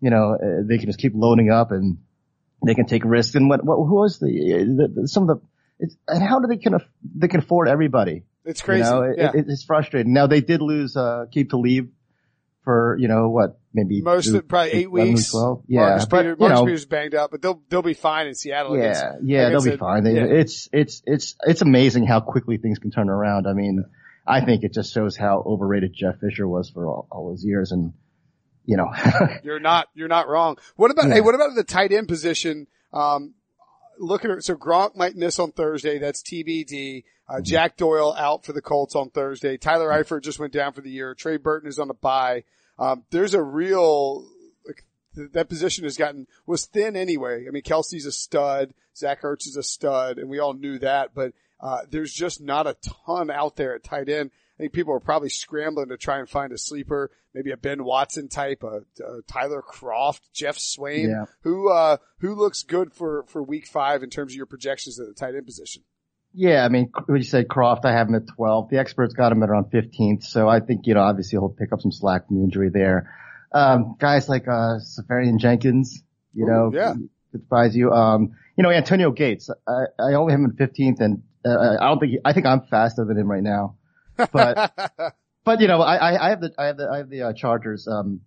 you 0.01 0.11
know, 0.11 0.35
uh, 0.35 0.63
they 0.67 0.79
can 0.79 0.87
just 0.87 0.99
keep 1.01 1.13
loading 1.15 1.51
up 1.51 1.73
and 1.73 1.99
they 2.65 2.75
can 2.75 2.87
take 2.87 3.05
risks. 3.05 3.35
And 3.35 3.49
what, 3.49 3.65
what 3.65 3.77
who 3.77 3.95
was 3.97 4.19
the, 4.19 4.27
the, 4.27 5.01
the 5.03 5.09
some 5.09 5.29
of 5.29 5.41
the, 5.41 5.47
it's, 5.81 5.97
and 6.07 6.23
how 6.23 6.41
do 6.41 6.47
they 6.47 6.57
can 6.57 6.75
aff- 6.75 6.89
they 7.17 7.29
can 7.29 7.41
afford 7.41 7.69
everybody? 7.69 8.25
It's 8.45 8.61
crazy. 8.63 8.85
You 8.85 8.91
know, 8.91 9.15
yeah. 9.17 9.31
it, 9.35 9.45
it's 9.49 9.65
frustrating. 9.65 10.13
Now 10.13 10.27
they 10.27 10.41
did 10.41 10.61
lose 10.63 10.97
uh 10.97 11.27
keep 11.31 11.51
to 11.51 11.59
leave 11.59 11.89
for 12.69 12.99
you 13.01 13.09
know 13.09 13.31
what 13.31 13.59
maybe 13.73 14.03
Most 14.03 14.27
two- 14.27 14.43
probably 14.43 14.73
eight 14.73 14.87
11, 14.89 15.15
weeks. 15.15 15.31
12? 15.31 15.63
Yeah, 15.69 15.81
Marcus, 15.81 16.05
but 16.07 16.17
Peter, 16.19 16.37
Marcus 16.39 16.59
know, 16.59 16.65
Peters 16.67 16.85
banged 16.85 17.15
up, 17.15 17.31
but 17.31 17.41
they'll 17.41 17.63
they'll 17.71 17.81
be 17.81 17.95
fine 17.95 18.27
in 18.27 18.35
Seattle. 18.35 18.75
against- 18.75 19.03
yeah, 19.23 19.43
yeah, 19.45 19.49
they'll 19.49 19.63
be 19.65 19.71
a- 19.71 19.79
fine. 19.79 20.05
They, 20.05 20.15
yeah. 20.17 20.25
It's 20.25 20.69
it's 20.73 21.03
it's 21.07 21.37
it's 21.47 21.63
amazing 21.63 22.05
how 22.07 22.21
quickly 22.21 22.59
things 22.59 22.79
can 22.79 22.91
turn 22.91 23.09
around. 23.09 23.47
I 23.47 23.55
mean, 23.55 23.85
I 24.27 24.45
think 24.45 24.65
it 24.65 24.75
just 24.75 24.93
shows 24.93 25.17
how 25.17 25.43
overrated 25.47 25.95
Jeff 25.95 26.19
Fisher 26.21 26.47
was 26.47 26.69
for 26.69 26.87
all, 26.87 27.07
all 27.11 27.31
those 27.31 27.43
years, 27.45 27.73
and 27.73 27.95
you 28.67 28.77
know, 28.77 28.89
You're 29.43 29.61
not 29.61 29.89
you're 29.95 30.09
not 30.09 30.29
wrong. 30.29 30.59
What 30.77 30.91
about 30.91 31.09
Yeah. 31.09 31.15
hey? 31.15 31.21
What 31.23 31.35
about 31.35 31.55
the 31.55 31.65
tight 31.65 31.91
end 31.93 32.07
position? 32.09 32.67
Um, 32.93 33.33
looking 33.99 34.31
at 34.31 34.35
her 34.35 34.41
so 34.43 34.55
Gronk 34.57 34.95
might 34.95 35.17
miss 35.17 35.39
on 35.39 35.53
Thursday. 35.53 35.99
That's 35.99 36.23
TBD. 36.23 36.99
Uh, 37.01 37.35
Mm-hmm. 37.35 37.43
Jack 37.43 37.77
Doyle 37.77 38.15
out 38.17 38.47
for 38.47 38.55
the 38.55 38.63
Colts 38.63 38.95
on 38.97 39.11
Thursday. 39.11 39.59
Tyler 39.59 39.91
Eifert 39.91 40.23
just 40.23 40.39
went 40.39 40.51
down 40.51 40.73
for 40.73 40.81
the 40.81 40.89
year. 40.89 41.15
Trey 41.15 41.37
Burton 41.37 41.69
is 41.69 41.79
on 41.79 41.91
a 41.91 41.95
bye. 41.95 42.45
Um, 42.79 43.05
there's 43.11 43.35
a 43.35 43.43
real 43.43 44.27
like, 44.67 44.85
that 45.33 45.49
position 45.49 45.85
has 45.85 45.97
gotten 45.97 46.27
was 46.47 46.67
thin 46.67 46.97
anyway. 46.97 47.47
I 47.47 47.51
mean, 47.51 47.63
Kelce's 47.63 48.07
a 48.07 48.13
stud. 48.13 48.73
Zach 48.97 49.23
Ertz 49.23 49.47
is 49.47 49.57
a 49.57 49.63
stud, 49.63 50.19
and 50.19 50.29
we 50.29 50.39
all 50.39 50.55
knew 50.55 50.79
that. 50.81 51.15
But 51.15 51.33
uh, 51.61 51.81
there's 51.91 52.13
just 52.13 52.41
not 52.41 52.67
a 52.67 52.77
ton 53.07 53.31
out 53.31 53.57
there 53.57 53.75
at 53.75 53.85
tight 53.85 54.09
end. 54.09 54.31
I 54.59 54.63
think 54.63 54.73
people 54.73 54.93
are 54.95 55.01
probably 55.01 55.29
scrambling 55.29 55.89
to 55.91 55.97
try 55.97 56.19
and 56.19 56.29
find 56.29 56.53
a 56.53 56.59
sleeper, 56.59 57.13
maybe 57.33 57.53
a 57.53 57.57
Ben 57.57 57.85
Watson 57.85 58.29
type, 58.29 58.65
a, 58.65 58.83
a 59.05 59.23
Tyler 59.29 59.63
Kroft, 59.63 60.21
Geoff 60.35 60.59
Swaim, 60.59 61.09
Yeah. 61.09 61.25
who 61.43 61.71
uh, 61.71 61.99
who 62.19 62.35
looks 62.35 62.63
good 62.65 62.93
for 62.93 63.25
for 63.29 63.41
Week 63.43 63.67
Five 63.69 64.03
in 64.03 64.11
terms 64.11 64.33
of 64.33 64.37
your 64.37 64.47
projections 64.47 64.99
at 64.99 65.07
the 65.07 65.15
tight 65.15 65.37
end 65.37 65.47
position. 65.47 65.83
Yeah, 66.35 66.65
I 66.65 66.69
mean, 66.69 66.91
when 67.07 67.19
you 67.19 67.25
said 67.25 67.49
Kroft, 67.49 67.85
I 67.85 67.93
have 67.93 68.09
him 68.09 68.15
at 68.15 68.27
12. 68.27 68.71
The 68.71 68.79
experts 68.79 69.15
got 69.15 69.33
him 69.33 69.43
at 69.43 69.49
around 69.49 69.71
15th. 69.73 70.25
So 70.25 70.49
I 70.49 70.61
think, 70.61 70.87
you 70.87 70.95
know, 70.95 71.01
obviously 71.01 71.37
he'll 71.39 71.49
pick 71.49 71.73
up 71.73 71.81
some 71.81 71.93
slack 71.93 72.27
from 72.27 72.37
the 72.37 72.45
injury 72.45 72.71
there. 72.73 73.15
Um, 73.53 73.97
guys 73.99 74.29
like, 74.29 74.47
uh, 74.47 74.79
Seferian-Jenkins, 74.79 76.03
you 76.35 76.45
Ooh, 76.45 76.49
know, 76.49 76.71
yeah. 76.73 76.93
could 76.93 77.09
surprise 77.33 77.75
you. 77.75 77.91
Um, 77.91 78.37
you 78.57 78.63
know, 78.63 78.71
Antonio 78.71 79.11
Gates, 79.11 79.51
I, 79.67 79.85
I 79.99 80.15
only 80.15 80.33
have 80.33 80.41
him 80.41 80.47
at 80.47 80.57
15th 80.57 81.01
and, 81.01 81.23
uh, 81.45 81.77
I 81.81 81.87
don't 81.89 81.99
think, 81.99 82.13
he, 82.13 82.19
I 82.25 82.33
think 82.35 82.47
I'm 82.47 82.63
faster 82.67 83.05
than 83.05 83.17
him 83.17 83.31
right 83.31 83.43
now. 83.43 83.77
But, 84.17 84.73
but 85.45 85.61
you 85.61 85.67
know, 85.69 85.81
I, 85.81 85.97
I, 85.97 86.27
I 86.27 86.31
have 86.31 86.41
the, 86.41 86.53
I 86.59 86.67
have 86.67 86.77
the, 86.77 86.89
I 86.89 86.97
have 86.99 87.09
the, 87.09 87.23
uh, 87.23 87.33
Chargers, 87.33 87.89
um, 87.89 88.21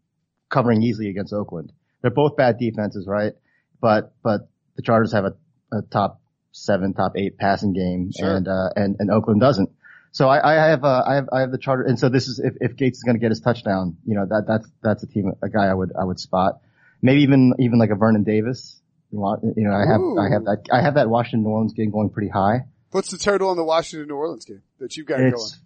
covering 0.50 0.82
easily 0.82 1.10
against 1.10 1.34
Oakland. 1.34 1.72
They're 2.02 2.12
both 2.12 2.36
bad 2.36 2.58
defenses, 2.58 3.06
right? 3.08 3.34
But, 3.80 4.16
but 4.24 4.50
the 4.76 4.82
Chargers 4.82 5.12
have 5.14 5.26
a, 5.26 5.34
a 5.72 5.82
top 5.84 6.21
seven, 6.52 6.94
top 6.94 7.14
eight 7.16 7.38
passing 7.38 7.74
game 7.74 8.12
Sure. 8.18 8.36
and, 8.36 8.48
uh, 8.48 8.70
and, 8.76 8.96
and 9.00 9.12
Oakland 9.12 9.40
doesn't. 9.42 9.70
So 10.14 10.28
I, 10.28 10.66
I 10.66 10.70
have, 10.70 10.84
uh, 10.84 11.04
I 11.08 11.16
have, 11.16 11.30
I 11.32 11.40
have 11.42 11.52
the 11.52 11.58
Charter. 11.58 11.84
And 11.84 11.98
so 11.98 12.10
this 12.10 12.28
is, 12.28 12.40
if, 12.40 12.56
if 12.60 12.76
Gates 12.76 12.98
is 12.98 13.04
going 13.04 13.16
to 13.16 13.20
get 13.22 13.30
his 13.30 13.40
touchdown, 13.40 13.96
you 14.06 14.16
know, 14.16 14.26
that, 14.26 14.44
that's, 14.48 14.68
that's 14.84 15.04
a 15.04 15.08
team, 15.08 15.32
a 15.42 15.48
guy 15.50 15.68
I 15.68 15.74
would, 15.74 15.94
I 16.00 16.04
would 16.04 16.20
spot. 16.20 16.60
Maybe 17.02 17.22
even, 17.22 17.54
even 17.60 17.80
like 17.80 17.90
a 17.92 17.96
Vernon 17.96 18.24
Davis. 18.24 18.78
You 19.12 19.20
know, 19.20 19.74
I 19.74 19.86
have, 19.92 20.02
I 20.20 20.30
have 20.34 20.44
that, 20.46 20.68
I 20.72 20.82
have 20.82 20.94
that 20.96 21.10
Washington 21.10 21.44
New 21.44 21.50
Orleans 21.50 21.74
game 21.74 21.92
going 21.92 22.10
pretty 22.12 22.30
high. 22.30 22.66
What's 22.92 23.12
the 23.12 23.18
total 23.18 23.50
on 23.50 23.58
the 23.58 23.64
Washington 23.64 24.08
New 24.10 24.16
Orleans 24.16 24.46
game 24.46 24.62
that 24.80 24.96
you've 24.98 25.06
got 25.08 25.18
going? 25.18 25.34
It's, 25.34 25.58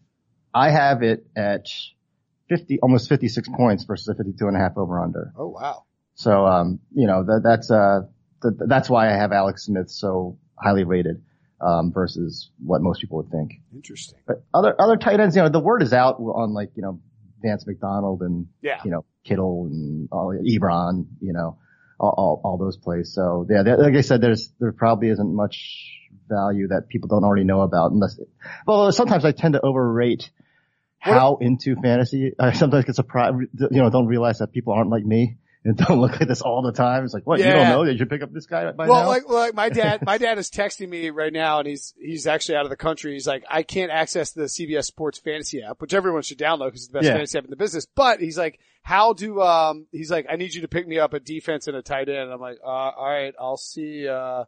I 0.53 0.69
have 0.71 1.03
it 1.03 1.25
at 1.35 1.67
50, 2.49 2.79
almost 2.81 3.09
56 3.09 3.49
points 3.49 3.83
versus 3.83 4.07
a 4.07 4.15
52 4.15 4.47
and 4.47 4.55
a 4.55 4.59
half 4.59 4.77
over 4.77 4.99
under. 4.99 5.31
Oh 5.37 5.47
wow. 5.49 5.83
So, 6.15 6.45
um, 6.45 6.79
you 6.93 7.07
know, 7.07 7.23
that, 7.23 7.41
that's, 7.43 7.69
uh, 7.69 8.01
th- 8.41 8.53
that's 8.67 8.89
why 8.89 9.09
I 9.09 9.17
have 9.17 9.31
Alex 9.31 9.65
Smith 9.65 9.89
so 9.89 10.37
highly 10.57 10.83
rated, 10.83 11.21
um, 11.61 11.91
versus 11.91 12.49
what 12.63 12.81
most 12.81 13.01
people 13.01 13.17
would 13.17 13.29
think. 13.29 13.61
Interesting. 13.73 14.19
But 14.27 14.43
other, 14.53 14.75
other 14.79 14.97
tight 14.97 15.19
ends, 15.19 15.35
you 15.35 15.41
know, 15.41 15.49
the 15.49 15.59
word 15.59 15.81
is 15.81 15.93
out 15.93 16.19
on 16.19 16.53
like, 16.53 16.71
you 16.75 16.81
know, 16.81 16.99
Vance 17.41 17.65
McDonald 17.67 18.21
and, 18.21 18.47
Yeah. 18.61 18.79
you 18.83 18.91
know, 18.91 19.05
Kittle 19.23 19.67
and 19.71 20.09
all, 20.11 20.33
Ebron, 20.33 21.07
you 21.21 21.33
know, 21.33 21.57
all, 21.99 22.13
all, 22.17 22.41
all 22.43 22.57
those 22.57 22.77
plays. 22.77 23.13
So 23.13 23.45
yeah, 23.49 23.61
like 23.61 23.95
I 23.95 24.01
said, 24.01 24.21
there's, 24.21 24.51
there 24.59 24.71
probably 24.71 25.09
isn't 25.09 25.35
much 25.35 25.91
value 26.27 26.67
that 26.69 26.87
people 26.89 27.07
don't 27.07 27.23
already 27.23 27.45
know 27.45 27.61
about 27.61 27.91
unless, 27.91 28.17
It, 28.17 28.27
well, 28.65 28.91
sometimes 28.91 29.25
I 29.25 29.31
tend 29.31 29.53
to 29.53 29.61
overrate 29.61 30.29
how 30.99 31.37
into 31.39 31.75
fantasy. 31.75 32.33
I 32.39 32.53
sometimes 32.53 32.85
get 32.85 32.95
surprised, 32.95 33.35
you 33.53 33.81
know, 33.81 33.89
don't 33.91 34.07
realize 34.07 34.39
that 34.39 34.51
people 34.51 34.73
aren't 34.73 34.89
like 34.89 35.05
me 35.05 35.37
and 35.69 35.75
don't 35.77 35.99
look 35.99 36.19
like 36.19 36.27
this 36.27 36.41
all 36.41 36.61
the 36.61 36.71
time. 36.71 37.03
It's 37.03 37.13
like, 37.13 37.25
what? 37.25 37.39
You 37.39 37.45
don't 37.45 37.67
know 37.69 37.85
that 37.85 37.95
you 37.95 38.05
pick 38.05 38.21
up 38.21 38.31
this 38.31 38.45
guy 38.45 38.71
by 38.71 38.87
Well, 38.87 39.01
now? 39.03 39.07
like, 39.07 39.27
well, 39.27 39.39
like 39.39 39.53
my 39.55 39.69
dad, 39.69 40.01
my 40.05 40.17
dad 40.17 40.37
is 40.37 40.49
texting 40.51 40.87
me 40.87 41.09
right 41.09 41.33
now 41.33 41.59
and 41.59 41.67
he's, 41.67 41.93
he's 41.99 42.27
actually 42.27 42.55
out 42.57 42.65
of 42.65 42.69
the 42.69 42.75
country. 42.75 43.13
He's 43.13 43.27
like, 43.27 43.43
I 43.49 43.63
can't 43.63 43.91
access 43.91 44.31
the 44.31 44.43
CBS 44.43 44.85
Sports 44.85 45.17
Fantasy 45.19 45.61
app, 45.63 45.81
which 45.81 45.93
everyone 45.93 46.21
should 46.21 46.37
download 46.37 46.67
because 46.67 46.81
it's 46.81 46.87
the 46.87 46.93
best 46.93 47.05
Yeah. 47.07 47.13
fantasy 47.13 47.37
app 47.37 47.43
in 47.45 47.49
the 47.49 47.55
business. 47.55 47.85
But 47.85 48.19
he's 48.21 48.37
like, 48.37 48.59
how 48.83 49.13
do, 49.13 49.41
um, 49.41 49.87
he's 49.91 50.11
like, 50.11 50.27
I 50.29 50.35
need 50.35 50.53
you 50.53 50.61
to 50.61 50.67
pick 50.67 50.87
me 50.87 50.99
up 50.99 51.13
a 51.13 51.19
defense 51.19 51.67
and 51.67 51.75
a 51.75 51.81
tight 51.81 52.07
end. 52.09 52.19
And 52.19 52.31
I'm 52.33 52.39
like, 52.39 52.59
uh, 52.63 52.67
all 52.67 53.09
right, 53.09 53.33
I'll 53.39 53.57
see, 53.57 54.07
uh, 54.07 54.43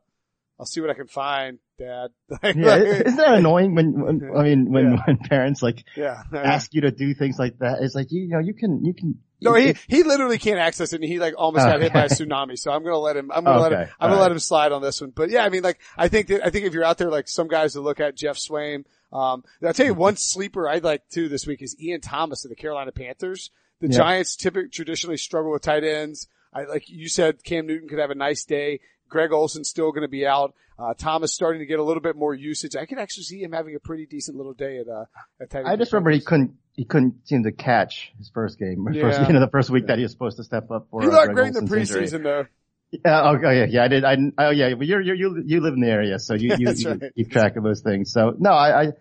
I'll 0.59 0.65
see 0.65 0.81
what 0.81 0.89
I 0.91 0.93
can 0.93 1.07
find, 1.07 1.57
dad. 1.79 2.09
Like, 2.43 2.55
yeah, 2.55 2.75
isn't 2.77 3.15
that 3.15 3.35
annoying 3.35 3.73
when, 3.75 3.99
when 3.99 4.31
I 4.37 4.43
mean, 4.43 4.71
when, 4.71 4.91
Yeah. 4.91 5.01
when 5.05 5.17
parents 5.17 5.61
like 5.63 5.83
yeah. 5.95 6.21
ask 6.33 6.73
you 6.73 6.81
to 6.81 6.91
do 6.91 7.13
things 7.15 7.37
like 7.39 7.57
that? 7.59 7.79
It's 7.81 7.95
like, 7.95 8.11
you, 8.11 8.21
you 8.21 8.29
know, 8.29 8.39
you 8.39 8.53
can, 8.53 8.85
you 8.85 8.93
can. 8.93 9.19
No, 9.39 9.53
he, 9.53 9.75
he 9.87 10.03
literally 10.03 10.37
can't 10.39 10.59
access 10.59 10.93
it 10.93 11.01
and 11.01 11.03
he 11.03 11.19
like 11.19 11.35
almost 11.37 11.65
got 11.65 11.81
hit 11.81 11.93
by 11.93 12.05
a 12.05 12.09
tsunami. 12.09 12.57
So 12.57 12.71
I'm 12.71 12.81
going 12.81 12.93
to 12.93 12.99
let 12.99 13.15
him, 13.15 13.31
I'm 13.31 13.43
going 13.43 13.55
to 13.57 13.61
let 13.61 13.71
him, 13.71 13.89
I'm 13.99 14.09
going 14.09 14.17
to 14.17 14.21
let 14.21 14.31
him 14.31 14.39
slide 14.39 14.71
on 14.71 14.81
this 14.81 14.99
one. 15.01 15.11
But 15.11 15.29
yeah, 15.29 15.43
I 15.43 15.49
mean, 15.49 15.63
like, 15.63 15.79
I 15.97 16.07
think 16.07 16.27
that, 16.27 16.45
I 16.45 16.49
think 16.49 16.65
if 16.65 16.73
you're 16.73 16.83
out 16.83 16.97
there, 16.97 17.09
like 17.11 17.27
some 17.27 17.47
guys 17.47 17.73
to 17.73 17.81
look 17.81 17.99
at 17.99 18.15
Geoff 18.15 18.37
Swaim, 18.37 18.85
um, 19.13 19.43
I'll 19.65 19.73
tell 19.73 19.85
you 19.85 19.93
one 19.93 20.15
sleeper 20.17 20.67
I'd 20.67 20.83
like 20.83 21.07
to 21.09 21.29
this 21.29 21.45
week 21.45 21.61
is 21.61 21.75
Ian 21.79 22.01
Thomas 22.01 22.43
of 22.45 22.49
the 22.49 22.55
Carolina 22.55 22.91
Panthers. 22.91 23.51
The 23.79 23.87
Yeah. 23.89 23.97
Giants 23.97 24.35
typically 24.35 24.69
traditionally 24.69 25.17
struggle 25.17 25.51
with 25.51 25.61
tight 25.61 25.83
ends. 25.83 26.27
I, 26.53 26.63
like 26.63 26.89
you 26.89 27.07
said, 27.07 27.43
Cam 27.43 27.67
Newton 27.67 27.87
could 27.87 27.99
have 27.99 28.09
a 28.09 28.15
nice 28.15 28.43
day. 28.43 28.79
Greg 29.09 29.31
Olsen's 29.31 29.69
still 29.69 29.91
going 29.91 30.01
to 30.01 30.07
be 30.07 30.25
out. 30.25 30.53
Uh, 30.79 30.93
Thomas 30.93 31.33
starting 31.33 31.59
to 31.59 31.65
get 31.65 31.79
a 31.79 31.83
little 31.83 32.01
bit 32.01 32.15
more 32.15 32.33
usage. 32.33 32.75
I 32.75 32.85
could 32.85 32.97
actually 32.99 33.23
see 33.23 33.41
him 33.41 33.51
having 33.51 33.75
a 33.75 33.79
pretty 33.79 34.05
decent 34.05 34.37
little 34.37 34.53
day 34.53 34.77
at, 34.79 34.87
uh, 34.87 35.05
at 35.39 35.49
tight 35.49 35.59
end. 35.59 35.67
I 35.69 35.75
just 35.75 35.91
remember 35.93 36.11
he 36.11 36.19
couldn't, 36.19 36.53
he 36.77 36.85
couldn't 36.85 37.27
seem 37.27 37.43
to 37.43 37.51
catch 37.51 38.13
his 38.19 38.29
first 38.29 38.57
game, 38.57 38.87
or 38.87 38.93
first, 39.01 39.19
you 39.27 39.33
know, 39.33 39.39
the 39.39 39.49
first 39.49 39.69
week 39.69 39.87
that 39.87 39.97
he 39.97 40.03
was 40.03 40.11
supposed 40.11 40.37
to 40.37 40.43
step 40.43 40.71
up 40.71 40.87
for. 40.89 41.01
He 41.01 41.07
uh, 41.07 41.11
looked 41.11 41.33
Greg 41.33 41.35
great 41.35 41.47
in 41.47 41.53
the 41.53 41.59
Olsen's 41.61 41.91
injury. 41.91 42.19
preseason 42.19 42.23
though. 42.23 42.45
Yeah, 42.91 43.21
oh, 43.21 43.37
oh, 43.43 43.49
yeah, 43.49 43.65
yeah, 43.67 43.83
I 43.83 43.87
did. 43.89 44.05
I, 44.05 44.15
oh 44.37 44.49
yeah, 44.51 44.73
but 44.75 44.87
you're, 44.87 45.01
you're, 45.01 45.15
you, 45.15 45.43
you 45.45 45.59
live 45.59 45.73
in 45.73 45.81
the 45.81 45.89
area, 45.89 46.19
so 46.19 46.35
you, 46.35 46.55
you, 46.57 46.71
you 46.71 46.89
right. 46.89 47.13
keep 47.15 47.31
track 47.31 47.57
of 47.57 47.63
those 47.63 47.81
things. 47.81 48.13
So 48.13 48.33
no, 48.37 48.51
I, 48.51 48.83
I, 48.83 48.91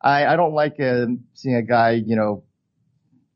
I, 0.00 0.32
I 0.32 0.36
don't 0.36 0.54
like 0.54 0.80
uh, 0.80 1.06
seeing 1.34 1.56
a 1.56 1.62
guy, 1.62 1.90
you 1.92 2.16
know, 2.16 2.44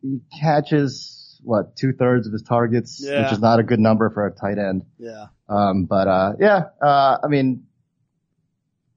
he 0.01 0.20
catches 0.40 1.40
what 1.42 1.76
two 1.76 1.92
thirds 1.92 2.26
of 2.26 2.32
his 2.32 2.42
targets, 2.42 3.03
Yeah. 3.05 3.24
which 3.24 3.32
is 3.32 3.40
not 3.40 3.59
a 3.59 3.62
good 3.62 3.80
number 3.80 4.09
for 4.11 4.26
a 4.26 4.30
tight 4.30 4.59
end. 4.59 4.84
Yeah. 4.99 5.26
Um, 5.49 5.84
but 5.84 6.09
uh, 6.09 6.32
yeah, 6.38 6.62
uh, 6.80 7.18
I 7.22 7.26
mean, 7.28 7.64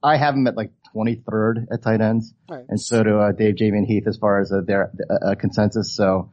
I 0.04 0.18
have 0.18 0.36
him 0.36 0.48
at 0.48 0.56
like 0.56 0.72
23rd 0.96 1.68
at 1.72 1.82
tight 1.82 2.02
ends, 2.02 2.34
Right. 2.50 2.66
and 2.70 2.80
so 2.80 3.04
do 3.04 3.20
uh, 3.20 3.32
Dave, 3.32 3.56
Jamie, 3.56 3.80
and 3.80 3.88
Heath 3.88 4.08
as 4.08 4.18
far 4.18 4.40
as 4.40 4.52
uh, 4.52 4.62
their 4.66 4.92
uh, 5.10 5.36
consensus. 5.36 5.94
So, 5.96 6.32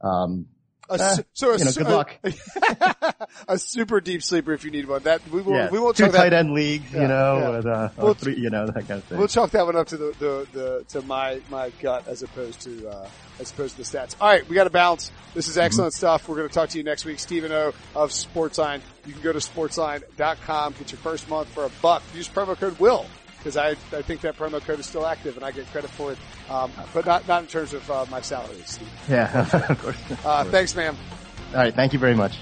um, 0.00 0.46
A 0.88 0.94
Eh, 1.00 1.16
so 1.32 1.50
a 1.52 1.58
you 1.58 1.64
know, 1.64 1.72
good 1.72 1.88
luck. 1.88 2.14
a 3.48 3.58
super 3.58 4.00
deep 4.00 4.22
sleeper 4.22 4.52
if 4.52 4.64
you 4.64 4.70
need 4.70 4.86
one. 4.86 5.02
That 5.02 5.20
we 5.30 5.42
will. 5.42 5.54
yeah, 5.54 5.68
We 5.70 5.80
won't 5.80 5.96
two 5.96 6.04
talk 6.04 6.14
tight 6.14 6.30
that. 6.30 6.38
end 6.38 6.52
league, 6.52 6.82
Yeah, 6.92 7.02
you 7.02 7.08
know, 7.08 7.38
yeah. 7.38 7.50
with 7.56 7.66
uh, 7.66 7.88
Well, 7.96 8.14
three, 8.14 8.36
you 8.38 8.50
know, 8.50 8.66
that 8.66 8.74
kind 8.86 8.92
of 8.92 9.04
thing. 9.04 9.18
We'll 9.18 9.26
chalk 9.26 9.50
that 9.50 9.66
one 9.66 9.74
up 9.74 9.88
to 9.88 9.96
the, 9.96 10.14
the, 10.18 10.46
the 10.52 10.84
to 10.90 11.02
my 11.06 11.40
my 11.50 11.70
gut 11.82 12.06
as 12.06 12.22
opposed 12.22 12.60
to 12.62 12.88
uh, 12.88 13.08
as 13.40 13.50
opposed 13.50 13.76
to 13.76 13.82
the 13.82 13.98
stats. 13.98 14.14
All 14.20 14.28
right, 14.28 14.48
we 14.48 14.54
got 14.54 14.64
to 14.64 14.70
bounce. 14.70 15.10
This 15.34 15.48
is 15.48 15.58
excellent 15.58 15.92
stuff. 15.92 16.28
We're 16.28 16.36
going 16.36 16.48
to 16.48 16.54
talk 16.54 16.68
to 16.70 16.78
you 16.78 16.84
next 16.84 17.04
week, 17.04 17.18
Stephen 17.18 17.50
O 17.50 17.72
of 17.96 18.10
Sportsline. 18.10 18.80
You 19.06 19.12
can 19.12 19.22
go 19.22 19.32
to 19.32 19.40
sportsline.com, 19.40 20.74
get 20.78 20.92
your 20.92 20.98
first 21.00 21.28
month 21.28 21.48
for 21.48 21.64
a 21.64 21.70
buck. 21.82 22.02
Use 22.14 22.28
promo 22.28 22.56
code 22.56 22.78
Will 22.78 23.06
because 23.38 23.56
I 23.56 23.70
I 23.70 24.02
think 24.02 24.20
that 24.22 24.36
promo 24.36 24.60
code 24.60 24.80
is 24.80 24.86
still 24.86 25.06
active 25.06 25.36
and 25.36 25.44
I 25.44 25.50
get 25.50 25.70
credit 25.70 25.90
for 25.90 26.12
it, 26.12 26.18
um, 26.50 26.72
but 26.92 27.06
not 27.06 27.26
not 27.28 27.42
in 27.42 27.48
terms 27.48 27.74
of 27.74 27.90
uh, 27.90 28.06
my 28.10 28.20
salary, 28.20 28.62
Steve. 28.64 28.88
yeah, 29.08 29.48
of 29.68 29.78
course. 29.80 29.96
Uh, 30.24 30.44
thanks, 30.44 30.74
ma'am. 30.74 30.96
All 31.52 31.58
right, 31.58 31.74
thank 31.74 31.92
you 31.92 31.98
very 31.98 32.14
much. 32.14 32.36